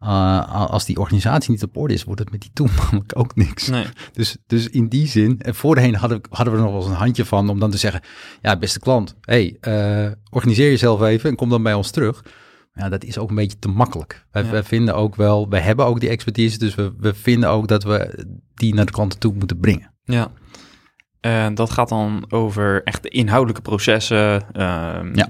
Uh, 0.03 0.69
als 0.69 0.85
die 0.85 0.97
organisatie 0.99 1.51
niet 1.51 1.63
op 1.63 1.77
orde 1.77 1.93
is, 1.93 2.03
wordt 2.03 2.19
het 2.19 2.31
met 2.31 2.41
die 2.41 2.49
tool 2.53 2.67
namelijk 2.81 3.11
ook 3.15 3.35
niks. 3.35 3.67
Nee. 3.67 3.85
Dus, 4.13 4.37
dus 4.47 4.67
in 4.69 4.87
die 4.87 5.07
zin, 5.07 5.39
en 5.41 5.55
voorheen 5.55 5.95
hadden, 5.95 6.21
hadden 6.29 6.53
we 6.53 6.59
er 6.59 6.65
nog 6.65 6.73
wel 6.75 6.81
eens 6.83 6.91
een 6.91 6.97
handje 6.99 7.25
van 7.25 7.49
om 7.49 7.59
dan 7.59 7.71
te 7.71 7.77
zeggen, 7.77 8.01
ja, 8.41 8.57
beste 8.57 8.79
klant, 8.79 9.15
hey, 9.21 9.57
uh, 9.61 10.11
organiseer 10.29 10.69
jezelf 10.69 11.01
even 11.01 11.29
en 11.29 11.35
kom 11.35 11.49
dan 11.49 11.63
bij 11.63 11.73
ons 11.73 11.91
terug. 11.91 12.23
Ja, 12.73 12.89
dat 12.89 13.03
is 13.03 13.17
ook 13.17 13.29
een 13.29 13.35
beetje 13.35 13.59
te 13.59 13.67
makkelijk. 13.67 14.25
Wij, 14.31 14.43
Ja. 14.43 14.49
wij 14.49 14.63
vinden 14.63 14.95
ook 14.95 15.15
wel, 15.15 15.49
we 15.49 15.59
hebben 15.59 15.85
ook 15.85 15.99
die 15.99 16.09
expertise, 16.09 16.57
dus 16.57 16.75
we, 16.75 16.93
we 16.97 17.13
vinden 17.13 17.49
ook 17.49 17.67
dat 17.67 17.83
we 17.83 18.25
die 18.53 18.73
naar 18.73 18.85
de 18.85 18.91
klanten 18.91 19.19
toe 19.19 19.33
moeten 19.33 19.59
brengen. 19.59 19.93
Ja. 20.03 20.31
En 21.19 21.55
dat 21.55 21.69
gaat 21.71 21.89
dan 21.89 22.25
over 22.29 22.83
echt 22.83 23.03
de 23.03 23.09
inhoudelijke 23.09 23.61
processen 23.61 24.43
Ja. 24.53 25.01
eh, 25.03 25.29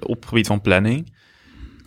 op 0.00 0.14
het 0.16 0.26
gebied 0.26 0.46
van 0.46 0.60
planning. 0.60 1.16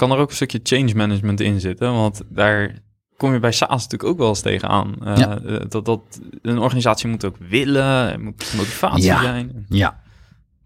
Kan 0.02 0.12
er 0.12 0.18
ook 0.18 0.30
een 0.30 0.36
stukje 0.36 0.60
change 0.64 0.96
management 0.96 1.40
in 1.40 1.60
zitten? 1.60 1.94
Want 1.94 2.22
daar 2.30 2.82
kom 3.18 3.34
je 3.34 3.40
bij 3.40 3.52
SaaS 3.52 3.70
natuurlijk 3.84 4.04
ook 4.10 4.18
wel 4.18 4.28
eens 4.28 4.42
tegenaan. 4.42 4.96
Ja. 5.04 5.42
eh, 5.42 5.66
dat, 5.70 5.86
dat 5.86 6.22
een 6.42 6.58
organisatie 6.60 7.10
moet 7.10 7.26
ook 7.26 7.38
willen, 7.50 8.22
moet 8.22 8.54
motivatie 8.58 9.04
Ja. 9.04 9.22
zijn. 9.22 9.66
Ja, 9.70 10.02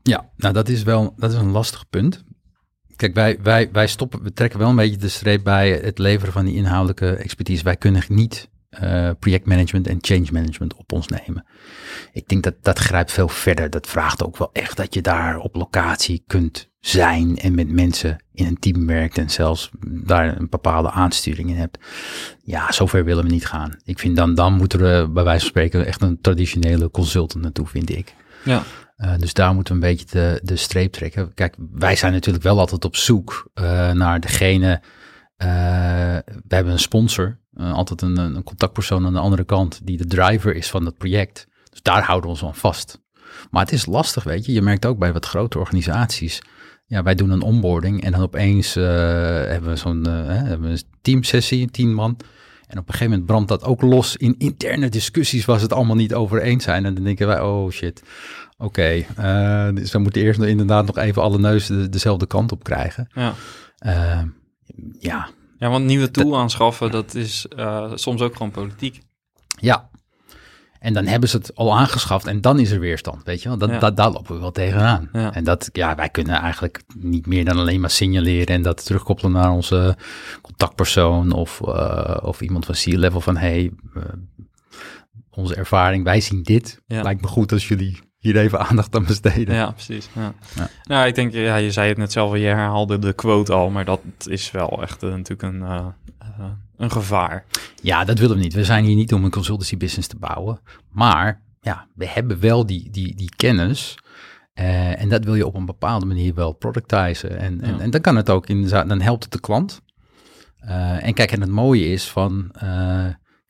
ja 0.04 0.30
nou 0.38 0.54
dat 0.54 0.69
is 0.69 0.84
wel 0.84 1.13
dat 1.17 1.32
is 1.32 1.38
een 1.38 1.52
lastig 1.52 1.89
punt. 1.89 2.24
Kijk, 2.95 3.13
wij, 3.13 3.39
wij, 3.43 3.69
wij 3.71 3.88
stoppen, 3.88 4.24
we 4.24 4.34
trekken 4.34 4.60
wel 4.60 4.69
een 4.69 4.76
beetje 4.76 4.98
de 4.98 5.10
streep 5.10 5.43
bij 5.43 5.71
het 5.71 5.98
leveren 5.98 6.34
van 6.34 6.45
die 6.45 6.56
inhoudelijke 6.56 7.10
expertise. 7.10 7.63
Wij 7.63 7.76
kunnen 7.78 8.04
niet 8.08 8.50
eh, 8.75 9.09
projectmanagement 9.19 9.88
en 9.88 9.97
change 10.01 10.27
management 10.31 10.75
op 10.75 10.91
ons 10.91 11.07
nemen. 11.07 11.45
Ik 12.11 12.27
denk 12.27 12.43
dat 12.43 12.55
dat 12.61 12.79
grijpt 12.79 13.11
veel 13.11 13.27
verder. 13.27 13.69
Dat 13.69 13.88
vraagt 13.88 14.23
ook 14.23 14.38
wel 14.38 14.49
echt 14.53 14.77
dat 14.77 14.93
je 14.93 15.01
daar 15.01 15.38
op 15.38 15.55
locatie 15.55 16.23
kunt 16.27 16.69
zijn 16.79 17.38
en 17.38 17.55
met 17.55 17.69
mensen 17.69 18.23
in 18.33 18.45
een 18.45 18.59
team 18.59 18.88
werkt 18.88 19.17
en 19.17 19.29
zelfs 19.29 19.69
daar 19.88 20.38
een 20.38 20.49
bepaalde 20.49 20.91
aansturing 20.91 21.49
in 21.49 21.55
hebt. 21.55 21.77
Ja, 22.43 22.71
zover 22.71 23.03
willen 23.05 23.23
we 23.23 23.29
niet 23.29 23.47
gaan. 23.47 23.75
Ik 23.83 23.99
vind 23.99 24.15
dan, 24.15 24.35
dan 24.35 24.53
moeten 24.53 24.79
we 24.79 25.09
bij 25.13 25.23
wijze 25.23 25.39
van 25.39 25.49
spreken 25.49 25.85
echt 25.85 26.01
een 26.01 26.21
traditionele 26.21 26.91
consultant 26.91 27.43
naartoe, 27.43 27.67
vind 27.67 27.89
ik. 27.89 28.13
Ja. 28.43 28.63
Uh, 28.97 29.17
dus 29.17 29.33
daar 29.33 29.53
moeten 29.53 29.79
we 29.79 29.88
een 29.88 29.95
beetje 29.95 30.19
de, 30.19 30.39
de 30.43 30.55
streep 30.55 30.91
trekken. 30.91 31.33
Kijk, 31.33 31.55
wij 31.71 31.95
zijn 31.95 32.13
natuurlijk 32.13 32.43
wel 32.43 32.59
altijd 32.59 32.85
op 32.85 32.95
zoek 32.95 33.51
uh, 33.53 33.91
naar 33.91 34.19
degene. 34.19 34.81
We 35.38 36.55
hebben 36.55 36.73
een 36.73 36.79
sponsor, 36.79 37.39
uh, 37.57 37.73
altijd 37.73 38.01
een, 38.01 38.17
een, 38.17 38.43
contactpersoon 38.43 39.05
aan 39.05 39.13
de 39.13 39.19
andere 39.19 39.43
kant, 39.43 39.79
die 39.83 39.97
de 39.97 40.05
driver 40.05 40.55
is 40.55 40.69
van 40.69 40.85
het 40.85 40.97
project. 40.97 41.47
Dus 41.69 41.81
daar 41.81 42.03
houden 42.03 42.29
we 42.29 42.35
ons 42.35 42.45
aan 42.45 42.55
vast. 42.55 43.01
Maar 43.51 43.61
het 43.61 43.71
is 43.71 43.85
lastig, 43.85 44.23
weet 44.23 44.45
je. 44.45 44.53
Je 44.53 44.61
merkt 44.61 44.85
ook 44.85 44.97
bij 44.97 45.13
wat 45.13 45.25
grote 45.25 45.59
organisaties. 45.59 46.41
Ja, 46.85 47.03
wij 47.03 47.15
doen 47.15 47.29
een 47.29 47.41
onboarding 47.41 48.03
en 48.03 48.11
dan 48.11 48.21
opeens 48.21 48.77
uh, 48.77 48.83
hebben 48.85 49.69
we 49.69 49.75
zo'n 49.75 50.03
we 50.03 50.57
een 50.61 50.81
teamsessie, 51.01 51.71
tien 51.71 51.93
man. 51.93 52.17
En 52.67 52.77
op 52.77 52.87
een 52.87 52.93
gegeven 52.93 53.09
moment 53.09 53.25
brandt 53.25 53.47
dat 53.47 53.63
ook 53.63 53.81
los 53.81 54.17
in 54.17 54.35
interne 54.37 54.89
discussies 54.89 55.45
waar 55.45 55.57
ze 55.57 55.63
het 55.63 55.73
allemaal 55.73 55.95
niet 55.95 56.13
over 56.13 56.41
eens 56.41 56.63
zijn. 56.63 56.85
En 56.85 56.93
dan 56.93 57.03
denken 57.03 57.27
wij, 57.27 57.41
oh 57.41 57.71
shit, 57.71 58.03
oké. 58.57 58.65
Okay, 58.65 59.07
uh, 59.69 59.75
dus 59.75 59.91
we 59.91 59.99
moeten 59.99 60.21
eerst 60.21 60.41
inderdaad 60.41 60.85
nog 60.85 60.97
even 60.97 61.21
alle 61.21 61.39
neuzen 61.39 61.81
de, 61.81 61.89
dezelfde 61.89 62.27
kant 62.27 62.51
op 62.51 62.63
krijgen. 62.63 63.07
Ja. 63.13 63.33
Uh, 63.85 64.21
ja. 64.99 65.29
Ja, 65.57 65.69
want 65.69 65.85
nieuwe 65.85 66.11
tool 66.11 66.37
aanschaffen, 66.37 66.91
dat 66.91 67.15
is 67.15 67.45
uh, 67.57 67.91
soms 67.95 68.21
ook 68.21 68.35
gewoon 68.35 68.51
politiek. 68.51 68.99
Ja. 69.59 69.89
En 70.79 70.93
dan 70.93 71.05
hebben 71.05 71.29
ze 71.29 71.37
het 71.37 71.55
al 71.55 71.77
aangeschaft 71.77 72.25
en 72.25 72.41
dan 72.41 72.59
is 72.59 72.71
er 72.71 72.79
weerstand, 72.79 73.23
weet 73.23 73.41
je 73.41 73.49
wel. 73.49 73.57
Dat, 73.57 73.69
Ja. 73.69 73.79
dat, 73.79 73.97
daar 73.97 74.11
lopen 74.11 74.35
we 74.35 74.41
wel 74.41 74.51
tegenaan. 74.51 75.09
Ja. 75.13 75.33
En 75.33 75.43
dat, 75.43 75.69
ja, 75.71 75.95
wij 75.95 76.09
kunnen 76.09 76.35
eigenlijk 76.35 76.83
niet 76.97 77.25
meer 77.25 77.45
dan 77.45 77.57
alleen 77.57 77.79
maar 77.79 77.89
signaleren 77.89 78.55
en 78.55 78.61
dat 78.61 78.85
terugkoppelen 78.85 79.31
naar 79.31 79.51
onze 79.51 79.97
contactpersoon 80.41 81.31
of, 81.31 81.61
uh, 81.65 82.17
of 82.21 82.41
iemand 82.41 82.65
van 82.65 82.75
C-level 82.75 83.21
van, 83.21 83.37
hey, 83.37 83.71
uh, 83.97 84.03
onze 85.29 85.55
ervaring, 85.55 86.03
wij 86.03 86.21
zien 86.21 86.43
dit. 86.43 86.81
Ja. 86.87 87.01
Lijkt 87.01 87.21
me 87.21 87.27
goed 87.27 87.51
als 87.51 87.67
jullie 87.67 87.99
hier 88.25 88.38
even 88.38 88.59
aandacht 88.59 88.95
aan 88.95 89.05
besteden. 89.05 89.55
Ja, 89.55 89.71
precies. 89.71 90.09
Ja. 90.13 90.33
Ja. 90.55 90.69
Nou, 90.83 91.07
ik 91.07 91.15
denk, 91.15 91.33
ja, 91.33 91.55
je 91.55 91.71
zei 91.71 91.89
het 91.89 91.97
net 91.97 92.11
zelf, 92.11 92.33
je 92.33 92.39
herhaalde 92.39 92.99
de 92.99 93.13
quote 93.13 93.53
al, 93.53 93.69
maar 93.69 93.85
dat 93.85 94.01
is 94.25 94.51
wel 94.51 94.81
echt 94.81 95.03
uh, 95.03 95.09
natuurlijk 95.09 95.41
een, 95.53 95.61
uh, 95.61 95.85
uh, 96.39 96.45
een 96.77 96.91
gevaar. 96.91 97.45
Ja, 97.81 98.03
dat 98.03 98.19
willen 98.19 98.38
we 98.38 98.43
niet. 98.43 98.53
We 98.53 98.63
zijn 98.63 98.85
hier 98.85 98.95
niet 98.95 99.13
om 99.13 99.23
een 99.23 99.31
consultancy 99.31 99.77
business 99.77 100.07
te 100.07 100.17
bouwen. 100.17 100.59
Maar 100.89 101.41
ja, 101.61 101.88
we 101.95 102.07
hebben 102.07 102.39
wel 102.39 102.65
die, 102.65 102.89
die, 102.89 103.15
die 103.15 103.31
kennis. 103.35 103.97
En 104.53 105.09
dat 105.09 105.23
wil 105.23 105.35
je 105.35 105.45
op 105.45 105.55
een 105.55 105.65
bepaalde 105.65 106.05
manier 106.05 106.33
wel 106.33 106.53
productizen. 106.53 107.38
En, 107.38 107.61
en, 107.61 107.75
Ja. 107.75 107.79
en 107.79 107.89
dan 107.89 108.01
kan 108.01 108.15
het 108.15 108.29
ook, 108.29 108.47
in, 108.47 108.67
dan 108.67 109.01
helpt 109.01 109.23
het 109.23 109.31
de 109.31 109.39
klant. 109.39 109.81
En 110.99 111.13
kijk, 111.13 111.31
en 111.31 111.41
het 111.41 111.49
mooie 111.49 111.88
is 111.88 112.09
van, 112.09 112.51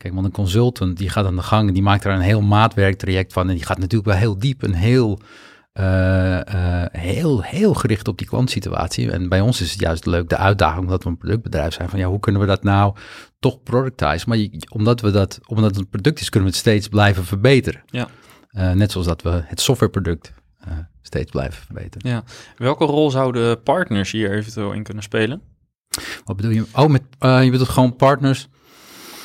kijk, 0.05 0.17
want 0.17 0.25
een 0.25 0.43
consultant 0.43 0.97
die 0.97 1.09
gaat 1.09 1.25
aan 1.25 1.35
de 1.35 1.41
gang, 1.41 1.73
die 1.73 1.81
maakt 1.81 2.03
er 2.03 2.11
een 2.11 2.19
heel 2.19 2.41
maatwerktraject 2.41 3.33
van. 3.33 3.49
En 3.49 3.55
die 3.55 3.65
gaat 3.65 3.77
natuurlijk 3.77 4.09
wel 4.11 4.19
heel 4.19 4.39
diep 4.39 4.63
en 4.63 4.73
heel, 4.73 5.19
uh, 5.79 6.39
heel, 6.91 7.41
heel 7.41 7.73
gericht 7.73 8.07
op 8.07 8.17
die 8.17 8.27
klantsituatie. 8.27 9.11
En 9.11 9.29
bij 9.29 9.41
ons 9.41 9.61
is 9.61 9.71
het 9.71 9.79
juist 9.79 10.05
leuk, 10.05 10.29
de 10.29 10.37
uitdaging, 10.37 10.83
omdat 10.83 11.03
we 11.03 11.09
een 11.09 11.17
productbedrijf 11.17 11.73
zijn, 11.73 11.89
van 11.89 11.99
ja, 11.99 12.07
hoe 12.07 12.19
kunnen 12.19 12.41
we 12.41 12.47
dat 12.47 12.63
nou 12.63 12.95
toch 13.39 13.63
productizen? 13.63 14.29
Maar 14.29 14.37
je, 14.37 14.67
omdat, 14.69 15.01
we 15.01 15.11
dat, 15.11 15.39
omdat 15.45 15.69
het 15.69 15.79
een 15.79 15.89
product 15.89 16.19
is, 16.19 16.29
kunnen 16.29 16.49
we 16.49 16.55
het 16.55 16.65
steeds 16.65 16.87
blijven 16.87 17.25
verbeteren. 17.25 17.83
Ja. 17.85 18.07
Uh, 18.51 18.71
net 18.71 18.91
zoals 18.91 19.07
dat 19.07 19.21
we 19.21 19.41
het 19.45 19.61
softwareproduct 19.61 20.33
steeds 21.01 21.31
blijven 21.31 21.63
verbeteren. 21.63 22.09
Ja. 22.09 22.23
Welke 22.57 22.85
rol 22.85 23.11
zouden 23.11 23.63
partners 23.63 24.11
hier 24.11 24.31
eventueel 24.31 24.71
in 24.71 24.83
kunnen 24.83 25.03
spelen? 25.03 25.41
Wat 26.25 26.35
bedoel 26.35 26.51
je? 26.51 26.65
Oh, 26.73 26.89
met, 26.89 27.01
je 27.19 27.47
bedoelt 27.51 27.69
gewoon 27.69 27.95
partners? 27.95 28.47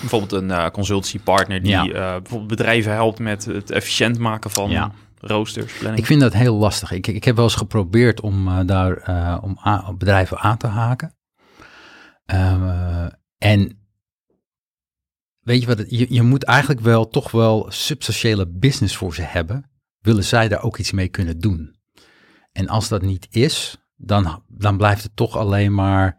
Bijvoorbeeld 0.00 0.32
een 0.32 0.48
uh, 0.48 0.68
consultancypartner 0.68 1.62
die 1.62 1.70
Ja. 1.70 1.84
uh, 1.86 1.92
bijvoorbeeld 1.92 2.46
bedrijven 2.46 2.92
helpt 2.92 3.18
met 3.18 3.44
het 3.44 3.70
efficiënt 3.70 4.18
maken 4.18 4.50
van 4.50 4.70
Ja. 4.70 4.92
roosters, 5.20 5.72
planning. 5.72 5.98
Ik 6.00 6.06
vind 6.06 6.20
dat 6.20 6.32
heel 6.32 6.54
lastig. 6.56 6.90
Ik, 6.92 7.06
ik 7.06 7.24
heb 7.24 7.36
wel 7.36 7.44
eens 7.44 7.54
geprobeerd 7.54 8.20
om 8.20 8.48
uh, 8.48 8.60
daar 8.66 9.40
om 9.42 9.58
bedrijven 9.98 10.38
aan 10.38 10.56
te 10.56 10.66
haken. 10.66 11.14
En 13.38 13.78
weet 15.40 15.60
je 15.60 15.66
wat, 15.66 15.78
het, 15.78 15.90
je, 15.90 16.06
je 16.08 16.22
moet 16.22 16.44
eigenlijk 16.44 16.80
wel 16.80 17.08
toch 17.08 17.30
wel 17.30 17.66
substantiële 17.68 18.48
business 18.48 18.96
voor 18.96 19.14
ze 19.14 19.22
hebben. 19.22 19.70
Willen 20.00 20.24
zij 20.24 20.48
daar 20.48 20.62
ook 20.62 20.78
iets 20.78 20.92
mee 20.92 21.08
kunnen 21.08 21.38
doen? 21.38 21.74
En 22.52 22.68
als 22.68 22.88
dat 22.88 23.02
niet 23.02 23.26
is, 23.30 23.76
dan, 23.96 24.42
dan 24.48 24.76
blijft 24.76 25.02
het 25.02 25.16
toch 25.16 25.36
alleen 25.36 25.74
maar, 25.74 26.16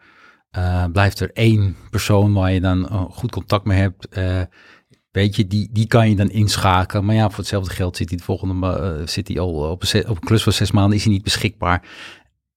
uh, 0.57 0.85
blijft 0.91 1.19
er 1.19 1.31
één 1.33 1.75
persoon 1.89 2.33
waar 2.33 2.51
je 2.51 2.61
dan 2.61 2.79
uh, 2.79 3.03
goed 3.09 3.31
contact 3.31 3.65
mee 3.65 3.79
hebt. 3.79 4.17
Uh, 4.17 4.41
weet 5.11 5.35
je, 5.35 5.47
die, 5.47 5.69
die 5.71 5.87
kan 5.87 6.09
je 6.09 6.15
dan 6.15 6.29
inschakelen. 6.29 7.05
Maar 7.05 7.15
ja, 7.15 7.29
voor 7.29 7.37
hetzelfde 7.37 7.73
geld 7.73 7.97
zit 7.97 8.09
hij 8.09 8.17
de 8.17 8.23
volgende 8.23 8.97
uh, 8.99 9.07
zit 9.07 9.27
hij 9.27 9.39
al 9.39 9.53
op 9.53 9.83
een, 9.83 10.09
op 10.09 10.15
een 10.15 10.27
klus 10.27 10.43
van 10.43 10.53
zes 10.53 10.71
maanden, 10.71 10.97
is 10.97 11.03
hij 11.03 11.13
niet 11.13 11.23
beschikbaar. 11.23 11.87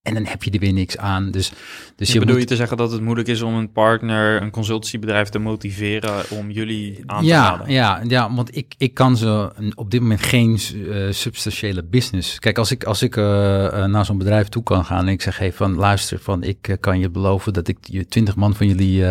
En 0.04 0.14
dan 0.14 0.26
heb 0.26 0.42
je 0.42 0.50
er 0.50 0.58
weer 0.58 0.72
niks 0.72 0.96
aan. 0.96 1.30
Dus, 1.30 1.52
dus 1.96 2.06
je 2.06 2.12
je 2.12 2.18
bedoel 2.18 2.34
moet, 2.34 2.42
je 2.42 2.48
te 2.48 2.56
zeggen 2.56 2.76
dat 2.76 2.92
het 2.92 3.00
moeilijk 3.00 3.28
is 3.28 3.42
om 3.42 3.54
een 3.54 3.72
partner, 3.72 4.42
een 4.42 4.50
consultancybedrijf 4.50 5.28
te 5.28 5.38
motiveren 5.38 6.24
om 6.30 6.50
jullie 6.50 7.02
aan 7.06 7.20
te 7.20 7.26
ja, 7.26 7.50
raden? 7.50 7.72
ja, 7.72 8.00
ja, 8.06 8.34
want 8.34 8.56
ik, 8.56 8.74
ik 8.78 8.94
kan 8.94 9.16
ze 9.16 9.52
op 9.74 9.90
dit 9.90 10.00
moment 10.00 10.22
geen 10.22 10.60
uh, 10.74 11.12
substantiële 11.12 11.84
business. 11.84 12.38
Kijk, 12.38 12.58
als 12.58 12.70
ik, 12.70 12.84
als 12.84 13.02
ik 13.02 13.16
uh, 13.16 13.24
uh, 13.24 13.84
naar 13.84 14.04
zo'n 14.04 14.18
bedrijf 14.18 14.48
toe 14.48 14.62
kan 14.62 14.84
gaan 14.84 15.06
en 15.06 15.12
ik 15.12 15.22
zeg, 15.22 15.38
hey, 15.38 15.52
van 15.52 15.74
luister, 15.74 16.18
van 16.18 16.42
ik 16.42 16.68
uh, 16.68 16.76
kan 16.80 16.98
je 16.98 17.10
beloven 17.10 17.52
dat 17.52 17.68
ik 17.68 17.78
je 17.80 18.06
twintig 18.06 18.36
man 18.36 18.54
van 18.54 18.66
jullie 18.66 19.04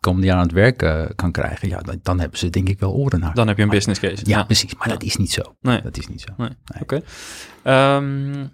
komende 0.00 0.26
jaar 0.26 0.36
aan 0.36 0.42
het 0.42 0.52
werk 0.52 0.82
uh, 0.82 1.04
kan 1.14 1.32
krijgen. 1.32 1.68
Ja, 1.68 1.78
dan, 1.78 1.98
dan, 2.02 2.20
hebben 2.20 2.38
ze 2.38 2.50
denk 2.50 2.68
ik 2.68 2.80
wel 2.80 2.92
oren 2.92 3.20
naar. 3.20 3.34
Dan 3.34 3.48
heb 3.48 3.56
je 3.56 3.62
een 3.62 3.68
business 3.68 4.00
case. 4.00 4.22
Ja, 4.24 4.38
ja. 4.38 4.44
precies. 4.44 4.74
Maar 4.74 4.86
ja. 4.86 4.92
dat 4.92 5.02
is 5.02 5.16
niet 5.16 5.32
zo. 5.32 5.42
Nee. 5.60 5.82
Dat 5.82 5.98
is 5.98 6.08
niet 6.08 6.20
zo. 6.20 6.32
Nee. 6.36 6.48
nee. 6.48 6.82
Oké. 6.82 7.02
Okay. 7.62 7.96
Um, 7.96 8.50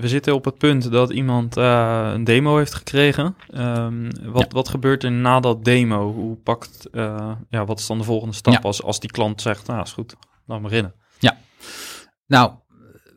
we 0.00 0.08
zitten 0.08 0.34
op 0.34 0.44
het 0.44 0.58
punt 0.58 0.90
dat 0.90 1.10
iemand 1.10 1.56
uh, 1.56 2.10
een 2.12 2.24
demo 2.24 2.56
heeft 2.56 2.74
gekregen. 2.74 3.36
Um, 3.54 4.08
wat, 4.22 4.42
ja. 4.42 4.48
wat 4.48 4.68
gebeurt 4.68 5.04
er 5.04 5.12
na 5.12 5.40
dat 5.40 5.64
demo? 5.64 6.12
Hoe 6.12 6.36
pakt, 6.36 6.88
uh, 6.92 7.32
ja, 7.48 7.64
wat 7.64 7.78
is 7.78 7.86
dan 7.86 7.98
de 7.98 8.04
volgende 8.04 8.34
stap 8.34 8.52
ja. 8.52 8.58
als, 8.58 8.82
als 8.82 9.00
die 9.00 9.10
klant 9.10 9.42
zegt, 9.42 9.66
nou 9.66 9.82
is 9.82 9.92
goed, 9.92 10.16
laat 10.46 10.60
maar 10.60 10.72
in. 10.72 10.92
Ja, 11.18 11.38
nou, 12.26 12.52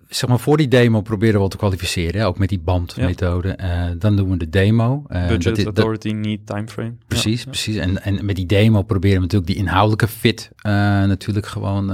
zeg 0.09 0.29
maar 0.29 0.39
voor 0.39 0.57
die 0.57 0.67
demo 0.67 1.01
proberen 1.01 1.41
we 1.41 1.47
te 1.47 1.57
kwalificeren, 1.57 2.19
hè, 2.19 2.27
ook 2.27 2.37
met 2.37 2.49
die 2.49 2.59
bandmethode. 2.59 3.57
Ja. 3.57 3.89
Uh, 3.89 3.95
dan 3.99 4.15
doen 4.15 4.29
we 4.29 4.37
de 4.37 4.49
demo. 4.49 5.03
Budget, 5.07 5.43
dat 5.43 5.57
is, 5.57 5.65
authority, 5.65 6.09
dat, 6.09 6.17
need, 6.17 6.45
timeframe. 6.47 6.95
Precies, 7.07 7.43
precies. 7.43 7.75
En, 7.75 8.03
en 8.03 8.25
met 8.25 8.35
die 8.35 8.45
demo 8.45 8.81
proberen 8.81 9.15
we 9.15 9.21
natuurlijk 9.21 9.51
die 9.51 9.61
inhoudelijke 9.61 10.07
fit 10.07 10.51
natuurlijk 10.61 11.45
gewoon 11.45 11.87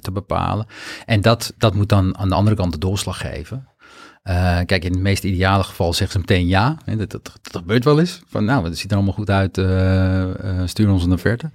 te 0.00 0.12
bepalen. 0.12 0.66
En 1.04 1.20
dat, 1.20 1.54
dat 1.58 1.74
moet 1.74 1.88
dan 1.88 2.18
aan 2.18 2.28
de 2.28 2.34
andere 2.34 2.56
kant 2.56 2.72
de 2.72 2.78
doorslag 2.78 3.18
geven. 3.20 3.68
Uh, 4.30 4.58
kijk, 4.66 4.84
in 4.84 4.92
het 4.92 5.00
meest 5.00 5.24
ideale 5.24 5.62
geval 5.62 5.92
zeggen 5.92 6.12
ze 6.12 6.18
meteen 6.18 6.46
ja. 6.46 6.76
Dat, 6.84 7.10
dat, 7.10 7.22
dat, 7.42 7.56
gebeurt 7.56 7.84
wel 7.84 8.00
eens. 8.00 8.20
Van 8.26 8.44
nou, 8.44 8.64
het 8.64 8.78
ziet 8.78 8.90
er 8.90 8.96
allemaal 8.96 9.14
goed 9.14 9.30
uit, 9.30 9.58
uh, 9.58 9.64
uh, 9.64 10.32
stuur 10.64 10.90
ons 10.90 11.04
een 11.04 11.12
offerte. 11.12 11.50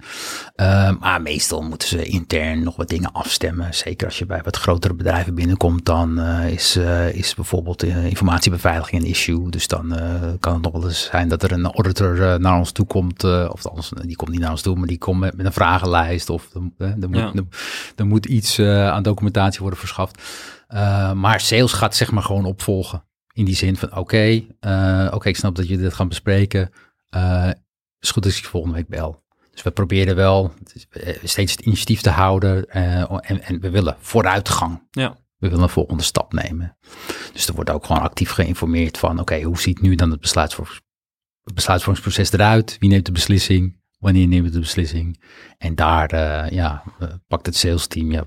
maar 1.00 1.22
meestal 1.22 1.62
moeten 1.62 1.88
ze 1.88 2.04
intern 2.04 2.62
nog 2.62 2.76
wat 2.76 2.88
dingen 2.88 3.12
afstemmen. 3.12 3.74
Zeker 3.74 4.06
als 4.06 4.18
je 4.18 4.26
bij 4.26 4.40
wat 4.44 4.56
grotere 4.56 4.94
bedrijven 4.94 5.34
binnenkomt, 5.34 5.84
dan 5.84 6.20
is, 6.46 6.76
is 7.12 7.34
bijvoorbeeld 7.34 7.82
informatiebeveiliging 7.82 9.02
een 9.02 9.08
issue. 9.08 9.50
Dus 9.50 9.66
dan 9.66 9.94
kan 10.40 10.52
het 10.52 10.62
nog 10.62 10.72
wel 10.72 10.88
eens 10.88 11.04
zijn 11.04 11.28
dat 11.28 11.42
er 11.42 11.52
een 11.52 11.66
auditor 11.66 12.40
naar 12.40 12.58
ons 12.58 12.72
toe 12.72 12.86
komt. 12.86 13.24
of 13.24 13.66
anders, 13.66 13.92
die 14.04 14.16
komt 14.16 14.30
niet 14.30 14.40
naar 14.40 14.50
ons 14.50 14.62
toe, 14.62 14.76
maar 14.76 14.88
die 14.88 14.98
komt 14.98 15.20
met, 15.20 15.36
met 15.36 15.46
een 15.46 15.52
vragenlijst. 15.52 16.30
Of 16.30 16.48
er, 16.54 16.86
er, 17.00 17.08
moet, 17.08 17.16
ja. 17.16 17.32
er, 17.34 17.44
er 17.96 18.06
moet 18.06 18.26
iets 18.26 18.60
aan 18.60 19.02
documentatie 19.02 19.60
worden 19.60 19.78
verschaft. 19.78 20.22
Uh, 20.74 21.12
maar 21.12 21.40
sales 21.40 21.72
gaat 21.72 21.96
zeg 21.96 22.10
maar 22.10 22.22
gewoon 22.22 22.44
opvolgen. 22.44 23.04
In 23.32 23.44
die 23.44 23.54
zin 23.54 23.76
van 23.76 23.88
oké, 23.88 23.98
okay, 23.98 24.56
uh, 24.60 25.12
oké, 25.14 25.28
ik 25.28 25.36
snap 25.36 25.54
dat 25.56 25.68
jullie 25.68 25.82
dit 25.82 25.94
gaan 25.94 26.08
bespreken. 26.08 26.70
Uh, 27.14 27.50
is 28.00 28.10
goed 28.10 28.24
als 28.24 28.36
ik 28.36 28.42
je 28.42 28.48
volgende 28.48 28.76
week 28.76 28.88
bel. 28.88 29.22
Dus 29.50 29.62
we 29.62 29.70
proberen 29.70 30.16
wel 30.16 30.54
steeds 31.22 31.52
het 31.52 31.60
initiatief 31.60 32.00
te 32.00 32.10
houden 32.10 32.70
en, 32.70 33.42
en, 33.42 33.60
we 33.60 33.70
willen 33.70 33.96
vooruitgang. 33.98 34.86
Ja. 34.90 35.16
We 35.36 35.48
willen 35.48 35.62
een 35.62 35.68
volgende 35.68 36.02
stap 36.02 36.32
nemen. 36.32 36.76
Dus 37.32 37.46
er 37.46 37.54
wordt 37.54 37.70
ook 37.70 37.86
gewoon 37.86 38.02
actief 38.02 38.30
geïnformeerd 38.30 38.98
van 38.98 39.10
oké, 39.10 39.20
okay, 39.20 39.42
hoe 39.42 39.60
ziet 39.60 39.80
nu 39.80 39.94
dan 39.94 40.10
het 40.10 40.20
besluitvormings, 40.20 40.80
besluitvormingsproces 41.54 42.32
eruit? 42.32 42.76
Wie 42.78 42.90
neemt 42.90 43.06
de 43.06 43.12
beslissing? 43.12 43.78
Wanneer 43.98 44.26
neemt 44.26 44.44
het 44.44 44.52
de 44.52 44.60
beslissing? 44.60 45.22
En 45.58 45.74
daar 45.74 46.14
ja, 46.54 46.82
pakt 47.28 47.46
het 47.46 47.56
sales 47.56 47.86
team 47.86 48.10
ja, 48.10 48.24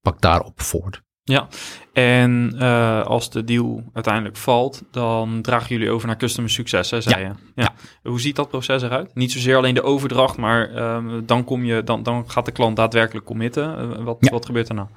pakt 0.00 0.22
daarop 0.22 0.60
voort. 0.60 1.02
Ja, 1.26 1.48
en 1.92 2.52
uh, 2.54 3.02
als 3.02 3.30
de 3.30 3.44
deal 3.44 3.82
uiteindelijk 3.92 4.36
valt, 4.36 4.82
dan 4.90 5.42
dragen 5.42 5.68
jullie 5.68 5.90
over 5.90 6.06
naar 6.06 6.16
customer 6.16 6.50
succes, 6.50 6.90
hè, 6.90 7.00
zei 7.00 7.20
ja. 7.20 7.26
je. 7.26 7.34
Ja. 7.54 7.74
Hoe 8.02 8.20
ziet 8.20 8.36
dat 8.36 8.48
proces 8.48 8.82
eruit? 8.82 9.14
Niet 9.14 9.32
zozeer 9.32 9.56
alleen 9.56 9.74
de 9.74 9.82
overdracht, 9.82 10.36
maar 10.36 10.70
uh, 10.72 11.14
dan, 11.22 11.44
kom 11.44 11.64
je, 11.64 11.82
dan, 11.84 12.02
dan 12.02 12.30
gaat 12.30 12.44
de 12.44 12.52
klant 12.52 12.76
daadwerkelijk 12.76 13.26
committen. 13.26 13.90
Uh, 13.98 14.04
wat, 14.04 14.16
wat 14.20 14.46
gebeurt 14.46 14.68
er 14.68 14.74
nou? 14.74 14.88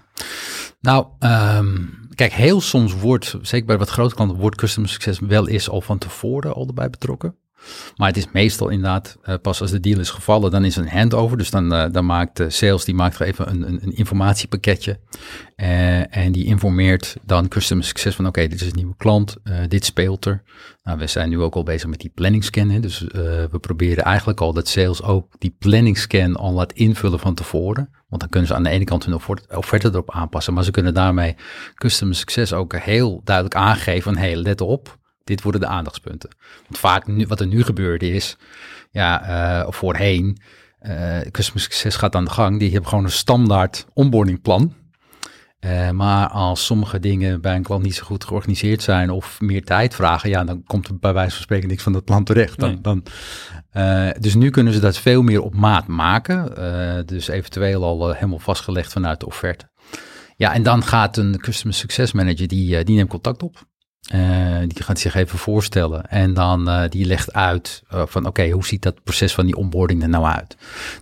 Nou, 0.81 1.05
um, 1.19 2.07
kijk, 2.15 2.33
heel 2.33 2.61
soms 2.61 2.93
wordt, 2.93 3.35
zeker 3.41 3.65
bij 3.65 3.77
wat 3.77 3.89
grote 3.89 4.15
klanten, 4.15 4.37
wordt 4.37 4.57
customer 4.57 4.89
succes 4.89 5.19
wel 5.19 5.47
eens 5.47 5.69
al 5.69 5.81
van 5.81 5.97
tevoren 5.97 6.53
al 6.53 6.67
erbij 6.67 6.89
betrokken. 6.89 7.35
Maar 7.95 8.07
het 8.07 8.17
is 8.17 8.31
meestal 8.31 8.69
inderdaad, 8.69 9.17
uh, 9.25 9.35
pas 9.41 9.61
als 9.61 9.71
de 9.71 9.79
deal 9.79 9.99
is 9.99 10.09
gevallen, 10.09 10.51
dan 10.51 10.65
is 10.65 10.75
een 10.75 10.89
handover. 10.89 11.37
Dus 11.37 11.49
dan, 11.49 11.73
uh, 11.73 11.85
dan 11.91 12.05
maakt 12.05 12.43
sales, 12.47 12.85
die 12.85 12.95
maakt 12.95 13.19
even 13.19 13.49
een, 13.49 13.67
een, 13.67 13.79
een 13.83 13.95
informatiepakketje. 13.95 14.99
Uh, 15.55 16.17
en 16.17 16.31
die 16.31 16.45
informeert 16.45 17.15
dan 17.25 17.47
customer 17.47 17.83
succes 17.85 18.15
van, 18.15 18.27
oké, 18.27 18.47
dit 18.47 18.61
is 18.61 18.67
een 18.67 18.75
nieuwe 18.75 18.95
klant, 18.97 19.37
dit 19.67 19.85
speelt 19.85 20.25
er. 20.25 20.43
Nou, 20.83 20.99
we 20.99 21.07
zijn 21.07 21.29
nu 21.29 21.41
ook 21.41 21.55
al 21.55 21.63
bezig 21.63 21.89
met 21.89 21.99
die 21.99 22.11
planning 22.15 22.43
scan. 22.43 22.81
Dus 22.81 22.99
we 23.51 23.57
proberen 23.61 24.03
eigenlijk 24.03 24.41
al 24.41 24.53
dat 24.53 24.67
sales 24.67 25.03
ook 25.03 25.27
die 25.39 25.55
planning 25.59 25.97
scan 25.97 26.35
al 26.35 26.53
laat 26.53 26.73
invullen 26.73 27.19
van 27.19 27.33
tevoren. 27.33 27.89
Want 28.07 28.21
dan 28.21 28.29
kunnen 28.29 28.49
ze 28.49 28.55
aan 28.55 28.63
de 28.63 28.69
ene 28.69 28.83
kant 28.83 29.05
hun 29.05 29.19
offerte 29.49 29.87
erop 29.87 30.11
aanpassen. 30.11 30.53
Maar 30.53 30.63
ze 30.63 30.71
kunnen 30.71 30.93
daarmee 30.93 31.35
customer 31.75 32.15
succes 32.15 32.53
ook 32.53 32.75
heel 32.75 33.21
duidelijk 33.23 33.55
aangeven 33.55 34.01
van, 34.01 34.17
hey, 34.17 34.35
let 34.35 34.61
op 34.61 34.97
dit 35.27 35.41
worden 35.41 35.61
de 35.61 35.67
aandachtspunten. 35.67 36.29
Want 36.61 36.77
vaak 36.77 37.07
nu, 37.07 37.27
wat 37.27 37.39
er 37.39 37.47
nu 37.47 37.63
gebeurde 37.63 38.09
is, 38.09 38.37
ja, 38.91 39.29
uh, 39.63 39.71
voorheen, 39.71 40.37
uh, 40.81 41.19
Customer 41.31 41.61
Success 41.61 41.97
gaat 41.97 42.15
aan 42.15 42.25
de 42.25 42.31
gang. 42.31 42.59
Die 42.59 42.71
hebben 42.71 42.89
gewoon 42.89 43.03
een 43.03 43.11
standaard 43.11 43.85
onboardingplan. 43.93 44.73
Uh, 45.59 45.89
maar 45.89 46.27
als 46.27 46.65
sommige 46.65 46.99
dingen 46.99 47.41
bij 47.41 47.55
een 47.55 47.63
klant 47.63 47.83
niet 47.83 47.95
zo 47.95 48.03
goed 48.03 48.25
georganiseerd 48.25 48.81
zijn 48.81 49.09
of 49.09 49.41
meer 49.41 49.63
tijd 49.63 49.95
vragen, 49.95 50.29
ja, 50.29 50.43
dan 50.43 50.63
komt 50.63 50.87
er 50.87 50.97
bij 50.99 51.13
wijze 51.13 51.33
van 51.33 51.41
spreken 51.41 51.67
niks 51.67 51.83
van 51.83 51.93
dat 51.93 52.05
plan 52.05 52.23
terecht. 52.23 52.59
Dan, 52.59 52.81
dan, 52.81 53.03
uh, 53.73 54.09
dus 54.19 54.35
nu 54.35 54.49
kunnen 54.49 54.73
ze 54.73 54.79
dat 54.79 54.97
veel 54.97 55.21
meer 55.21 55.41
op 55.41 55.55
maat 55.55 55.87
maken. 55.87 56.53
Uh, 56.57 56.99
dus 57.05 57.27
eventueel 57.27 57.83
al 57.83 58.13
helemaal 58.13 58.39
vastgelegd 58.39 58.91
vanuit 58.91 59.19
de 59.19 59.25
offerte. 59.25 59.69
Ja, 60.35 60.53
en 60.53 60.63
dan 60.63 60.83
gaat 60.83 61.17
een 61.17 61.37
Customer 61.39 61.75
Success 61.75 62.13
Manager, 62.13 62.47
die, 62.47 62.83
die 62.83 62.95
neemt 62.95 63.09
contact 63.09 63.43
op. 63.43 63.66
Uh, 64.13 64.59
die 64.59 64.83
gaat 64.83 64.99
zich 64.99 65.15
even 65.15 65.39
voorstellen 65.39 66.09
en 66.09 66.33
dan 66.33 66.69
uh, 66.69 66.83
die 66.89 67.05
legt 67.05 67.33
uit 67.33 67.83
uh, 67.93 68.03
van 68.05 68.25
oké, 68.25 68.49
hoe 68.49 68.65
ziet 68.65 68.81
dat 68.81 69.03
proces 69.03 69.33
van 69.33 69.45
die 69.45 69.55
onboarding 69.55 70.01
er 70.01 70.09
nou 70.09 70.25
uit? 70.25 70.57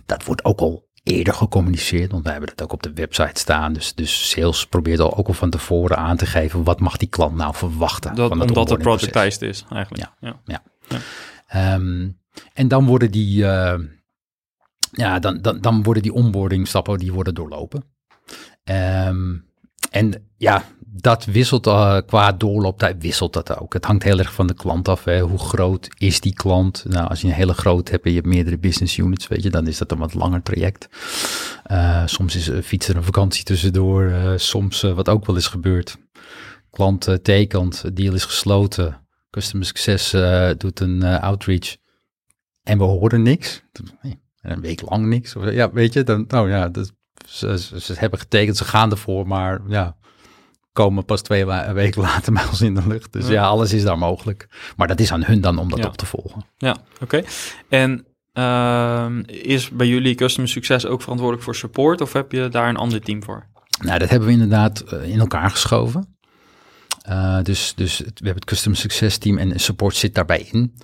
Dat 0.06 0.24
wordt 0.24 0.44
ook 0.44 0.60
al 0.60 0.88
eerder 1.02 1.34
gecommuniceerd, 1.34 2.10
want 2.10 2.24
we 2.24 2.30
hebben 2.30 2.48
dat 2.48 2.62
ook 2.62 2.72
op 2.72 2.82
de 2.82 2.92
website 2.92 3.40
staan. 3.40 3.72
Dus, 3.72 3.94
dus 3.94 4.30
sales 4.30 4.66
probeert 4.66 5.00
al 5.00 5.16
ook 5.16 5.26
al 5.26 5.34
van 5.34 5.50
tevoren 5.50 5.96
aan 5.96 6.16
te 6.16 6.26
geven 6.26 6.64
wat 6.64 6.80
mag 6.80 6.96
die 6.96 7.08
klant 7.08 7.36
nou 7.36 7.54
verwachten. 7.54 8.14
Dat, 8.14 8.28
van 8.28 8.38
dat 8.38 8.48
omdat 8.48 8.70
het 8.70 8.78
productized 8.78 9.42
is 9.42 9.64
eigenlijk. 9.70 10.02
Ja, 10.04 10.28
ja. 10.28 10.40
ja. 10.44 10.62
ja. 11.48 11.74
Um, 11.74 12.20
en 12.52 12.68
dan 12.68 12.86
worden 12.86 13.10
die, 13.10 13.36
ja, 14.90 15.18
dan, 15.20 15.42
dan, 15.42 15.60
dan 15.60 15.82
worden 15.82 16.02
die 16.02 16.12
onboarding 16.12 16.68
stappen 16.68 16.98
die 16.98 17.12
worden 17.12 17.34
doorlopen. 17.34 17.84
Um, 18.64 19.44
en 19.90 20.30
ja, 20.36 20.64
dat 21.00 21.24
wisselt 21.24 21.66
uh, 21.66 21.96
qua 22.06 22.32
doorlooptijd, 22.32 23.02
wisselt 23.02 23.32
dat 23.32 23.58
ook. 23.58 23.72
Het 23.72 23.84
hangt 23.84 24.02
heel 24.02 24.18
erg 24.18 24.32
van 24.32 24.46
de 24.46 24.54
klant 24.54 24.88
af. 24.88 25.04
Hè. 25.04 25.20
Hoe 25.20 25.38
groot 25.38 25.88
is 25.98 26.20
die 26.20 26.34
klant? 26.34 26.84
Nou, 26.88 27.08
als 27.08 27.20
je 27.20 27.26
een 27.26 27.32
hele 27.32 27.54
groot 27.54 27.90
hebt 27.90 28.04
en 28.04 28.10
je 28.10 28.16
hebt 28.16 28.28
meerdere 28.28 28.58
business 28.58 28.96
units, 28.96 29.28
weet 29.28 29.42
je, 29.42 29.50
dan 29.50 29.66
is 29.66 29.78
dat 29.78 29.90
een 29.90 29.98
wat 29.98 30.14
langer 30.14 30.42
traject. 30.42 30.88
Uh, 31.70 32.06
soms 32.06 32.36
is 32.36 32.48
uh, 32.48 32.62
fietsen 32.62 32.96
een 32.96 33.04
vakantie 33.04 33.44
tussendoor. 33.44 34.34
soms, 34.36 34.82
wat 34.82 35.08
ook 35.08 35.26
wel 35.26 35.36
eens 35.36 35.46
gebeurt, 35.46 35.96
klant 36.70 37.18
tekent, 37.22 37.96
deal 37.96 38.14
is 38.14 38.24
gesloten. 38.24 39.00
Customer 39.30 39.66
Success 39.66 40.10
doet 40.58 40.80
een 40.80 41.02
outreach 41.02 41.76
en 42.62 42.78
we 42.78 42.84
horen 42.84 43.22
niks. 43.22 43.62
Een 44.40 44.60
week 44.60 44.80
lang 44.90 45.06
niks. 45.06 45.34
Ja, 45.50 45.72
weet 45.72 45.92
je, 45.92 46.04
dan, 46.04 46.24
nou 46.28 46.50
ja, 46.50 46.68
dat, 46.68 46.92
ze, 47.26 47.94
hebben 47.94 48.18
getekend, 48.18 48.56
ze 48.56 48.64
gaan 48.64 48.90
ervoor, 48.90 49.26
maar 49.26 49.60
ja, 49.68 49.96
komen 50.76 51.04
pas 51.04 51.22
twee 51.22 51.46
weken 51.72 52.00
later 52.00 52.32
bij 52.32 52.46
ons 52.46 52.60
in 52.60 52.74
de 52.74 52.86
lucht. 52.86 53.12
Dus 53.12 53.28
ja. 53.28 53.44
alles 53.44 53.72
is 53.72 53.82
daar 53.82 53.98
mogelijk. 53.98 54.48
Maar 54.76 54.88
dat 54.88 55.00
is 55.00 55.12
aan 55.12 55.24
hun 55.24 55.40
dan 55.40 55.58
om 55.58 55.68
dat 55.68 55.78
ja. 55.78 55.86
op 55.86 55.96
te 55.96 56.06
volgen. 56.06 56.44
Ja, 56.56 56.76
oké. 57.00 57.22
En 57.68 58.06
uh, 58.34 59.06
is 59.26 59.70
bij 59.70 59.86
jullie 59.86 60.14
customer 60.14 60.50
succes 60.50 60.86
ook 60.86 61.02
verantwoordelijk 61.02 61.44
voor 61.44 61.54
support 61.54 62.00
of 62.00 62.12
heb 62.12 62.32
je 62.32 62.48
daar 62.48 62.68
een 62.68 62.76
ander 62.76 63.00
team 63.00 63.22
voor? 63.22 63.46
Nou, 63.84 63.98
dat 63.98 64.08
hebben 64.08 64.28
we 64.28 64.34
inderdaad 64.34 64.84
uh, 64.92 65.08
in 65.08 65.18
elkaar 65.18 65.50
geschoven. 65.50 66.16
Uh, 67.08 67.42
dus, 67.42 67.72
dus 67.76 67.98
het, 67.98 68.20
we 68.20 68.24
hebben 68.24 68.34
het 68.34 68.44
customer 68.44 68.78
succes 68.78 69.18
team 69.18 69.38
en 69.38 69.60
support 69.60 69.96
zit 69.96 70.14
daarbij 70.14 70.48
in. 70.52 70.74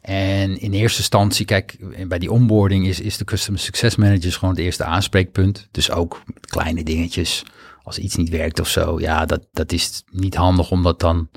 En 0.00 0.60
in 0.60 0.72
eerste 0.72 0.98
instantie, 0.98 1.46
kijk, 1.46 1.76
bij 2.08 2.18
die 2.18 2.30
onboarding 2.30 2.86
is, 2.86 3.00
is 3.00 3.16
de 3.16 3.24
Customer 3.24 3.60
Success 3.60 3.96
Manager 3.96 4.32
gewoon 4.32 4.54
het 4.54 4.64
eerste 4.64 4.84
aanspreekpunt. 4.84 5.68
Dus 5.70 5.90
ook 5.90 6.22
kleine 6.40 6.82
dingetjes, 6.82 7.44
als 7.84 7.98
iets 7.98 8.16
niet 8.16 8.28
werkt 8.28 8.60
of 8.60 8.68
zo, 8.68 9.00
ja, 9.00 9.26
dat, 9.26 9.46
dat 9.52 9.72
is 9.72 10.02
niet 10.10 10.34
handig 10.34 10.70
om 10.70 10.82
dat 10.82 11.00
dan, 11.00 11.28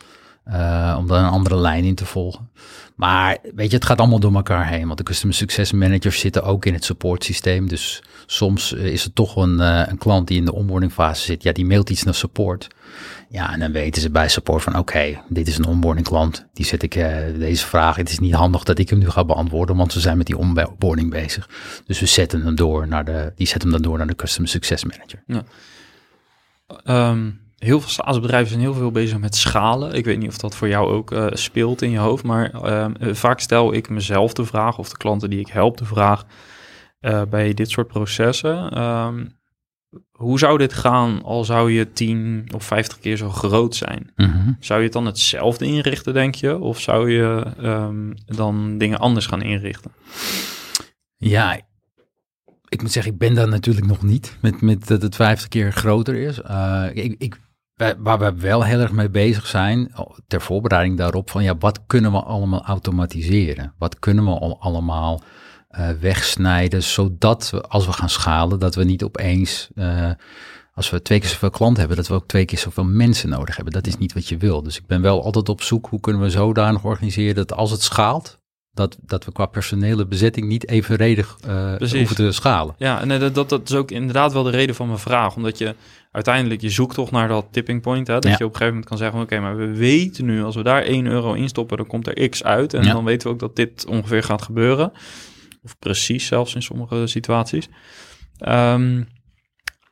uh, 0.47 0.95
om 0.99 1.07
dan 1.07 1.23
een 1.23 1.29
andere 1.29 1.57
lijn 1.57 1.83
in 1.83 1.95
te 1.95 2.05
volgen. 2.05 2.49
Maar 2.95 3.37
weet 3.55 3.69
je, 3.69 3.75
het 3.75 3.85
gaat 3.85 3.99
allemaal 3.99 4.19
door 4.19 4.35
elkaar 4.35 4.67
heen, 4.67 4.85
want 4.85 4.97
de 4.97 5.03
Customer 5.03 5.35
Success 5.35 5.71
Managers 5.71 6.19
zitten 6.19 6.43
ook 6.43 6.65
in 6.65 6.73
het 6.73 6.83
support 6.83 7.23
systeem. 7.23 7.67
Dus 7.67 8.03
soms 8.25 8.73
is 8.73 9.03
het 9.03 9.15
toch 9.15 9.35
een, 9.35 9.59
uh, 9.59 9.83
een 9.87 9.97
klant 9.97 10.27
die 10.27 10.37
in 10.37 10.45
de 10.45 10.53
onboarding 10.53 10.91
fase 10.91 11.23
zit, 11.23 11.43
ja, 11.43 11.51
die 11.51 11.65
mailt 11.65 11.89
iets 11.89 12.03
naar 12.03 12.13
support. 12.13 12.67
Ja, 13.29 13.53
en 13.53 13.59
dan 13.59 13.71
weten 13.71 14.01
ze 14.01 14.09
bij 14.09 14.29
support 14.29 14.63
van 14.63 14.77
oké, 14.77 15.21
dit 15.29 15.47
is 15.47 15.57
een 15.57 15.65
onboarding 15.65 16.07
klant. 16.07 16.45
Die 16.53 16.65
zet 16.65 16.83
ik 16.83 16.93
deze 17.39 17.65
vraag. 17.65 17.95
Het 17.95 18.09
is 18.09 18.19
niet 18.19 18.33
handig 18.33 18.63
dat 18.63 18.79
ik 18.79 18.89
hem 18.89 18.99
nu 18.99 19.09
ga 19.09 19.25
beantwoorden, 19.25 19.75
want 19.75 19.93
ze 19.93 19.99
zijn 19.99 20.17
met 20.17 20.25
die 20.27 20.37
onboarding 20.37 21.09
bezig. 21.09 21.49
Dus 21.85 21.99
we 21.99 22.05
zetten 22.05 22.41
hem 22.41 22.55
door 22.55 22.87
naar 22.87 23.05
de, 23.05 23.31
die 23.35 23.47
zetten 23.47 23.69
hem 23.69 23.81
dan 23.81 23.89
door 23.89 23.97
naar 23.97 24.07
de 24.07 24.15
Customer 24.15 24.49
Success 24.49 24.83
Manager. 24.83 25.23
Ja. 25.25 25.43
Um, 26.85 27.39
heel 27.57 27.81
veel 27.81 27.89
SaaS-bedrijven 27.89 28.49
zijn 28.49 28.61
heel 28.61 28.73
veel 28.73 28.91
bezig 28.91 29.17
met 29.17 29.35
schalen. 29.35 29.93
Ik 29.93 30.05
weet 30.05 30.19
niet 30.19 30.29
of 30.29 30.37
dat 30.37 30.55
voor 30.55 30.67
jou 30.67 30.91
ook 30.91 31.11
uh, 31.11 31.27
speelt 31.29 31.81
in 31.81 31.89
je 31.89 31.97
hoofd, 31.97 32.23
maar 32.23 32.51
uh, 32.53 33.13
vaak 33.13 33.39
stel 33.39 33.73
ik 33.73 33.89
mezelf 33.89 34.33
de 34.33 34.45
vraag, 34.45 34.77
of 34.77 34.89
de 34.89 34.97
klanten 34.97 35.29
die 35.29 35.39
ik 35.39 35.47
help 35.47 35.77
de 35.77 35.85
vraag, 35.85 36.25
uh, 37.01 37.21
bij 37.29 37.53
dit 37.53 37.69
soort 37.69 37.87
processen. 37.87 38.81
Um, 38.83 39.35
hoe 40.11 40.39
zou 40.39 40.57
dit 40.57 40.73
gaan 40.73 41.23
al 41.23 41.43
zou 41.43 41.71
je 41.71 41.91
10 41.91 42.49
of 42.55 42.63
50 42.63 42.99
keer 42.99 43.17
zo 43.17 43.29
groot 43.29 43.75
zijn? 43.75 44.11
Mm 44.15 44.31
-hmm. 44.31 44.57
Zou 44.59 44.79
je 44.79 44.85
het 44.85 44.93
dan 44.93 45.05
hetzelfde 45.05 45.65
inrichten, 45.65 46.13
denk 46.13 46.35
je? 46.35 46.59
Of 46.59 46.79
zou 46.79 47.11
je 47.11 47.45
um, 47.61 48.13
dan 48.25 48.77
dingen 48.77 48.99
anders 48.99 49.25
gaan 49.25 49.41
inrichten? 49.41 49.91
Ja, 51.15 51.59
ik 52.69 52.81
moet 52.81 52.91
zeggen, 52.91 53.11
ik 53.11 53.17
ben 53.17 53.33
daar 53.33 53.47
natuurlijk 53.47 53.87
nog 53.87 54.01
niet 54.01 54.37
met, 54.41 54.61
met 54.61 54.87
dat 54.87 55.01
het 55.01 55.15
50 55.15 55.47
keer 55.47 55.73
groter 55.73 56.15
is. 56.15 56.39
Uh, 56.39 56.85
ik, 56.93 57.15
ik, 57.17 57.39
waar 57.97 58.19
we 58.19 58.33
wel 58.35 58.63
heel 58.63 58.79
erg 58.79 58.91
mee 58.91 59.09
bezig 59.09 59.47
zijn, 59.47 59.91
ter 60.27 60.41
voorbereiding 60.41 60.97
daarop, 60.97 61.29
van 61.29 61.43
ja, 61.43 61.57
wat 61.57 61.85
kunnen 61.87 62.11
we 62.11 62.21
allemaal 62.21 62.63
automatiseren? 62.63 63.73
Wat 63.77 63.99
kunnen 63.99 64.25
we 64.25 64.31
al 64.31 64.61
allemaal 64.61 65.21
uh, 65.71 65.89
wegsnijden, 65.89 66.83
zodat 66.83 67.49
we, 67.49 67.61
als 67.61 67.85
we 67.85 67.93
gaan 67.93 68.09
schalen, 68.09 68.59
dat 68.59 68.75
we 68.75 68.83
niet 68.83 69.03
opeens 69.03 69.69
uh, 69.75 70.11
als 70.73 70.89
we 70.89 71.01
twee 71.01 71.19
keer 71.19 71.29
zoveel 71.29 71.49
klanten 71.49 71.79
hebben, 71.79 71.97
dat 71.97 72.07
we 72.07 72.13
ook 72.13 72.27
twee 72.27 72.45
keer 72.45 72.57
zoveel 72.57 72.83
mensen 72.83 73.29
nodig 73.29 73.55
hebben. 73.55 73.73
Dat 73.73 73.87
is 73.87 73.97
niet 73.97 74.13
wat 74.13 74.27
je 74.27 74.37
wil. 74.37 74.63
Dus 74.63 74.77
ik 74.77 74.85
ben 74.85 75.01
wel 75.01 75.23
altijd 75.23 75.49
op 75.49 75.61
zoek, 75.61 75.87
hoe 75.87 75.99
kunnen 75.99 76.21
we 76.21 76.29
zodanig 76.29 76.83
organiseren 76.83 77.35
dat 77.35 77.53
als 77.53 77.71
het 77.71 77.81
schaalt, 77.81 78.39
dat, 78.77 78.97
dat 79.01 79.25
we 79.25 79.31
qua 79.31 79.45
personele 79.45 80.05
bezetting 80.05 80.47
niet 80.47 80.69
evenredig 80.69 81.37
uh, 81.47 81.75
hoeven 81.75 82.15
te 82.15 82.31
schalen. 82.31 82.75
Ja, 82.77 83.01
en 83.01 83.19
dat, 83.19 83.35
dat, 83.35 83.49
dat 83.49 83.69
is 83.69 83.75
ook 83.75 83.91
inderdaad 83.91 84.33
wel 84.33 84.43
de 84.43 84.49
reden 84.49 84.75
van 84.75 84.87
mijn 84.87 84.99
vraag. 84.99 85.35
Omdat 85.35 85.57
je 85.57 85.75
uiteindelijk, 86.11 86.61
je 86.61 86.69
zoekt 86.69 86.95
toch 86.95 87.11
naar 87.11 87.27
dat 87.27 87.45
tipping 87.51 87.81
point. 87.81 88.07
Hè? 88.07 88.19
Dat 88.19 88.37
je 88.37 88.45
op 88.45 88.51
een 88.51 88.57
gegeven 88.57 88.67
moment 88.67 88.85
kan 88.85 88.97
zeggen, 88.97 89.21
oké, 89.21 89.39
maar 89.39 89.57
we 89.57 89.75
weten 89.75 90.25
nu, 90.25 90.43
als 90.43 90.55
we 90.55 90.63
daar 90.63 90.81
1 90.81 91.05
euro 91.05 91.33
in 91.33 91.47
stoppen, 91.47 91.77
dan 91.77 91.87
komt 91.87 92.07
er 92.07 92.29
x 92.29 92.43
uit. 92.43 92.73
En 92.73 92.83
dan 92.83 93.03
weten 93.03 93.27
we 93.27 93.33
ook 93.33 93.39
dat 93.39 93.55
dit 93.55 93.85
ongeveer 93.85 94.23
gaat 94.23 94.41
gebeuren. 94.41 94.91
Of 95.63 95.79
precies 95.79 96.25
zelfs 96.25 96.55
in 96.55 96.61
sommige 96.61 97.07
situaties. 97.07 97.69
Um, 98.47 99.07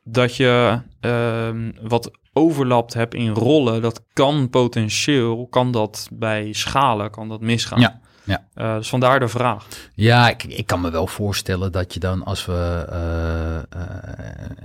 dat 0.04 0.36
je 0.36 0.80
um, 1.00 1.74
wat 1.80 2.10
overlapt 2.32 2.94
hebt 2.94 3.14
in 3.14 3.30
rollen, 3.30 3.82
dat 3.82 4.04
kan 4.12 4.50
potentieel, 4.50 5.46
kan 5.46 5.70
dat 5.70 6.08
bij 6.12 6.52
schalen, 6.52 7.10
kan 7.10 7.28
dat 7.28 7.40
misgaan. 7.40 7.80
Ja. 7.80 8.00
Ja. 8.26 8.44
Uh, 8.54 8.76
dus 8.76 8.88
vandaar 8.88 9.20
de 9.20 9.28
vraag. 9.28 9.66
Ja, 9.94 10.28
ik, 10.28 10.44
ik 10.44 10.66
kan 10.66 10.80
me 10.80 10.90
wel 10.90 11.06
voorstellen 11.06 11.72
dat 11.72 11.94
je 11.94 12.00
dan, 12.00 12.24
als 12.24 12.44
we 12.46 12.86
uh, 12.92 13.80
uh, 13.80 13.90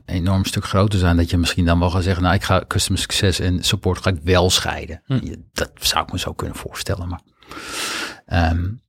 enorm 0.05 0.45
stuk 0.45 0.65
groter 0.65 0.99
zijn, 0.99 1.17
dat 1.17 1.29
je 1.29 1.37
misschien 1.37 1.65
dan 1.65 1.79
wel 1.79 1.89
gaat 1.89 2.03
zeggen, 2.03 2.23
nou, 2.23 2.35
ik 2.35 2.43
ga 2.43 2.63
customer 2.67 3.01
success 3.01 3.39
en 3.39 3.63
support 3.63 4.01
ga 4.01 4.09
ik 4.09 4.19
wel 4.23 4.49
scheiden. 4.49 5.01
Hm. 5.05 5.35
Dat 5.53 5.71
zou 5.75 6.03
ik 6.03 6.11
me 6.11 6.19
zo 6.19 6.33
kunnen 6.33 6.57
voorstellen, 6.57 7.07
maar... 7.07 7.21
Um, 8.51 8.81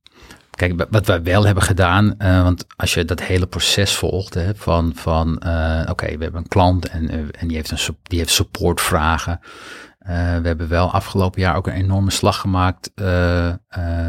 Kijk, 0.55 0.85
wat 0.89 1.05
wij 1.05 1.23
wel 1.23 1.45
hebben 1.45 1.63
gedaan, 1.63 2.15
uh, 2.17 2.43
want 2.43 2.65
als 2.75 2.93
je 2.93 3.05
dat 3.05 3.21
hele 3.21 3.47
proces 3.47 3.95
volgt, 3.95 4.33
hè, 4.33 4.55
van, 4.55 4.91
van 4.95 5.41
uh, 5.45 5.85
oké, 5.89 6.17
we 6.17 6.23
hebben 6.23 6.41
een 6.41 6.47
klant 6.47 6.87
en, 6.87 7.03
uh, 7.03 7.27
en 7.31 7.47
die, 7.47 7.55
heeft 7.55 7.71
een, 7.71 7.97
die 8.03 8.19
heeft 8.19 8.31
supportvragen. 8.31 9.39
We 10.03 10.41
hebben 10.47 10.67
wel 10.67 10.91
afgelopen 10.91 11.41
jaar 11.41 11.55
ook 11.55 11.67
een 11.67 11.73
enorme 11.73 12.11
slag 12.11 12.39
gemaakt, 12.39 12.91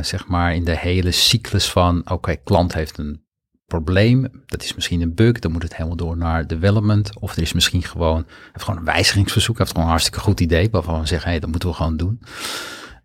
zeg 0.01 0.27
maar, 0.27 0.55
in 0.55 0.65
de 0.65 0.77
hele 0.77 1.11
cyclus 1.11 1.71
van, 1.71 2.11
oké, 2.11 2.37
klant 2.37 2.75
heeft 2.75 2.99
een 2.99 3.23
probleem, 3.67 4.29
dat 4.47 4.63
is 4.63 4.75
misschien 4.75 5.01
een 5.01 5.15
bug, 5.15 5.39
dan 5.39 5.53
moet 5.53 5.63
het 5.63 5.77
helemaal 5.77 5.97
door 5.97 6.17
naar 6.17 6.47
development, 6.47 7.21
of 7.21 7.37
er 7.37 7.43
is 7.43 7.53
misschien 7.53 7.83
gewoon, 7.83 8.27
heeft 8.53 8.65
gewoon 8.65 8.81
een 8.81 8.87
wijzigingsverzoek, 8.87 9.59
heeft 9.59 9.71
gewoon 9.71 9.85
een 9.85 9.91
hartstikke 9.91 10.21
goed 10.21 10.41
idee, 10.41 10.69
waarvan 10.71 11.01
we 11.01 11.07
zeggen, 11.07 11.27
hé, 11.27 11.31
hey, 11.31 11.41
dat 11.41 11.51
moeten 11.51 11.69
we 11.69 11.75
gewoon 11.75 11.97
doen. 11.97 12.21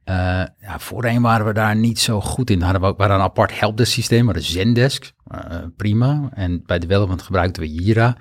Uh, 0.05 0.15
ja, 0.59 0.79
voorheen 0.79 1.21
waren 1.21 1.45
we 1.45 1.53
daar 1.53 1.75
niet 1.75 1.99
zo 1.99 2.21
goed 2.21 2.49
in. 2.49 2.61
Hadden 2.61 2.81
we 2.81 2.87
ook 2.87 2.97
maar 2.97 3.11
een 3.11 3.19
apart 3.19 3.59
helpdesk 3.59 3.91
systeem, 3.91 4.25
maar 4.25 4.33
de 4.33 4.41
Zendesk, 4.41 5.11
prima. 5.75 6.29
En 6.33 6.63
bij 6.65 6.79
development 6.79 7.21
gebruikten 7.21 7.61
we 7.61 7.73
Jira. 7.73 8.17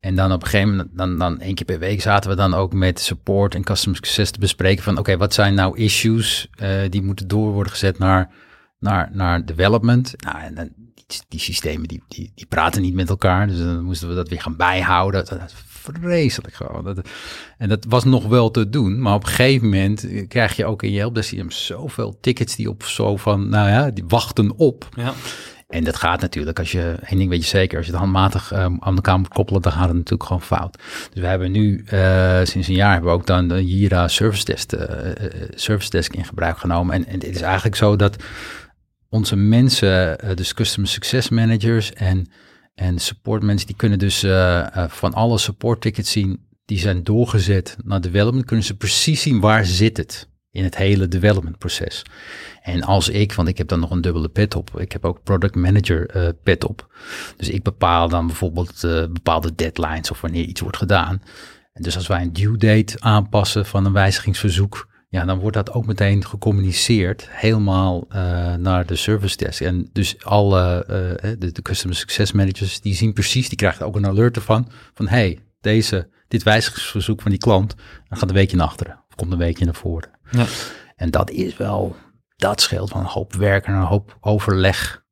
En 0.00 0.14
dan 0.14 0.32
op 0.32 0.42
een 0.42 0.48
gegeven 0.48 0.70
moment, 0.70 0.88
dan, 0.92 1.18
dan 1.18 1.40
één 1.40 1.54
keer 1.54 1.66
per 1.66 1.78
week 1.78 2.02
zaten 2.02 2.30
we 2.30 2.36
dan 2.36 2.54
ook 2.54 2.72
met 2.72 3.00
support 3.00 3.54
en 3.54 3.64
customer 3.64 3.96
success 3.96 4.30
te 4.30 4.38
bespreken 4.38 4.84
van 4.84 4.98
oké, 4.98 5.16
wat 5.16 5.34
zijn 5.34 5.54
nou 5.54 5.78
issues 5.78 6.48
uh, 6.62 6.80
die 6.88 7.02
moeten 7.02 7.28
door 7.28 7.52
worden 7.52 7.72
gezet 7.72 7.98
naar, 7.98 8.30
naar, 8.78 9.08
naar 9.12 9.44
development. 9.44 10.14
Nou, 10.16 10.38
en 10.38 10.54
dan, 10.54 10.68
die, 11.28 11.40
systemen 11.40 11.88
die, 11.88 12.02
die, 12.08 12.32
die 12.34 12.46
praten 12.46 12.82
niet 12.82 12.94
met 12.94 13.08
elkaar, 13.08 13.46
dus 13.46 13.58
dan 13.58 13.82
moesten 13.82 14.08
we 14.08 14.14
dat 14.14 14.28
weer 14.28 14.40
gaan 14.40 14.56
bijhouden. 14.56 15.24
Dat, 15.24 15.54
vreselijk 16.00 16.54
gewoon. 16.54 16.84
Dat, 16.84 17.08
en 17.58 17.68
dat 17.68 17.84
was 17.88 18.04
nog 18.04 18.26
wel 18.26 18.50
te 18.50 18.68
doen, 18.68 19.00
maar 19.00 19.14
op 19.14 19.22
een 19.22 19.28
gegeven 19.28 19.68
moment 19.68 20.06
krijg 20.28 20.56
je 20.56 20.64
ook 20.64 20.82
in 20.82 20.90
je 20.90 20.98
helpdesk 20.98 21.52
zoveel 21.52 22.18
tickets 22.20 22.56
die 22.56 22.70
op 22.70 22.82
zo 22.82 23.16
van, 23.16 23.48
nou 23.48 23.68
ja, 23.68 23.90
die 23.90 24.04
wachten 24.08 24.56
op. 24.56 24.88
Ja. 24.96 25.14
En 25.68 25.84
dat 25.84 25.96
gaat 25.96 26.20
natuurlijk, 26.20 26.58
als 26.58 26.72
je, 26.72 26.96
één 27.06 27.18
ding 27.18 27.30
weet 27.30 27.42
je 27.42 27.48
zeker, 27.48 27.76
als 27.76 27.86
je 27.86 27.92
het 27.92 28.00
handmatig 28.00 28.52
um, 28.52 28.76
aan 28.80 28.94
elkaar 28.94 29.18
moet 29.18 29.28
koppelen, 29.28 29.62
dan 29.62 29.72
gaat 29.72 29.88
het 29.88 29.96
natuurlijk 29.96 30.22
gewoon 30.22 30.42
fout. 30.42 30.78
Dus 31.12 31.22
we 31.22 31.26
hebben 31.26 31.50
nu, 31.50 31.84
uh, 31.92 32.40
sinds 32.44 32.68
een 32.68 32.74
jaar, 32.74 32.92
hebben 32.92 33.10
we 33.10 33.16
ook 33.16 33.26
dan 33.26 33.48
de 33.48 33.66
Jira 33.66 34.08
Service 34.08 34.44
Desk, 34.44 34.72
uh, 34.72 34.80
Service 35.54 35.90
Desk 35.90 36.14
in 36.14 36.24
gebruik 36.24 36.58
genomen. 36.58 36.94
En, 36.94 37.06
en 37.06 37.14
het 37.14 37.24
is 37.24 37.40
eigenlijk 37.40 37.76
zo 37.76 37.96
dat 37.96 38.16
onze 39.08 39.36
mensen, 39.36 40.18
dus 40.36 40.54
Customer 40.54 40.88
Success 40.88 41.28
Managers 41.28 41.92
en 41.92 42.30
en 42.74 42.98
support 42.98 43.42
mensen 43.42 43.66
die 43.66 43.76
kunnen 43.76 43.98
dus 43.98 44.20
van 44.88 45.14
alle 45.14 45.38
support 45.38 45.80
tickets 45.80 46.12
zien 46.12 46.46
die 46.64 46.78
zijn 46.78 47.04
doorgezet 47.04 47.76
naar 47.84 48.00
development, 48.00 48.46
kunnen 48.46 48.64
ze 48.64 48.76
precies 48.76 49.22
zien 49.22 49.40
waar 49.40 49.66
zit 49.66 49.96
het 49.96 50.28
in 50.50 50.64
het 50.64 50.76
hele 50.76 51.08
development 51.08 51.58
proces. 51.58 52.02
En 52.68 52.82
als 52.82 53.08
ik, 53.08 53.32
want 53.32 53.48
ik 53.48 53.58
heb 53.58 53.68
dan 53.68 53.80
nog 53.80 53.90
een 53.90 54.00
dubbele 54.00 54.28
pet 54.28 54.54
op, 54.54 54.80
ik 54.80 54.92
heb 54.92 55.04
ook 55.04 55.22
product 55.22 55.54
manager 55.54 56.16
uh, 56.16 56.28
pet 56.42 56.64
op. 56.64 56.94
Dus 57.36 57.48
ik 57.48 57.62
bepaal 57.62 58.08
dan 58.08 58.26
bijvoorbeeld 58.26 58.80
bepaalde 59.12 59.54
deadlines 59.54 60.10
of 60.10 60.20
wanneer 60.20 60.44
iets 60.44 60.60
wordt 60.60 60.76
gedaan. 60.76 61.22
En 61.72 61.82
dus 61.82 61.96
als 61.96 62.06
wij 62.06 62.22
een 62.22 62.32
due 62.32 62.56
date 62.56 63.00
aanpassen 63.00 63.66
van 63.66 63.84
een 63.84 63.92
wijzigingsverzoek, 63.92 64.88
ja, 65.08 65.24
dan 65.24 65.38
wordt 65.38 65.56
dat 65.56 65.72
ook 65.72 65.86
meteen 65.86 66.24
gecommuniceerd 66.24 67.28
helemaal 67.30 68.04
uh, 68.08 68.54
naar 68.54 68.86
de 68.86 68.96
service 68.96 69.36
desk. 69.36 69.60
En 69.60 69.90
dus 69.92 70.24
alle 70.24 70.84
uh, 70.90 71.30
de, 71.38 71.52
de, 71.52 71.62
customer 71.62 71.96
success 71.96 72.32
managers, 72.32 72.80
die 72.80 72.94
zien 72.94 73.12
precies, 73.12 73.48
die 73.48 73.58
krijgen 73.58 73.86
ook 73.86 73.96
een 73.96 74.06
alert 74.06 74.36
ervan, 74.36 74.68
van 74.94 75.08
hey, 75.08 75.38
deze, 75.60 76.08
dit 76.28 76.42
wijzigingsverzoek 76.42 77.22
van 77.22 77.30
die 77.30 77.40
klant, 77.40 77.74
dan 78.08 78.18
gaat 78.18 78.28
een 78.28 78.34
weekje 78.34 78.56
naar 78.56 78.66
achteren, 78.66 79.04
of 79.08 79.14
komt 79.14 79.32
een 79.32 79.38
weekje 79.38 79.64
naar 79.64 79.74
voren. 79.74 80.10
Ja. 80.30 80.46
En 80.96 81.10
dat 81.10 81.30
is 81.30 81.56
wel, 81.56 81.96
dat 82.38 82.60
scheelt 82.60 82.90
van 82.90 83.00
een 83.00 83.06
hoop 83.06 83.34
werk 83.34 83.66
en 83.66 83.74
een 83.74 83.82
hoop 83.82 84.16
overleg 84.20 85.02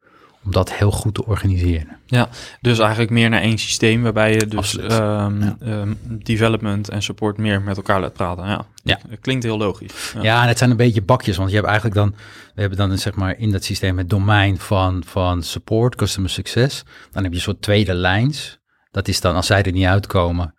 om 0.44 0.52
dat 0.52 0.72
heel 0.72 0.90
goed 0.90 1.14
te 1.14 1.26
organiseren. 1.26 1.98
Ja, 2.06 2.28
dus 2.60 2.78
eigenlijk 2.78 3.10
meer 3.10 3.28
naar 3.28 3.40
één 3.40 3.58
systeem 3.58 4.02
waarbij 4.02 4.32
je 4.32 4.46
dus 4.46 4.78
um, 4.78 5.56
um, 5.62 5.98
development 6.02 6.88
en 6.88 7.02
support 7.02 7.36
meer 7.36 7.62
met 7.62 7.76
elkaar 7.76 8.00
laat 8.00 8.12
praten. 8.12 8.46
Ja, 8.46 8.64
ja. 8.82 8.98
Dat 9.08 9.20
klinkt 9.20 9.44
heel 9.44 9.58
logisch. 9.58 10.12
Ja. 10.14 10.22
ja. 10.22 10.42
en 10.42 10.48
het 10.48 10.58
zijn 10.58 10.70
een 10.70 10.76
beetje 10.76 11.02
bakjes, 11.02 11.36
want 11.36 11.48
je 11.48 11.56
hebt 11.56 11.68
eigenlijk 11.68 11.96
dan, 11.96 12.14
we 12.54 12.60
hebben 12.60 12.78
dan 12.78 12.98
zeg 12.98 13.14
maar 13.14 13.38
in 13.38 13.52
dat 13.52 13.64
systeem 13.64 13.98
het 13.98 14.10
domein 14.10 14.58
van, 14.58 15.02
van 15.06 15.42
support, 15.42 15.94
customer 15.94 16.30
success. 16.30 16.84
Dan 17.10 17.22
heb 17.22 17.32
je 17.32 17.38
een 17.38 17.44
soort 17.44 17.62
tweede 17.62 17.94
lijns. 17.94 18.58
Dat 18.90 19.08
is 19.08 19.20
dan, 19.20 19.34
als 19.34 19.46
zij 19.46 19.62
er 19.62 19.72
niet 19.72 19.86
uitkomen, 19.86 20.54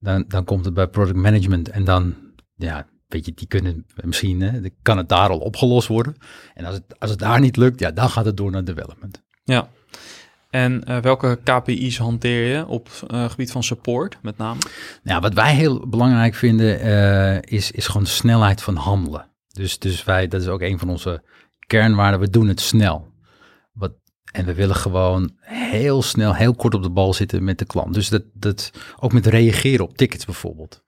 dan, 0.00 0.24
dan 0.28 0.44
komt 0.44 0.64
het 0.64 0.74
bij 0.74 0.86
product 0.86 1.16
management 1.16 1.68
en 1.68 1.84
dan, 1.84 2.14
ja, 2.56 2.86
weet 3.12 3.26
je, 3.26 3.32
die 3.34 3.46
kunnen 3.46 3.86
misschien, 4.04 4.40
hè, 4.40 4.60
kan 4.82 4.96
het 4.96 5.08
daar 5.08 5.28
al 5.28 5.38
opgelost 5.38 5.88
worden. 5.88 6.16
En 6.54 6.64
als 6.64 6.74
het, 6.74 6.98
als 6.98 7.10
het 7.10 7.18
daar 7.18 7.40
niet 7.40 7.56
lukt, 7.56 7.80
ja, 7.80 7.90
dan 7.90 8.10
gaat 8.10 8.24
het 8.24 8.36
door 8.36 8.50
naar 8.50 8.64
development. 8.64 9.22
Ja. 9.44 9.68
En 10.50 10.82
uh, 10.88 10.98
welke 10.98 11.38
KPI's 11.44 11.98
hanteer 11.98 12.56
je 12.56 12.66
op 12.66 12.88
uh, 13.10 13.30
gebied 13.30 13.52
van 13.52 13.62
support 13.62 14.18
met 14.22 14.36
name? 14.36 14.60
Nou, 15.02 15.20
wat 15.20 15.34
wij 15.34 15.54
heel 15.54 15.88
belangrijk 15.88 16.34
vinden 16.34 16.86
uh, 16.86 17.36
is, 17.42 17.70
is 17.70 17.86
gewoon 17.86 18.06
snelheid 18.06 18.62
van 18.62 18.76
handelen. 18.76 19.30
Dus, 19.48 19.78
dus 19.78 20.04
wij, 20.04 20.28
dat 20.28 20.40
is 20.40 20.48
ook 20.48 20.60
een 20.60 20.78
van 20.78 20.88
onze 20.88 21.22
kernwaarden, 21.66 22.20
we 22.20 22.30
doen 22.30 22.48
het 22.48 22.60
snel. 22.60 23.12
Wat, 23.72 23.92
en 24.32 24.44
we 24.44 24.54
willen 24.54 24.76
gewoon 24.76 25.36
heel 25.40 26.02
snel, 26.02 26.34
heel 26.34 26.54
kort 26.54 26.74
op 26.74 26.82
de 26.82 26.90
bal 26.90 27.14
zitten 27.14 27.44
met 27.44 27.58
de 27.58 27.64
klant. 27.64 27.94
Dus 27.94 28.08
dat, 28.08 28.22
dat 28.32 28.70
ook 29.00 29.12
met 29.12 29.26
reageren 29.26 29.84
op 29.84 29.96
tickets 29.96 30.24
bijvoorbeeld. 30.24 30.82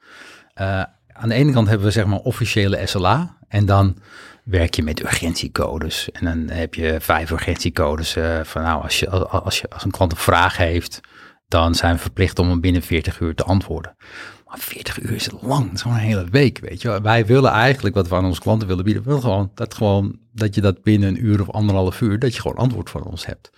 Aan 1.15 1.29
de 1.29 1.35
ene 1.35 1.53
kant 1.53 1.69
hebben 1.69 1.87
we 1.87 1.93
zeg 1.93 2.07
maar 2.07 2.19
officiële 2.19 2.87
SLA 2.87 3.37
en 3.49 3.67
dan 3.67 3.97
werk 4.45 4.75
je 4.75 4.83
met 4.83 5.03
urgentiecodes. 5.03 6.11
En 6.11 6.25
dan 6.25 6.57
heb 6.57 6.75
je 6.75 6.97
vijf 7.01 7.31
urgentiecodes 7.31 8.17
uh, 8.17 8.41
van 8.43 8.63
nou, 8.63 8.83
als, 8.83 8.99
je, 8.99 9.09
als, 9.09 9.61
je, 9.61 9.71
als 9.71 9.85
een 9.85 9.91
klant 9.91 10.13
een 10.13 10.19
vraag 10.19 10.57
heeft, 10.57 11.01
dan 11.49 11.75
zijn 11.75 11.95
we 11.95 12.01
verplicht 12.01 12.39
om 12.39 12.49
hem 12.49 12.61
binnen 12.61 12.83
40 12.83 13.21
uur 13.21 13.35
te 13.35 13.45
antwoorden. 13.45 13.97
Maar 14.47 14.59
40 14.59 15.01
uur 15.03 15.13
is 15.13 15.29
lang, 15.41 15.65
dat 15.65 15.75
is 15.75 15.83
gewoon 15.83 15.97
een 15.97 16.03
hele 16.03 16.29
week, 16.31 16.59
weet 16.59 16.83
je. 16.83 17.01
Wij 17.01 17.27
willen 17.27 17.51
eigenlijk, 17.51 17.95
wat 17.95 18.09
we 18.09 18.15
aan 18.15 18.25
onze 18.25 18.41
klanten 18.41 18.69
willen 18.69 18.85
bieden, 18.85 19.03
willen 19.03 19.21
gewoon 19.21 19.51
dat, 19.55 19.75
gewoon 19.75 20.19
dat 20.33 20.55
je 20.55 20.61
dat 20.61 20.83
binnen 20.83 21.09
een 21.09 21.25
uur 21.25 21.41
of 21.41 21.51
anderhalf 21.51 22.01
uur, 22.01 22.19
dat 22.19 22.35
je 22.35 22.41
gewoon 22.41 22.57
antwoord 22.57 22.91
van 22.91 23.03
ons 23.03 23.27
hebt. 23.27 23.51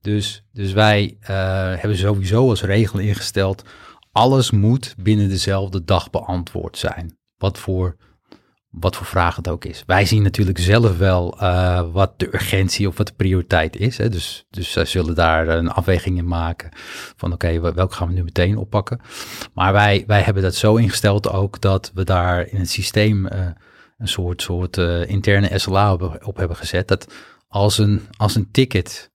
Dus, 0.00 0.44
dus 0.52 0.72
wij 0.72 1.16
uh, 1.22 1.28
hebben 1.76 1.96
sowieso 1.96 2.48
als 2.48 2.62
regel 2.62 2.98
ingesteld, 2.98 3.64
alles 4.12 4.50
moet 4.50 4.94
binnen 4.98 5.28
dezelfde 5.28 5.84
dag 5.84 6.10
beantwoord 6.10 6.78
zijn. 6.78 7.18
Wat 7.36 7.58
voor 7.58 7.96
wat 8.70 8.96
voor 8.96 9.06
vraag 9.06 9.36
het 9.36 9.48
ook 9.48 9.64
is. 9.64 9.82
Wij 9.86 10.04
zien 10.04 10.22
natuurlijk 10.22 10.58
zelf 10.58 10.98
wel 10.98 11.42
uh, 11.42 11.92
wat 11.92 12.18
de 12.18 12.34
urgentie 12.34 12.88
of 12.88 12.96
wat 12.96 13.06
de 13.06 13.12
prioriteit 13.12 13.76
is. 13.76 13.98
Hè? 13.98 14.08
Dus, 14.08 14.44
dus 14.50 14.72
zij 14.72 14.84
zullen 14.84 15.14
daar 15.14 15.48
een 15.48 15.70
afweging 15.70 16.18
in 16.18 16.26
maken 16.26 16.70
van 17.16 17.32
oké, 17.32 17.46
okay, 17.46 17.74
welke 17.74 17.94
gaan 17.94 18.08
we 18.08 18.14
nu 18.14 18.22
meteen 18.22 18.56
oppakken. 18.56 19.00
Maar 19.54 19.72
wij, 19.72 20.04
wij 20.06 20.20
hebben 20.20 20.42
dat 20.42 20.54
zo 20.54 20.76
ingesteld 20.76 21.28
ook 21.28 21.60
dat 21.60 21.90
we 21.94 22.04
daar 22.04 22.46
in 22.46 22.58
het 22.58 22.70
systeem 22.70 23.26
uh, 23.26 23.46
een 23.98 24.08
soort, 24.08 24.42
soort 24.42 24.76
uh, 24.76 25.08
interne 25.08 25.58
SLA 25.58 25.92
op, 25.92 26.18
op, 26.22 26.36
hebben 26.36 26.56
gezet. 26.56 26.88
Dat 26.88 27.12
als 27.48 27.78
een, 27.78 28.06
als 28.16 28.34
een 28.34 28.50
ticket 28.50 29.10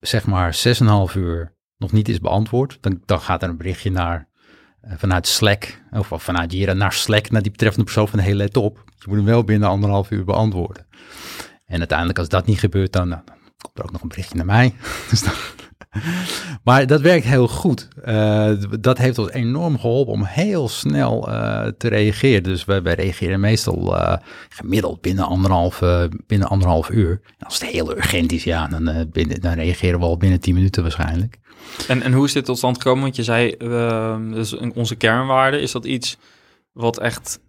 zeg 0.00 0.26
maar 0.26 0.56
6,5 1.10 1.16
uur 1.16 1.53
nog 1.84 1.92
niet 1.92 2.08
is 2.08 2.20
beantwoord, 2.20 2.78
dan, 2.80 3.02
dan 3.04 3.20
gaat 3.20 3.42
er 3.42 3.48
een 3.48 3.56
berichtje 3.56 3.90
naar 3.90 4.28
eh, 4.80 4.92
vanuit 4.96 5.26
Slack, 5.26 5.82
of, 5.90 6.12
vanuit 6.14 6.52
Jira 6.52 6.72
naar 6.72 6.92
Slack, 6.92 7.30
naar 7.30 7.42
die 7.42 7.50
betreffende 7.50 7.84
persoon 7.84 8.08
van, 8.08 8.18
hey, 8.18 8.34
let 8.34 8.56
op, 8.56 8.84
je 8.98 9.04
moet 9.08 9.16
hem 9.16 9.26
wel 9.26 9.44
binnen 9.44 9.68
anderhalf 9.68 10.10
uur 10.10 10.24
beantwoorden. 10.24 10.86
En 11.66 11.78
uiteindelijk, 11.78 12.18
als 12.18 12.28
dat 12.28 12.46
niet 12.46 12.58
gebeurt, 12.58 12.92
dan, 12.92 13.08
nou, 13.08 13.22
komt 13.58 13.78
er 13.78 13.84
ook 13.84 13.92
nog 13.92 14.02
een 14.02 14.08
berichtje 14.08 14.36
naar 14.36 14.46
mij. 14.46 14.74
Dus 15.10 15.22
dan, 15.22 15.32
maar 16.64 16.86
dat 16.86 17.00
werkt 17.00 17.24
heel 17.24 17.48
goed. 17.48 17.88
Uh, 18.04 18.50
dat 18.80 18.98
heeft 18.98 19.18
ons 19.18 19.30
enorm 19.30 19.78
geholpen 19.78 20.12
om 20.12 20.24
heel 20.24 20.68
snel 20.68 21.28
uh, 21.28 21.66
te 21.78 21.88
reageren. 21.88 22.42
Dus 22.42 22.64
wij, 22.64 22.80
reageren 22.80 23.40
meestal 23.40 23.96
uh, 23.96 24.16
gemiddeld 24.48 25.00
binnen 25.00 25.24
anderhalf, 25.24 25.82
binnen 26.26 26.48
anderhalf 26.48 26.90
uur. 26.90 27.20
Als 27.38 27.60
het 27.60 27.70
heel 27.70 27.96
urgent 27.96 28.32
is, 28.32 28.44
ja, 28.44 28.66
dan, 28.66 29.08
binnen, 29.12 29.40
dan 29.40 29.52
reageren 29.52 29.98
we 29.98 30.04
al 30.04 30.16
binnen 30.16 30.40
tien 30.40 30.54
minuten 30.54 30.82
waarschijnlijk. 30.82 31.38
En, 31.88 32.02
en 32.02 32.12
hoe 32.12 32.24
is 32.24 32.32
dit 32.32 32.44
tot 32.44 32.56
stand 32.58 32.76
gekomen? 32.76 33.02
Want 33.02 33.16
je 33.16 33.22
zei, 33.22 33.56
dus 34.32 34.56
onze 34.74 34.94
kernwaarde, 34.94 35.60
is 35.60 35.72
dat 35.72 35.84
iets 35.84 36.18
wat 36.72 36.98
echt 36.98 37.40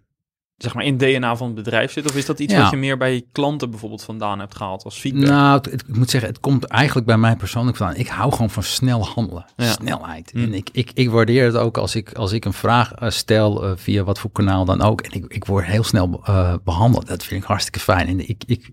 zeg 0.56 0.74
maar 0.74 0.84
in 0.84 0.96
DNA 0.96 1.36
van 1.36 1.46
het 1.46 1.56
bedrijf 1.56 1.92
zit? 1.92 2.08
Of 2.08 2.16
is 2.16 2.26
dat 2.26 2.38
iets 2.38 2.54
wat 2.54 2.70
je 2.70 2.76
meer 2.76 2.96
bij 2.96 3.24
klanten 3.32 3.70
bijvoorbeeld 3.70 4.02
vandaan 4.02 4.38
hebt 4.38 4.56
gehaald 4.56 4.84
als 4.84 4.98
feedback? 4.98 5.28
Nou, 5.28 5.54
het, 5.54 5.72
ik 5.72 5.96
moet 5.96 6.10
zeggen, 6.10 6.30
het 6.30 6.40
komt 6.40 6.64
eigenlijk 6.64 7.06
bij 7.06 7.16
mij 7.16 7.36
persoonlijk 7.36 7.76
vandaan. 7.76 7.96
Ik 7.96 8.08
hou 8.08 8.32
gewoon 8.32 8.50
van 8.50 8.62
snel 8.62 9.06
handelen, 9.06 9.46
snelheid. 9.56 10.30
Hm. 10.30 10.38
En 10.38 10.54
ik, 10.54 10.68
ik, 10.72 10.90
ik 10.94 11.10
waardeer 11.10 11.44
het 11.44 11.56
ook 11.56 11.78
als 11.78 11.94
ik, 11.94 12.12
als 12.12 12.32
ik 12.32 12.44
een 12.44 12.52
vraag 12.52 12.92
eh, 12.92 13.10
stel 13.10 13.64
uh, 13.64 13.72
via 13.76 14.04
wat 14.04 14.18
voor 14.18 14.30
kanaal 14.30 14.64
dan 14.64 14.82
ook. 14.82 15.00
En 15.00 15.10
ik, 15.12 15.24
ik 15.32 15.44
word 15.44 15.64
heel 15.64 15.84
snel 15.84 16.20
uh, 16.28 16.54
behandeld. 16.64 17.06
Dat 17.06 17.24
vind 17.24 17.42
ik 17.42 17.48
hartstikke 17.48 17.80
fijn. 17.80 18.08
En 18.08 18.28
ik, 18.28 18.42
ik, 18.46 18.70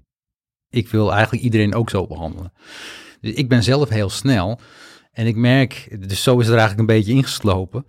ik 0.70 0.90
wil 0.90 1.14
eigenlijk 1.14 1.44
iedereen 1.44 1.76
ook 1.76 1.90
zo 1.90 2.08
behandelen. 2.08 2.54
Dus 3.22 3.34
ik 3.34 3.50
ben 3.50 3.64
zelf 3.64 3.90
heel 3.90 4.10
snel. 4.10 4.60
En 5.12 5.28
ik 5.28 5.36
merk, 5.36 5.98
dus 6.08 6.24
zo 6.24 6.40
is 6.40 6.46
het 6.46 6.54
er 6.54 6.60
eigenlijk 6.60 6.80
een 6.80 6.96
beetje 6.96 7.14
ingeslopen. 7.14 7.86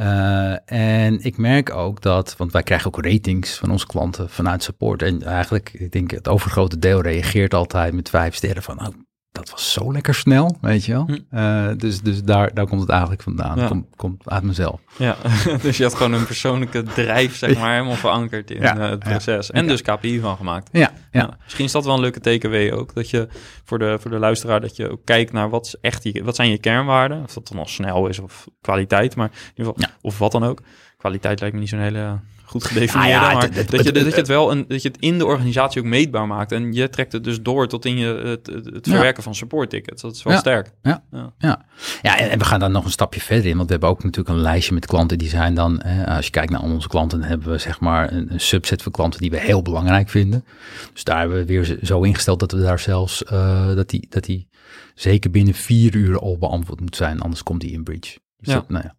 Uh, 0.00 0.72
en 0.72 1.24
ik 1.24 1.36
merk 1.36 1.74
ook 1.74 2.02
dat, 2.02 2.36
want 2.36 2.52
wij 2.52 2.62
krijgen 2.62 2.86
ook 2.86 3.04
ratings 3.04 3.56
van 3.56 3.70
onze 3.70 3.86
klanten 3.86 4.30
vanuit 4.30 4.62
support. 4.62 5.02
En 5.02 5.22
eigenlijk, 5.22 5.72
ik 5.72 5.92
denk 5.92 6.10
het 6.10 6.28
overgrote 6.28 6.78
deel 6.78 7.00
reageert 7.00 7.54
altijd 7.54 7.92
met 7.92 8.10
vijf 8.10 8.34
sterren 8.34 8.62
van, 8.62 8.76
nou, 8.76 8.92
dat 9.38 9.50
was 9.50 9.72
zo 9.72 9.92
lekker 9.92 10.14
snel, 10.14 10.56
weet 10.60 10.84
je 10.84 10.92
wel. 10.92 11.06
Hm. 11.06 11.36
Uh, 11.38 11.68
dus 11.76 12.00
dus 12.00 12.22
daar, 12.22 12.54
daar 12.54 12.66
komt 12.66 12.80
het 12.80 12.90
eigenlijk 12.90 13.22
vandaan. 13.22 13.58
Ja. 13.58 13.66
Komt, 13.66 13.86
komt 13.96 14.30
uit 14.30 14.42
mezelf. 14.42 14.80
Ja, 14.96 15.16
dus 15.62 15.76
je 15.76 15.82
had 15.82 15.94
gewoon 15.94 16.12
een 16.12 16.26
persoonlijke 16.26 16.82
drijf, 16.82 17.36
zeg 17.36 17.58
maar, 17.58 17.72
helemaal 17.72 17.94
verankerd 17.94 18.50
in 18.50 18.60
ja. 18.60 18.76
uh, 18.76 18.88
het 18.88 18.98
proces. 18.98 19.50
En 19.50 19.66
dus 19.66 19.82
KPI 19.82 20.20
van 20.20 20.36
gemaakt. 20.36 20.68
Ja, 20.72 20.92
ja. 21.12 21.36
Misschien 21.44 21.64
is 21.64 21.72
dat 21.72 21.84
wel 21.84 21.94
een 21.94 22.00
leuke 22.00 22.20
TKW 22.20 22.78
ook, 22.78 22.94
dat 22.94 23.10
je 23.10 23.28
voor 23.64 23.78
de, 23.78 23.96
voor 24.00 24.10
de 24.10 24.18
luisteraar, 24.18 24.60
dat 24.60 24.76
je 24.76 24.90
ook 24.90 25.00
kijkt 25.04 25.32
naar 25.32 25.50
wat, 25.50 25.66
is 25.66 25.76
echt 25.80 26.20
wat 26.20 26.36
zijn 26.36 26.50
je 26.50 26.58
kernwaarden. 26.58 27.22
Of 27.22 27.32
dat 27.32 27.48
dan 27.48 27.58
al 27.58 27.66
snel 27.66 28.06
is 28.06 28.18
of 28.18 28.48
kwaliteit, 28.60 29.16
maar 29.16 29.30
in 29.32 29.52
ieder 29.54 29.72
geval, 29.74 29.90
of 30.00 30.18
wat 30.18 30.32
dan 30.32 30.44
ook. 30.44 30.62
Kwaliteit 30.96 31.40
lijkt 31.40 31.54
me 31.54 31.60
niet 31.60 31.70
zo'n 31.70 31.78
hele 31.78 32.18
goed 32.48 32.64
gedefinieerd. 32.64 33.10
Nou 33.10 33.26
ja, 33.26 33.32
maar 33.32 33.54
dat, 33.54 33.84
je, 33.84 33.92
dat 33.92 34.04
je 34.04 34.14
het 34.14 34.28
wel 34.28 34.50
een, 34.50 34.64
dat 34.68 34.82
je 34.82 34.88
het 34.88 34.98
in 35.00 35.18
de 35.18 35.26
organisatie 35.26 35.80
ook 35.80 35.86
meetbaar 35.86 36.26
maakt. 36.26 36.52
En 36.52 36.72
je 36.72 36.88
trekt 36.88 37.12
het 37.12 37.24
dus 37.24 37.42
door 37.42 37.68
tot 37.68 37.84
in 37.84 37.96
je, 37.96 38.06
het, 38.06 38.46
het 38.74 38.88
verwerken 38.88 39.22
van 39.22 39.34
support 39.34 39.70
tickets. 39.70 40.02
Dat 40.02 40.14
is 40.14 40.22
wel 40.22 40.36
sterk. 40.36 40.70
Ja, 40.82 41.02
ja. 41.10 41.32
ja. 41.38 41.64
ja 42.02 42.18
en, 42.18 42.38
we 42.38 42.44
gaan 42.44 42.60
dan 42.60 42.72
nog 42.72 42.84
een 42.84 42.90
stapje 42.90 43.20
verder 43.20 43.46
in. 43.46 43.56
Want 43.56 43.66
we 43.66 43.72
hebben 43.72 43.90
ook 43.90 44.02
natuurlijk 44.04 44.36
een 44.36 44.42
lijstje 44.42 44.74
met 44.74 44.86
klanten 44.86 45.18
die 45.18 45.28
zijn 45.28 45.54
dan, 45.54 45.82
als 46.06 46.24
je 46.24 46.30
kijkt 46.30 46.50
naar 46.50 46.62
onze 46.62 46.88
klanten, 46.88 47.20
dan 47.20 47.28
hebben 47.28 47.50
we 47.50 47.58
zeg 47.58 47.80
maar 47.80 48.12
een, 48.12 48.32
een, 48.32 48.40
subset 48.40 48.82
van 48.82 48.92
klanten 48.92 49.20
die 49.20 49.30
we 49.30 49.40
heel 49.40 49.62
belangrijk 49.62 50.08
vinden. 50.08 50.44
Dus 50.92 51.04
daar 51.04 51.18
hebben 51.18 51.38
we 51.38 51.44
weer 51.44 51.78
zo 51.82 52.02
ingesteld 52.02 52.40
dat 52.40 52.52
we 52.52 52.60
daar 52.60 52.78
zelfs, 52.78 53.22
uh, 53.32 53.74
dat 53.74 53.88
die, 53.88 54.06
dat 54.08 54.24
die 54.24 54.48
zeker 54.94 55.30
binnen 55.30 55.54
vier 55.54 55.94
uur 55.94 56.18
al 56.18 56.38
beantwoord 56.38 56.80
moet 56.80 56.96
zijn. 56.96 57.20
Anders 57.20 57.42
komt 57.42 57.60
die 57.60 57.72
in 57.72 57.82
bridge. 57.82 58.18
Dus 58.38 58.54
ja. 58.54 58.64
nou 58.68 58.84
ja. 58.84 58.97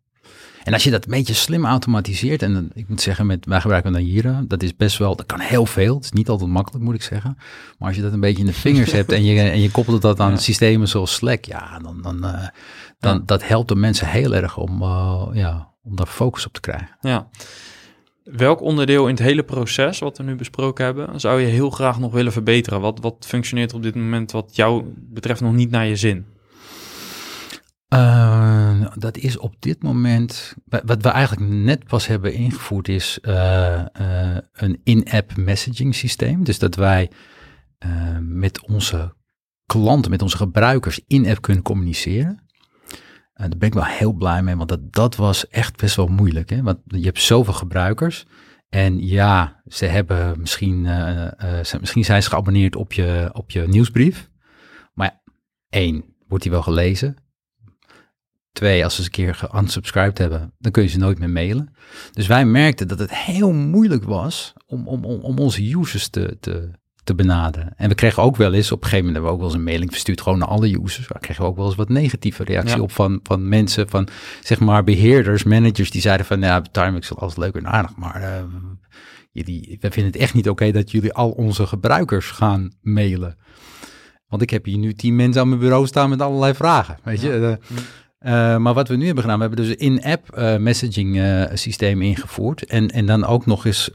En 0.70 0.76
als 0.76 0.84
je 0.84 0.92
dat 0.92 1.06
een 1.06 1.12
beetje 1.12 1.34
slim 1.34 1.66
automatiseert, 1.66 2.42
en 2.42 2.72
ik 2.74 2.90
moet 2.90 3.02
zeggen, 3.02 3.26
met, 3.26 3.46
wij 3.46 3.62
gebruiken 3.62 3.92
dan 3.92 4.06
Jira, 4.06 4.44
dat 4.48 4.64
is 4.64 4.76
best 4.76 4.98
wel, 4.98 5.16
dat 5.16 5.26
kan 5.26 5.40
heel 5.40 5.66
veel. 5.66 5.96
Het 5.96 6.04
is 6.04 6.12
niet 6.12 6.30
altijd 6.30 6.50
makkelijk, 6.50 6.84
moet 6.84 6.96
ik 6.96 7.02
zeggen. 7.02 7.36
Maar 7.78 7.88
als 7.88 7.96
je 7.96 8.02
dat 8.02 8.14
een 8.14 8.20
beetje 8.20 8.40
in 8.40 8.46
de 8.46 8.54
vingers 8.54 8.92
hebt 9.00 9.12
en 9.12 9.24
je, 9.24 9.42
en 9.42 9.62
je 9.62 9.72
koppelt 9.72 10.02
dat 10.02 10.20
aan 10.20 10.38
systemen 10.38 10.88
zoals 10.88 11.14
Slack, 11.14 11.46
ja, 11.46 11.80
dan, 11.80 12.02
dan, 12.02 12.16
uh, 12.16 12.48
dan 13.00 13.18
ja. 13.18 13.22
dat 13.26 13.48
helpt 13.48 13.68
de 13.68 13.76
mensen 13.76 14.08
heel 14.08 14.36
erg 14.36 14.58
om, 14.58 14.82
uh, 14.82 15.28
ja, 15.34 15.74
om 15.84 15.96
daar 15.96 16.08
focus 16.08 16.46
op 16.46 16.54
te 16.54 16.60
krijgen. 16.60 16.98
Ja. 17.02 17.30
Welk 18.24 18.62
onderdeel 18.62 19.08
in 19.08 19.14
het 19.14 19.24
hele 19.24 19.44
proces 19.44 20.00
wat 20.00 20.18
we 20.18 20.24
nu 20.24 20.36
besproken 20.36 20.86
hebben, 20.86 21.20
zou 21.20 21.42
je 21.42 21.48
heel 21.48 21.70
graag 21.70 22.00
nog 22.00 22.12
willen 22.12 22.32
verbeteren? 22.32 22.82
Wat, 22.82 23.00
wat 23.00 23.26
functioneert 23.28 23.74
op 23.74 23.84
dit 23.84 23.96
moment 23.96 24.32
wat 24.32 24.56
jou 24.56 24.84
betreft 24.96 25.42
nog 25.42 25.54
niet 25.54 25.72
naar 25.72 25.86
je 25.86 25.96
zin? 25.96 26.26
Uh, 27.94 28.86
dat 28.96 29.18
is 29.18 29.38
op 29.38 29.56
dit 29.60 29.84
moment, 29.84 30.56
wat 30.66 31.02
we 31.02 31.10
eigenlijk 31.10 31.52
net 31.52 31.86
pas 31.86 32.08
hebben 32.08 32.34
ingevoerd, 32.34 32.88
is 32.88 33.20
uh, 33.22 33.86
uh, 34.02 34.38
een 34.52 34.82
in-app 34.84 35.36
messaging 35.36 35.96
systeem. 35.96 36.44
Dus 36.44 36.60
dat 36.60 36.76
wij 36.76 37.12
met 38.20 38.68
onze 38.68 39.14
klanten, 39.66 40.12
met 40.12 40.22
onze 40.22 40.38
gebruikers 40.38 41.02
in-app 41.08 41.42
kunnen 41.42 41.64
communiceren. 41.64 42.40
daar 43.34 43.58
ben 43.58 43.68
ik 43.68 43.74
wel 43.74 43.86
heel 43.86 44.14
blij 44.14 44.44
mee, 44.44 44.56
want 44.56 44.70
dat, 44.70 44.94
dat 44.94 45.16
was 45.16 45.48
echt 45.48 45.78
best 45.78 45.96
wel 45.96 46.08
moeilijk. 46.08 46.50
Hè? 46.50 46.62
Want 46.62 46.80
je 46.86 47.06
hebt 47.06 47.22
zoveel 47.22 47.54
gebruikers. 47.54 48.26
En 48.70 49.06
ja, 49.08 49.62
ze 49.66 49.86
hebben 49.86 50.40
misschien, 50.40 50.86
ze, 51.64 51.78
misschien 51.80 52.06
zijn 52.06 52.24
ze 52.24 52.30
geabonneerd 52.30 52.76
op 52.76 52.94
je, 52.94 53.30
op 53.34 53.52
je 53.52 53.68
nieuwsbrief. 53.68 54.30
Maar 54.94 55.22
één, 55.70 56.04
wordt 56.28 56.44
die 56.44 56.52
wel 56.54 56.62
gelezen? 56.62 57.16
Twee, 58.52 58.84
als 58.84 58.94
ze 58.94 59.00
eens 59.00 59.08
een 59.08 59.24
keer 59.24 59.36
geunsubscribed 59.36 60.18
hebben, 60.18 60.54
dan 60.58 60.72
kun 60.72 60.84
je 60.84 60.90
ze 60.90 60.98
nooit 60.98 61.20
meer 61.20 61.30
mailen. 61.30 61.74
Dus 62.12 62.28
wij 62.28 62.46
merkten 62.46 62.88
dat 62.88 63.00
het 63.00 63.16
heel 63.16 63.52
moeilijk 63.54 64.04
was 64.04 64.54
om, 64.66 64.88
om, 64.88 65.06
om, 65.06 65.22
om 65.22 65.38
onze 65.38 65.76
users 65.76 66.08
te, 66.08 66.38
te, 66.40 66.72
te 67.04 67.16
benaderen. 67.16 67.74
En 67.78 67.90
we 67.90 67.96
kregen 67.96 68.24
ook 68.24 68.36
wel 68.36 68.54
eens, 68.54 68.72
op 68.72 68.84
een 68.84 68.90
gegeven 68.90 69.06
moment 69.06 69.14
hebben 69.14 69.32
we 69.32 69.38
ook 69.38 69.44
wel 69.44 69.48
eens 69.48 69.58
een 69.58 69.72
mailing 69.72 69.92
verstuurd, 69.92 70.22
gewoon 70.22 70.40
naar 70.40 70.48
alle 70.48 70.82
users. 70.84 71.08
Waar 71.08 71.22
kregen 71.22 71.44
we 71.44 71.50
ook 71.50 71.56
wel 71.56 71.66
eens 71.66 71.76
wat 71.76 71.90
negatieve 71.90 72.44
reactie 72.44 72.82
op 72.82 72.92
van, 72.92 73.20
van 73.24 73.48
mensen, 73.48 73.90
van 73.90 74.08
zeg 74.42 74.60
maar 74.60 74.84
beheerders, 74.84 75.44
managers, 75.44 75.92
die 75.92 76.02
zeiden 76.02 76.26
van, 76.26 76.42
ja, 76.42 76.62
Timex 76.62 77.12
is 77.12 77.18
alles 77.18 77.36
leuk 77.36 77.56
en 77.56 77.68
aardig, 77.68 77.96
maar 77.96 78.22
uh, 78.22 78.44
jullie, 79.32 79.78
we 79.80 79.92
vinden 79.92 80.12
het 80.12 80.22
echt 80.22 80.34
niet 80.34 80.50
oké 80.50 80.72
dat 80.72 80.92
jullie 80.92 81.14
al 81.14 81.30
onze 81.30 81.68
gebruikers 81.68 82.32
gaan 82.32 82.72
mailen. 82.82 83.38
Want 84.28 84.42
ik 84.42 84.50
heb 84.50 84.66
hier 84.66 84.78
nu 84.78 84.94
tien 84.94 85.16
mensen 85.16 85.42
aan 85.42 85.50
mijn 85.50 85.60
bureau 85.60 85.88
staan 85.88 86.10
met 86.10 86.22
allerlei 86.22 86.54
vragen, 86.54 86.98
weet 87.04 87.22
je. 87.22 87.38
Uh, 87.38 87.78
uh, 88.26 88.58
maar 88.58 88.74
wat 88.74 88.88
we 88.88 88.96
nu 88.96 89.06
hebben 89.06 89.24
gedaan, 89.24 89.40
we 89.40 89.46
hebben 89.46 89.66
dus 89.66 89.76
een 89.76 89.78
in-app 89.78 90.38
uh, 90.38 90.58
messaging 90.58 91.16
uh, 91.16 91.46
systeem 91.54 92.02
ingevoerd. 92.02 92.66
En, 92.66 92.88
en 92.88 93.06
dan 93.06 93.26
ook 93.26 93.46
nog 93.46 93.66
eens 93.66 93.90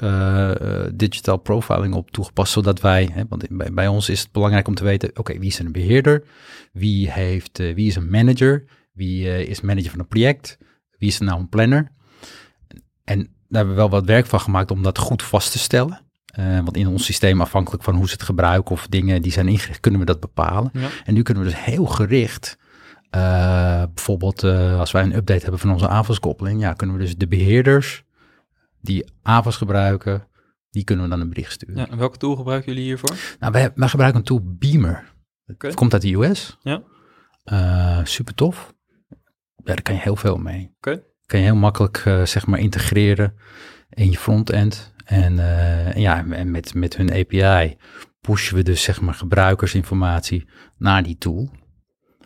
digital 0.94 1.36
profiling 1.36 1.94
op 1.94 2.10
toegepast, 2.10 2.52
zodat 2.52 2.80
wij, 2.80 3.10
hè, 3.12 3.22
want 3.28 3.46
bij, 3.50 3.72
bij, 3.72 3.88
ons 3.88 4.08
is 4.08 4.20
het 4.20 4.32
belangrijk 4.32 4.68
om 4.68 4.74
te 4.74 4.84
weten, 4.84 5.10
oké, 5.14 5.38
wie 5.38 5.48
is 5.48 5.58
een 5.58 5.72
beheerder? 5.72 6.24
Wie, 6.72 7.10
heeft, 7.10 7.58
wie 7.58 7.86
is 7.86 7.96
een 7.96 8.10
manager? 8.10 8.64
Wie 8.92 9.46
is 9.46 9.60
manager 9.60 9.90
van 9.90 10.00
een 10.00 10.08
project? 10.08 10.58
Wie 10.98 11.08
is 11.08 11.18
er 11.18 11.24
nou 11.24 11.40
een 11.40 11.48
planner? 11.48 11.92
En 13.04 13.18
daar 13.18 13.26
hebben 13.48 13.74
we 13.74 13.80
wel 13.80 13.90
wat 13.90 14.04
werk 14.04 14.26
van 14.26 14.40
gemaakt 14.40 14.70
om 14.70 14.82
dat 14.82 14.98
goed 14.98 15.22
vast 15.22 15.52
te 15.52 15.58
stellen. 15.58 16.00
want 16.36 16.76
in 16.76 16.86
ons 16.86 17.04
systeem, 17.04 17.40
afhankelijk 17.40 17.82
van 17.82 17.94
hoe 17.94 18.06
ze 18.06 18.12
het 18.12 18.22
gebruiken 18.22 18.72
of 18.72 18.86
dingen 18.86 19.22
die 19.22 19.32
zijn 19.32 19.48
ingericht, 19.48 19.80
kunnen 19.80 20.00
we 20.00 20.06
dat 20.06 20.20
bepalen. 20.20 20.70
Ja. 20.72 20.88
En 21.04 21.14
nu 21.14 21.22
kunnen 21.22 21.44
we 21.44 21.50
dus 21.50 21.64
heel 21.64 21.86
gericht 21.86 22.56
uh, 23.14 23.82
bijvoorbeeld 23.94 24.42
uh, 24.42 24.78
als 24.78 24.90
wij 24.90 25.02
een 25.02 25.14
update 25.14 25.42
hebben 25.42 25.60
van 25.60 25.70
onze 25.70 25.88
AVAS-koppeling, 25.88 26.60
ja, 26.60 26.72
kunnen 26.72 26.96
we 26.96 27.02
dus 27.02 27.16
de 27.16 27.26
beheerders 27.26 28.04
die 28.80 29.04
AVAS 29.22 29.56
gebruiken, 29.56 30.28
die 30.70 30.84
kunnen 30.84 31.04
we 31.04 31.10
dan 31.10 31.20
een 31.20 31.28
bericht 31.28 31.52
sturen. 31.52 31.76
Ja, 31.76 31.88
en 31.88 31.98
welke 31.98 32.16
tool 32.16 32.36
gebruiken 32.36 32.72
jullie 32.72 32.86
hiervoor? 32.86 33.16
Nou, 33.38 33.52
wij, 33.52 33.72
wij 33.74 33.88
gebruiken 33.88 34.20
een 34.20 34.26
tool 34.26 34.40
Beamer. 34.42 35.12
Okay. 35.46 35.70
Het 35.70 35.74
komt 35.74 35.92
uit 35.92 36.02
de 36.02 36.14
US. 36.14 36.56
Ja. 36.62 36.82
Uh, 37.44 38.04
super 38.04 38.34
tof. 38.34 38.74
Ja, 39.56 39.74
daar 39.74 39.82
kan 39.82 39.94
je 39.94 40.00
heel 40.00 40.16
veel 40.16 40.36
mee. 40.36 40.74
Oké. 40.76 40.90
Okay. 40.90 41.04
Kan 41.26 41.38
je 41.38 41.44
heel 41.44 41.56
makkelijk, 41.56 41.96
zeg 42.24 42.46
maar, 42.46 42.58
integreren 42.58 43.34
in 43.90 44.10
je 44.10 44.18
frontend. 44.18 44.92
En 45.04 45.34
ja, 46.00 46.26
en 46.30 46.50
met, 46.50 46.74
met 46.74 46.96
hun 46.96 47.12
API 47.12 47.76
pushen 48.20 48.56
we 48.56 48.62
dus, 48.62 48.82
zeg 48.82 49.00
maar, 49.00 49.14
gebruikersinformatie 49.14 50.48
naar 50.78 51.02
die 51.02 51.18
tool 51.18 51.50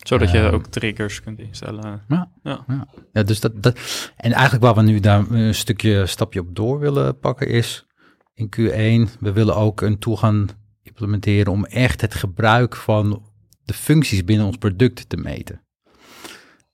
zodat 0.09 0.31
je 0.31 0.39
ehm, 0.39 0.55
ook 0.55 0.67
triggers 0.67 1.23
kunt 1.23 1.39
instellen. 1.39 2.03
Ja, 2.09 2.31
ja. 2.43 2.65
ja. 2.69 2.89
ja 3.13 3.23
dus 3.23 3.41
dat, 3.41 3.63
dat, 3.63 3.79
en 4.17 4.33
eigenlijk 4.33 4.65
waar 4.65 4.75
we 4.75 4.83
nu 4.83 5.01
daar 5.01 5.31
een 5.31 5.55
stukje 5.55 6.07
stapje 6.07 6.41
op 6.41 6.57
door 6.57 6.79
willen 6.79 7.19
pakken 7.19 7.49
is 7.49 7.87
in 8.35 8.49
Q1, 8.57 9.19
we 9.21 9.33
willen 9.33 9.57
ook 9.57 9.81
een 9.81 9.99
tool 9.99 10.17
gaan 10.17 10.49
implementeren 10.83 11.53
om 11.53 11.65
echt 11.65 12.01
het 12.01 12.15
gebruik 12.15 12.77
van 12.77 13.23
de 13.65 13.75
functies 13.75 14.25
binnen 14.25 14.47
ons 14.47 14.57
product 14.57 15.09
te 15.09 15.17
meten. 15.17 15.63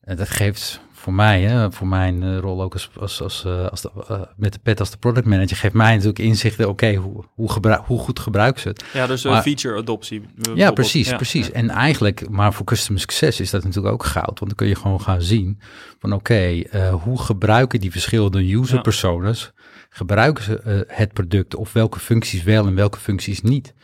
En 0.01 0.17
dat 0.17 0.29
geeft 0.29 0.81
voor 1.05 1.15
mij, 1.15 1.43
hè, 1.43 1.73
voor 1.73 1.87
mijn 1.87 2.23
uh, 2.23 2.39
rol 2.39 2.63
ook 2.63 2.73
als, 2.73 2.91
als, 2.99 3.23
als, 3.23 3.45
uh, 3.47 3.67
als 3.67 3.81
de, 3.81 3.91
uh, 4.11 4.21
met 4.37 4.53
de 4.53 4.59
pet 4.63 4.81
als 4.81 4.91
de 4.91 4.97
product 4.97 5.27
manager, 5.27 5.57
geeft 5.57 5.75
mij 5.75 5.93
natuurlijk 5.93 6.19
inzichten, 6.19 6.69
oké, 6.69 6.95
hoe, 6.95 7.25
hoe, 7.35 7.53
gebruik, 7.53 7.83
hoe 7.87 7.99
goed 7.99 8.19
gebruiken 8.19 8.61
ze 8.61 8.69
het. 8.69 8.85
Ja, 8.93 9.07
dus 9.07 9.25
maar, 9.25 9.43
feature 9.43 9.79
adoptie. 9.79 10.23
Ja, 10.55 10.71
precies, 10.71 11.09
ja, 11.09 11.17
precies. 11.17 11.47
Ja. 11.47 11.53
En 11.53 11.71
eigenlijk, 11.71 12.29
maar 12.29 12.53
voor 12.53 12.67
customer 12.67 13.01
success 13.01 13.41
is 13.41 13.51
dat 13.51 13.65
natuurlijk 13.65 13.95
ook 13.95 14.05
goud, 14.05 14.27
want 14.27 14.47
dan 14.47 14.55
kun 14.55 14.67
je 14.67 14.75
gewoon 14.75 15.01
gaan 15.01 15.23
zien 15.23 15.61
van 15.99 16.13
oké, 16.13 16.63
hoe 17.03 17.21
gebruiken 17.21 17.81
die 17.81 17.91
verschillende 17.91 18.55
user 18.55 18.81
personas, 18.81 19.53
gebruiken 19.89 20.45
ze 20.45 20.85
het 20.89 21.13
product 21.13 21.55
of 21.55 21.73
welke 21.73 21.99
functies 21.99 22.43
wel 22.43 22.67
en 22.67 22.75
welke 22.75 22.99
functies 22.99 23.41
niet. 23.41 23.75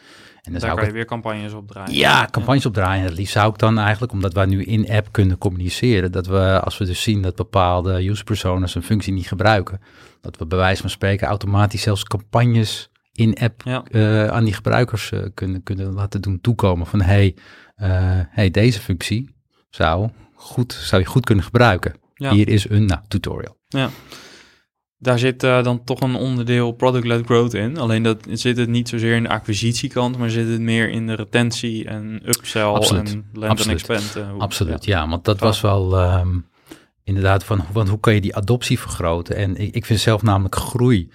En 0.51 0.57
dan 0.59 0.69
Daar 0.69 0.71
zou 0.71 0.81
kan 0.81 0.87
je 0.87 0.93
weer 0.93 1.05
campagnes 1.11 1.53
op 1.53 1.69
draaien. 1.69 1.95
ja, 1.95 2.29
campagnes 2.31 2.67
opdraaien. 2.67 3.05
Het 3.05 3.17
liefst 3.17 3.33
zou 3.33 3.53
ik 3.53 3.59
dan 3.59 3.79
eigenlijk, 3.79 4.13
omdat 4.13 4.33
wij 4.33 4.47
nu 4.47 4.65
in-app 4.65 5.09
kunnen 5.11 5.39
communiceren, 5.39 6.13
dat 6.13 6.27
we, 6.27 6.61
als 6.61 6.79
we 6.79 6.85
dus 6.85 7.03
zien 7.03 7.23
dat 7.23 7.37
bepaalde 7.37 8.09
user 8.09 8.25
personas 8.25 8.75
een 8.75 8.83
functie 8.83 9.13
niet 9.13 9.29
gebruiken, 9.29 9.81
dat 10.21 10.37
we 10.37 10.47
bij 10.47 10.59
wijze 10.59 10.81
van 10.81 10.91
spreken 10.91 11.27
automatisch 11.27 11.83
zelfs 11.83 12.05
campagnes 12.05 12.91
in-app 13.13 13.63
Ja. 13.65 13.85
eh, 13.91 14.27
aan 14.27 14.45
die 14.45 14.55
gebruikers 14.55 15.13
eh, 15.13 15.21
kunnen, 15.35 15.63
kunnen 15.63 15.93
laten 15.93 16.21
doen 16.21 16.41
toekomen 16.41 16.87
van 16.87 17.01
hey, 17.01 17.35
eh, 17.77 17.89
hey, 18.29 18.51
deze 18.51 18.81
functie 18.81 19.35
zou, 19.69 20.09
goed, 20.35 20.73
zou 20.73 21.03
je 21.03 21.09
goed 21.09 21.25
kunnen 21.25 21.45
gebruiken. 21.45 21.95
Ja. 22.15 22.33
Hier 22.33 22.49
is 22.49 22.69
een 22.71 22.85
nou, 22.87 23.01
tutorial. 23.09 23.57
Daar 25.03 25.19
zit 25.19 25.43
eh, 25.43 25.63
dan 25.63 25.85
toch 25.85 26.01
een 26.01 26.15
onderdeel 26.15 26.73
product-led 26.73 27.25
growth 27.25 27.55
in. 27.55 27.79
Alleen 27.79 28.03
dat 28.03 28.27
zit 28.31 28.57
het 28.57 28.69
niet 28.69 28.89
zozeer 28.89 29.17
in 29.17 29.23
de 29.23 29.29
acquisitiekant, 29.29 30.19
maar 30.19 30.31
zit 30.31 30.49
het 30.49 30.61
meer 30.61 30.89
in 30.91 31.07
de 31.07 31.15
retentie 31.15 31.85
en 31.85 32.21
upsell 32.25 32.63
Absoluut. 32.63 33.09
en 33.11 33.25
land 33.33 33.51
and 33.51 33.59
Absoluut. 33.59 33.89
expand. 33.89 34.17
eh, 34.27 34.31
hoe- 34.33 34.41
Absoluut, 34.41 34.85
ja. 34.85 34.99
ja, 35.03 35.09
want 35.09 35.25
dat 35.25 35.41
was 35.41 35.61
wel 35.61 35.97
ehm, 35.99 36.29
inderdaad 37.05 37.45
van, 37.45 37.65
want 37.73 37.89
hoe 37.89 38.01
kan 38.01 38.15
je 38.15 38.21
die 38.21 38.37
adoptie 38.37 38.79
vergroten? 38.79 39.37
En 39.37 39.57
ik, 39.57 39.75
ik 39.75 39.87
vind 39.87 40.01
zelf 40.01 40.23
namelijk 40.23 40.55
groei, 40.55 41.11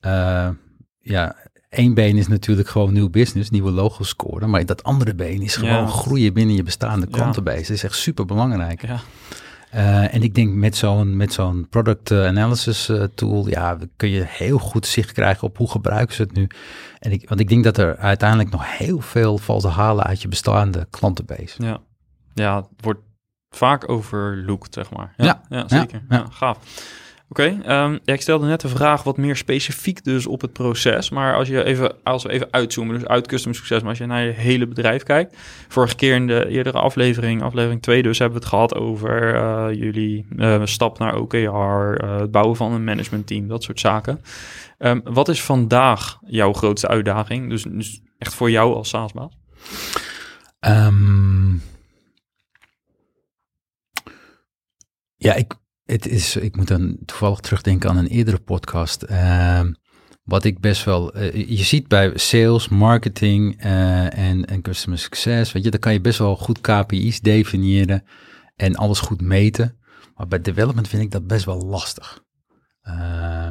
eh, 0.00 0.48
ja, 1.00 1.36
één 1.68 1.94
been 1.94 2.16
is 2.16 2.28
natuurlijk 2.28 2.68
gewoon 2.68 2.92
nieuw 2.92 3.10
business, 3.10 3.50
nieuwe 3.50 3.70
logos 3.70 4.08
scoren, 4.08 4.50
maar 4.50 4.66
dat 4.66 4.82
andere 4.82 5.14
been 5.14 5.42
is 5.42 5.56
gewoon 5.56 5.72
Ja. 5.72 5.86
groeien 5.86 6.32
binnen 6.32 6.54
je 6.56 6.62
bestaande 6.62 7.06
klantenbase. 7.06 7.60
Dat 7.60 7.70
is 7.70 7.84
echt 7.84 7.96
super 7.96 8.24
belangrijk. 8.24 8.86
Ja. 8.86 9.00
Eh, 9.70 10.14
en 10.14 10.22
ik 10.22 10.34
denk 10.34 10.54
met 10.54 10.76
zo'n 10.76 11.16
met 11.16 11.32
zo'n 11.32 11.66
product 11.70 12.10
eh, 12.10 12.26
analysis 12.26 12.88
eh, 12.88 13.02
tool, 13.14 13.48
ja, 13.48 13.78
kun 13.96 14.08
je 14.08 14.24
heel 14.26 14.58
goed 14.58 14.86
zicht 14.86 15.12
krijgen 15.12 15.48
op 15.48 15.56
hoe 15.56 15.70
gebruiken 15.70 16.14
ze 16.14 16.22
het 16.22 16.32
nu. 16.32 16.46
En 16.98 17.12
ik, 17.12 17.28
want 17.28 17.40
ik 17.40 17.48
denk 17.48 17.64
dat 17.64 17.76
er 17.76 17.96
uiteindelijk 17.96 18.50
nog 18.50 18.78
heel 18.78 19.00
veel 19.00 19.38
valt 19.38 19.62
te 19.62 19.68
halen 19.68 20.04
uit 20.04 20.22
je 20.22 20.28
bestaande 20.28 20.86
klantenbase. 20.90 21.62
Ja. 21.62 21.78
ja, 22.34 22.56
het 22.56 22.66
wordt 22.80 23.00
vaak 23.50 23.88
overlooked, 23.88 24.74
zeg 24.74 24.90
maar. 24.90 25.14
Ja, 25.16 25.24
Ja, 25.24 25.42
ja, 25.48 25.68
zeker. 25.68 26.02
ja. 26.08 26.16
Ja, 26.16 26.26
gaaf. 26.30 26.58
Oké, 27.30 27.60
ehm, 27.64 27.98
ik 28.04 28.20
stelde 28.20 28.46
net 28.46 28.60
de 28.60 28.68
vraag 28.68 29.02
wat 29.02 29.16
meer 29.16 29.36
specifiek 29.36 30.04
dus 30.04 30.26
op 30.26 30.40
het 30.40 30.52
proces. 30.52 31.10
Maar 31.10 31.34
als, 31.34 31.48
je 31.48 31.64
even, 31.64 31.94
als 32.02 32.22
we 32.22 32.30
even 32.30 32.48
uitzoomen, 32.50 32.98
dus 32.98 33.08
uit 33.08 33.26
customer 33.26 33.56
succes, 33.56 33.80
maar 33.80 33.88
als 33.88 33.98
je 33.98 34.06
naar 34.06 34.24
je 34.24 34.32
hele 34.32 34.66
bedrijf 34.66 35.02
kijkt. 35.02 35.36
Vorige 35.68 35.94
keer 35.94 36.14
in 36.14 36.26
de 36.26 36.48
eerdere 36.48 36.78
aflevering, 36.78 37.42
aflevering 37.42 37.82
2 37.82 38.02
dus, 38.02 38.18
hebben 38.18 38.38
we 38.38 38.44
het 38.44 38.54
gehad 38.54 38.74
over 38.74 39.34
eh, 39.34 39.66
jullie 39.72 40.26
eh, 40.36 40.60
stap 40.64 40.98
naar 40.98 41.16
OKR, 41.16 41.36
eh, 41.36 42.18
het 42.18 42.30
bouwen 42.30 42.56
van 42.56 42.72
een 42.72 42.84
managementteam, 42.84 43.48
dat 43.48 43.62
soort 43.62 43.80
zaken. 43.80 44.20
Ehm, 44.78 45.00
wat 45.04 45.28
is 45.28 45.42
vandaag 45.42 46.18
jouw 46.26 46.52
grootste 46.52 46.88
uitdaging? 46.88 47.50
Dus, 47.50 47.62
dus 47.62 48.00
echt 48.18 48.34
voor 48.34 48.50
jou 48.50 48.74
als 48.74 48.88
SaaS-baas? 48.88 49.38
Ehm, 50.60 51.52
ja, 55.16 55.34
ik, 55.34 55.54
het 55.90 56.06
is, 56.06 56.36
ik 56.36 56.56
moet 56.56 56.68
dan 56.68 56.96
toevallig 57.04 57.40
terugdenken 57.40 57.90
aan 57.90 57.96
een 57.96 58.06
eerdere 58.06 58.38
podcast. 58.38 59.02
Ehm, 59.02 59.72
wat 60.24 60.44
ik 60.44 60.60
best 60.60 60.84
wel, 60.84 61.12
eh, 61.14 61.48
je 61.48 61.64
ziet 61.64 61.88
bij 61.88 62.12
sales, 62.14 62.68
marketing 62.68 63.60
eh, 63.60 64.18
en, 64.18 64.44
en 64.44 64.62
customer 64.62 64.98
success, 64.98 65.52
weet 65.52 65.64
je, 65.64 65.70
dan 65.70 65.80
kan 65.80 65.92
je 65.92 66.00
best 66.00 66.18
wel 66.18 66.36
goed 66.36 66.60
KPI's 66.60 67.20
definiëren 67.20 68.04
en 68.56 68.76
alles 68.76 69.00
goed 69.00 69.20
meten. 69.20 69.78
Maar 70.14 70.28
bij 70.28 70.40
development 70.40 70.88
vind 70.88 71.02
ik 71.02 71.10
dat 71.10 71.26
best 71.26 71.44
wel 71.44 71.62
lastig. 71.64 72.24
Eh, 72.80 73.46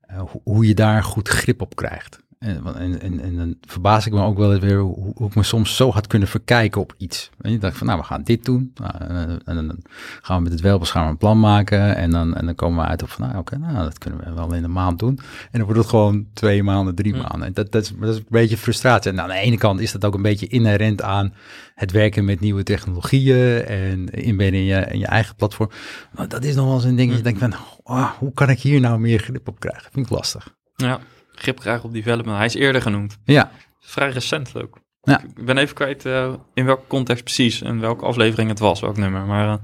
eh, 0.00 0.22
hoe 0.42 0.66
je 0.66 0.74
daar 0.74 1.02
goed 1.02 1.28
grip 1.28 1.60
op 1.60 1.76
krijgt. 1.76 2.18
En, 2.44 2.74
en, 2.76 3.00
en, 3.00 3.20
en 3.20 3.36
dan 3.36 3.56
verbaas 3.66 4.06
ik 4.06 4.12
me 4.12 4.22
ook 4.22 4.38
wel 4.38 4.52
eens 4.52 4.64
weer 4.64 4.78
hoe, 4.78 5.12
hoe 5.14 5.28
ik 5.28 5.34
me 5.34 5.42
soms 5.42 5.76
zo 5.76 5.90
had 5.90 6.06
kunnen 6.06 6.28
verkijken 6.28 6.80
op 6.80 6.94
iets. 6.98 7.30
En 7.40 7.50
je 7.50 7.58
dacht 7.58 7.76
van, 7.76 7.86
nou, 7.86 7.98
we 7.98 8.04
gaan 8.04 8.22
dit 8.22 8.44
doen. 8.44 8.72
Nou, 8.74 8.92
en, 8.98 9.40
en 9.44 9.54
dan 9.54 9.76
gaan 10.22 10.36
we 10.36 10.42
met 10.42 10.52
het 10.52 10.60
welbeschermd 10.60 11.10
een 11.10 11.16
plan 11.16 11.40
maken. 11.40 11.96
En 11.96 12.10
dan, 12.10 12.34
en 12.34 12.46
dan 12.46 12.54
komen 12.54 12.84
we 12.84 12.90
uit 12.90 13.02
op 13.02 13.08
van, 13.08 13.26
nou, 13.26 13.38
oké, 13.38 13.58
nou, 13.58 13.74
dat 13.74 13.98
kunnen 13.98 14.24
we 14.24 14.32
wel 14.34 14.54
in 14.54 14.64
een 14.64 14.72
maand 14.72 14.98
doen. 14.98 15.18
En 15.18 15.58
dan 15.58 15.62
wordt 15.62 15.78
het 15.78 15.88
gewoon 15.88 16.26
twee 16.32 16.62
maanden, 16.62 16.94
drie 16.94 17.12
Hm. 17.12 17.18
maanden. 17.18 17.46
En 17.46 17.52
dat, 17.52 17.72
dat, 17.72 17.82
is, 17.82 17.92
dat 18.00 18.08
is 18.08 18.16
een 18.16 18.26
beetje 18.28 18.56
frustratie. 18.56 19.10
En 19.10 19.20
aan 19.20 19.28
de 19.28 19.34
ene 19.34 19.58
kant 19.58 19.80
is 19.80 19.92
dat 19.92 20.04
ook 20.04 20.14
een 20.14 20.22
beetje 20.22 20.46
inherent 20.46 21.02
aan 21.02 21.34
het 21.74 21.90
werken 21.92 22.24
met 22.24 22.40
nieuwe 22.40 22.62
technologieën 22.62 23.64
en 23.64 24.08
inbedden 24.08 24.60
in 24.60 24.66
je, 24.66 24.86
in 24.90 24.98
je 24.98 25.06
eigen 25.06 25.34
platform. 25.34 25.70
Maar 26.10 26.28
dat 26.28 26.44
is 26.44 26.54
nog 26.54 26.64
wel 26.64 26.74
eens 26.74 26.84
een 26.84 26.96
ding 26.96 27.08
dat 27.08 27.18
je 27.18 27.24
denkt 27.24 27.38
van, 27.38 27.54
oh, 27.82 28.10
hoe 28.18 28.32
kan 28.32 28.50
ik 28.50 28.60
hier 28.60 28.80
nou 28.80 28.98
meer 28.98 29.18
grip 29.18 29.48
op 29.48 29.60
krijgen? 29.60 29.88
Vind 29.92 30.06
ik 30.06 30.12
lastig. 30.12 30.54
Ja, 30.76 31.00
grip 31.34 31.60
krijgen 31.60 31.84
op 31.84 31.92
development. 31.92 32.36
Hij 32.36 32.46
is 32.46 32.54
eerder 32.54 32.82
genoemd. 32.82 33.18
Ja, 33.24 33.50
Vrij 33.84 34.10
recent 34.10 34.62
ook. 34.62 34.82
Ja. 35.02 35.22
Ik 35.22 35.44
ben 35.44 35.58
even 35.58 35.74
kwijt 35.74 36.06
eh, 36.06 36.34
in 36.54 36.64
welke 36.64 36.86
context 36.86 37.24
precies 37.24 37.62
en 37.62 37.80
welke 37.80 38.04
aflevering 38.04 38.48
het 38.48 38.58
was, 38.58 38.80
welk 38.80 38.96
nummer. 38.96 39.26
Maar 39.26 39.48
eh, 39.48 39.56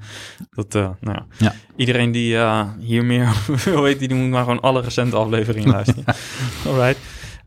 dat, 0.51 0.75
eh, 0.75 0.91
nou 1.01 1.17
ja. 1.17 1.27
Ja. 1.39 1.55
Iedereen 1.77 2.13
die 2.13 2.39
hier 2.79 3.05
meer 3.05 3.43
wil 3.65 3.83
weten, 3.83 4.09
die 4.09 4.17
moet 4.17 4.31
maar 4.31 4.43
gewoon 4.43 4.61
alle 4.61 4.81
recente 4.81 5.17
afleveringen 5.17 5.71
luisteren. 5.79 6.05
Alright. 6.67 6.99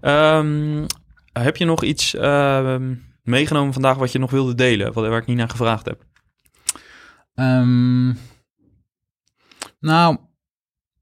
Ehm, 0.01 0.85
heb 1.33 1.57
je 1.57 1.65
nog 1.65 1.83
iets 1.83 2.15
ehm, 2.15 2.93
meegenomen 3.23 3.73
vandaag 3.73 3.97
wat 3.97 4.11
je 4.11 4.19
nog 4.19 4.31
wilde 4.31 4.55
delen, 4.55 4.93
wat, 4.93 5.07
waar 5.07 5.21
ik 5.21 5.27
niet 5.27 5.37
naar 5.37 5.49
gevraagd 5.49 5.85
heb? 5.85 6.05
Ehm, 7.35 8.07
nou, 9.79 10.17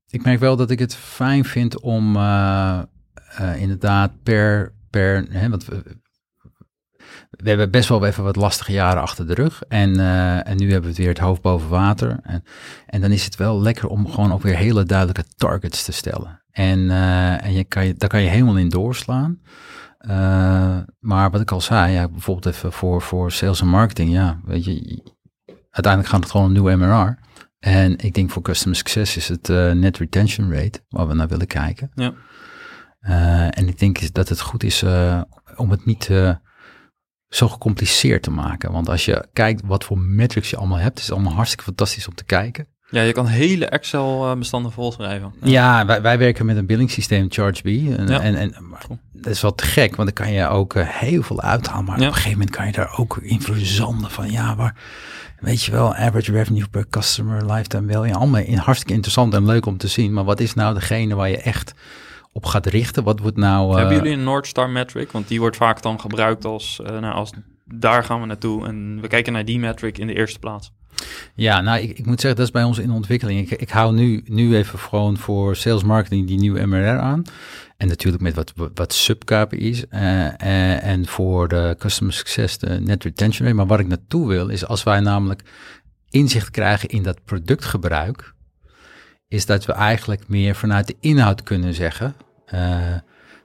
ik 0.07 0.23
merk 0.23 0.39
wel 0.39 0.55
dat 0.55 0.71
ik 0.71 0.79
het 0.79 0.95
fijn 0.95 1.45
vind 1.45 1.79
om 1.79 2.15
eh, 3.35 3.61
inderdaad 3.61 4.11
per, 4.23 4.73
per 4.89 5.25
hè, 5.29 5.49
want 5.49 5.65
we, 5.65 5.99
hebben 7.43 7.71
best 7.71 7.89
wel 7.89 8.05
even 8.05 8.23
wat 8.23 8.35
lastige 8.35 8.71
jaren 8.71 9.01
achter 9.01 9.27
de 9.27 9.33
rug. 9.33 9.63
En, 9.67 9.99
eh, 9.99 10.47
en 10.47 10.57
nu 10.57 10.63
hebben 10.63 10.81
we 10.81 10.87
het 10.87 10.97
weer 10.97 11.07
het 11.07 11.19
hoofd 11.19 11.41
boven 11.41 11.69
water. 11.69 12.19
En, 12.23 12.43
en 12.85 13.01
dan 13.01 13.11
is 13.11 13.25
het 13.25 13.35
wel 13.35 13.61
lekker 13.61 13.87
om 13.87 14.09
gewoon 14.09 14.33
ook 14.33 14.41
weer 14.41 14.55
hele 14.55 14.83
duidelijke 14.83 15.23
targets 15.35 15.85
te 15.85 15.91
stellen. 15.91 16.43
En, 16.51 16.89
eh, 16.89 17.45
en 17.45 17.53
je 17.53 17.63
kan 17.63 17.85
je, 17.85 17.93
daar 17.93 18.09
kan 18.09 18.21
je 18.21 18.29
helemaal 18.29 18.57
in 18.57 18.69
doorslaan. 18.69 19.41
Maar 20.99 21.31
wat 21.31 21.41
ik 21.41 21.51
al 21.51 21.61
zei, 21.61 21.93
ja, 21.93 22.07
bijvoorbeeld 22.07 22.55
even 22.55 22.71
voor, 22.71 23.01
voor 23.01 23.31
sales 23.31 23.61
en 23.61 23.67
marketing, 23.67 24.11
ja, 24.11 24.39
weet 24.45 24.65
je, 24.65 25.03
uiteindelijk 25.69 26.13
gaat 26.13 26.23
het 26.23 26.31
gewoon 26.31 26.45
om 26.45 26.53
nieuw 26.53 26.77
MRR. 26.77 27.17
En 27.59 27.97
ik 27.97 28.13
denk 28.13 28.29
voor 28.29 28.41
customer 28.41 28.77
success 28.77 29.17
is 29.17 29.27
het 29.27 29.47
net 29.75 29.97
retention 29.97 30.53
rate 30.53 30.83
waar 30.89 31.07
we 31.07 31.13
naar 31.13 31.27
willen 31.27 31.47
kijken. 31.47 31.91
Ja. 31.95 32.13
Eh, 33.01 33.57
en 33.57 33.67
ik 33.67 33.79
denk 33.79 34.13
dat 34.13 34.29
het 34.29 34.39
goed 34.41 34.63
is 34.63 34.81
eh, 34.81 35.21
om 35.55 35.71
het 35.71 35.85
niet 35.85 36.09
eh, 36.09 36.35
zo 37.29 37.47
gecompliceerd 37.47 38.23
te 38.23 38.31
maken. 38.31 38.71
Want 38.71 38.89
als 38.89 39.05
je 39.05 39.25
kijkt 39.33 39.61
wat 39.65 39.83
voor 39.83 39.97
metrics 39.99 40.49
je 40.49 40.57
allemaal 40.57 40.77
hebt, 40.77 40.97
is 40.99 41.05
het 41.05 41.13
allemaal 41.13 41.33
hartstikke 41.33 41.63
fantastisch 41.63 42.07
om 42.07 42.15
te 42.15 42.23
kijken. 42.23 42.67
Ja, 42.89 43.01
je 43.01 43.11
kan 43.13 43.25
hele 43.27 43.65
Excel-bestanden 43.65 44.71
volschrijven. 44.71 45.33
Ja, 45.41 45.85
wij, 45.85 46.01
wij 46.01 46.17
werken 46.17 46.45
met 46.45 46.57
een 46.57 46.65
billingssysteem, 46.65 47.25
ChargeBee. 47.29 47.95
En, 47.95 48.07
Ja. 48.07 48.19
en, 48.21 48.35
en 48.35 48.55
maar 48.69 48.85
dat 49.13 49.33
is 49.33 49.41
wel 49.41 49.55
te 49.55 49.65
gek, 49.65 49.95
want 49.95 50.15
dan 50.15 50.25
kan 50.25 50.33
je 50.33 50.47
ook 50.47 50.73
heel 50.77 51.21
veel 51.23 51.41
uithalen. 51.41 51.85
Maar 51.85 51.99
Ja. 51.99 52.01
op 52.03 52.09
een 52.09 52.13
gegeven 52.15 52.37
moment 52.37 52.55
kan 52.55 52.65
je 52.65 52.71
daar 52.71 52.97
ook 52.97 53.17
in 53.21 53.41
verzanden 53.41 54.11
van, 54.11 54.31
ja, 54.31 54.55
waar, 54.55 54.75
weet 55.39 55.63
je 55.63 55.71
wel, 55.71 55.95
average 55.95 56.31
revenue 56.31 56.67
per 56.67 56.85
customer, 56.89 57.51
lifetime 57.53 57.93
value. 57.93 58.13
Allemaal 58.13 58.41
in, 58.41 58.57
hartstikke 58.57 58.93
interessant 58.93 59.33
en 59.33 59.45
leuk 59.45 59.65
om 59.65 59.77
te 59.77 59.87
zien. 59.87 60.13
Maar 60.13 60.23
wat 60.23 60.39
is 60.39 60.53
nou 60.53 60.73
degene 60.73 61.15
waar 61.15 61.29
je 61.29 61.37
echt 61.41 61.73
op 62.31 62.45
gaat 62.45 62.65
richten? 62.65 63.03
Wat 63.03 63.19
wordt 63.19 63.37
nou... 63.37 63.71
eh, 63.71 63.77
Hebben 63.77 63.95
jullie 63.95 64.11
een 64.11 64.23
North 64.23 64.47
Star 64.47 64.69
metric? 64.69 65.11
Want 65.11 65.27
die 65.27 65.39
wordt 65.39 65.57
vaak 65.57 65.81
dan 65.81 65.99
gebruikt 65.99 66.45
als, 66.45 66.79
eh, 66.83 66.99
nou, 66.99 67.13
als 67.13 67.31
daar 67.65 68.03
gaan 68.03 68.19
we 68.21 68.25
naartoe 68.25 68.67
en 68.67 69.01
we 69.01 69.07
kijken 69.07 69.33
naar 69.33 69.45
die 69.45 69.59
metric 69.59 69.97
in 69.97 70.07
de 70.07 70.13
eerste 70.15 70.39
plaats. 70.39 70.71
Ja, 71.35 71.61
nou, 71.61 71.79
ik, 71.81 71.97
ik 71.97 72.05
moet 72.05 72.19
zeggen, 72.21 72.39
dat 72.39 72.45
is 72.47 72.53
bij 72.53 72.63
ons 72.63 72.77
in 72.77 72.91
ontwikkeling. 72.91 73.51
Ik, 73.51 73.59
ik 73.61 73.69
hou 73.69 73.93
nu, 73.93 74.21
nu 74.25 74.55
even 74.55 74.79
gewoon 74.79 75.17
voor 75.17 75.55
sales 75.55 75.83
marketing 75.83 76.27
die 76.27 76.37
nieuwe 76.39 76.65
MRR 76.65 76.99
aan. 76.99 77.23
En 77.77 77.87
natuurlijk 77.87 78.23
met 78.23 78.33
wat, 78.35 78.53
wat, 78.55 78.71
wat 78.73 78.93
sub-KPI's. 78.93 79.87
eh, 79.87 80.83
en 80.85 81.05
voor 81.07 81.47
de 81.47 81.75
customer 81.79 82.13
success, 82.13 82.57
de 82.57 82.79
net 82.79 83.03
retention 83.03 83.43
rate. 83.47 83.57
Maar 83.57 83.67
waar 83.67 83.79
ik 83.79 83.87
naartoe 83.87 84.27
wil, 84.27 84.47
is 84.49 84.65
als 84.65 84.83
wij 84.83 84.99
namelijk 84.99 85.41
inzicht 86.09 86.49
krijgen 86.49 86.89
in 86.89 87.03
dat 87.03 87.23
productgebruik, 87.25 88.33
is 89.31 89.45
dat 89.45 89.65
we 89.65 89.73
eigenlijk 89.73 90.27
meer 90.27 90.55
vanuit 90.55 90.87
de 90.87 90.95
inhoud 90.99 91.43
kunnen 91.43 91.73
zeggen. 91.73 92.15
eh, 92.45 92.95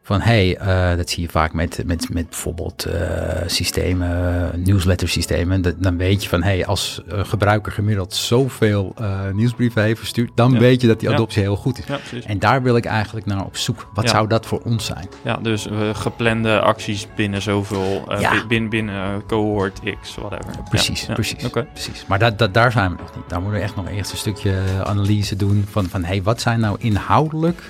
van 0.06 0.20
hey, 0.20 0.56
eh, 0.56 0.96
dat 0.96 1.10
zie 1.10 1.22
je 1.22 1.28
vaak 1.28 1.52
met, 1.52 1.82
met, 1.86 2.08
met 2.12 2.28
bijvoorbeeld 2.28 2.84
eh, 2.84 3.42
systemen, 3.46 4.50
newsletter 4.64 5.08
systemen. 5.08 5.62
Dat, 5.62 5.74
dan 5.78 5.96
weet 5.96 6.22
je 6.22 6.28
van 6.28 6.42
hey, 6.42 6.66
als 6.66 7.02
een 7.06 7.26
gebruiker 7.26 7.72
gemiddeld 7.72 8.14
zoveel 8.14 8.92
eh, 8.98 9.20
nieuwsbrieven 9.32 9.82
heeft 9.82 9.98
verstuurd, 9.98 10.30
dan 10.34 10.52
Ja. 10.52 10.58
weet 10.58 10.80
je 10.80 10.86
dat 10.86 11.00
die 11.00 11.08
Ja. 11.08 11.14
adoptie 11.14 11.42
heel 11.42 11.56
goed 11.56 11.78
is. 11.78 11.84
Ja. 11.86 11.98
En 12.26 12.38
daar 12.38 12.62
wil 12.62 12.76
ik 12.76 12.84
eigenlijk 12.84 13.26
naar 13.26 13.44
op 13.44 13.56
zoek. 13.56 13.90
Wat 13.94 14.08
zou 14.08 14.28
dat 14.28 14.46
voor 14.46 14.60
ons 14.64 14.84
zijn? 14.84 15.08
Ja, 15.24 15.36
dus 15.36 15.66
geplande 15.92 16.60
acties 16.60 17.06
binnen 17.16 17.42
zoveel, 17.42 18.08
binnen, 18.48 18.68
binnen 18.70 19.26
cohort 19.26 19.80
X, 20.00 20.14
whatever. 20.14 20.62
Precies, 20.68 21.06
precies. 21.14 21.44
Oké. 21.44 21.66
precies. 21.72 22.04
Maar 22.06 22.18
dat, 22.18 22.38
dat, 22.38 22.54
daar 22.54 22.72
zijn 22.72 22.90
we 22.90 22.96
nog 23.00 23.16
niet. 23.16 23.28
Daar 23.28 23.40
moeten 23.40 23.58
we 23.58 23.64
echt 23.64 23.76
nog 23.76 23.88
eerst 23.88 24.12
een 24.12 24.18
stukje 24.18 24.54
analyse 24.84 25.36
doen 25.36 25.64
van, 25.70 25.86
van 25.86 26.04
hey, 26.04 26.22
wat 26.22 26.40
zijn 26.40 26.60
nou 26.60 26.76
inhoudelijk 26.80 27.62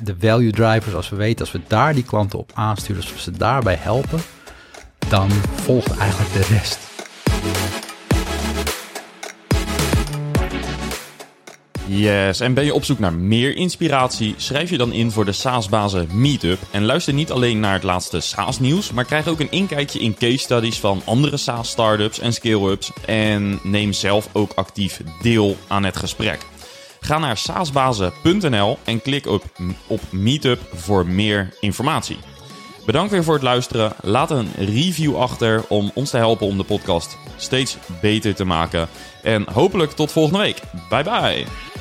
de 0.00 0.14
value 0.18 0.52
drivers 0.52 0.94
als 0.94 1.08
we 1.08 1.16
weten, 1.16 1.40
als 1.40 1.52
we 1.52 1.60
daar 1.66 1.94
die 1.94 2.04
klanten 2.04 2.38
op 2.38 2.50
aansturen, 2.54 3.02
als 3.02 3.12
we 3.12 3.20
ze 3.20 3.30
daarbij 3.30 3.78
helpen, 3.80 4.20
dan 5.08 5.30
volgt 5.54 5.96
eigenlijk 5.98 6.32
de 6.32 6.54
rest. 6.54 6.78
Yes, 11.86 12.40
en 12.40 12.54
ben 12.54 12.64
je 12.64 12.74
op 12.74 12.84
zoek 12.84 12.98
naar 12.98 13.12
meer 13.12 13.56
inspiratie? 13.56 14.34
Schrijf 14.36 14.70
je 14.70 14.76
dan 14.76 14.92
in 14.92 15.10
voor 15.10 15.24
de 15.24 15.32
SaaS-bazen 15.32 16.08
Meetup. 16.12 16.58
En 16.70 16.84
luister 16.84 17.14
niet 17.14 17.30
alleen 17.30 17.60
naar 17.60 17.72
het 17.72 17.82
laatste 17.82 18.20
SaaS-nieuws, 18.20 18.92
maar 18.92 19.04
krijg 19.04 19.28
ook 19.28 19.40
een 19.40 19.50
inkijkje 19.50 19.98
in 19.98 20.14
case 20.14 20.38
studies 20.38 20.78
van 20.78 21.02
andere 21.04 21.36
SaaS-startups 21.36 22.18
en 22.18 22.32
scale-ups. 22.32 22.92
En 23.06 23.60
neem 23.62 23.92
zelf 23.92 24.28
ook 24.32 24.52
actief 24.54 25.00
deel 25.22 25.56
aan 25.68 25.84
het 25.84 25.96
gesprek. 25.96 26.51
Ga 27.04 27.18
naar 27.18 27.36
saasbazen.nl 27.36 28.78
en 28.84 29.02
klik 29.02 29.26
op, 29.26 29.44
op 29.86 30.00
Meetup 30.10 30.60
voor 30.74 31.06
meer 31.06 31.54
informatie. 31.60 32.18
Bedankt 32.86 33.10
weer 33.10 33.24
voor 33.24 33.34
het 33.34 33.42
luisteren. 33.42 33.92
Laat 34.00 34.30
een 34.30 34.52
review 34.56 35.16
achter 35.16 35.64
om 35.68 35.90
ons 35.94 36.10
te 36.10 36.16
helpen 36.16 36.46
om 36.46 36.56
de 36.56 36.64
podcast 36.64 37.18
steeds 37.36 37.76
beter 38.00 38.34
te 38.34 38.44
maken. 38.44 38.88
En 39.22 39.52
hopelijk 39.52 39.90
tot 39.92 40.12
volgende 40.12 40.38
week. 40.38 40.60
Bye 40.88 41.02
bye. 41.02 41.71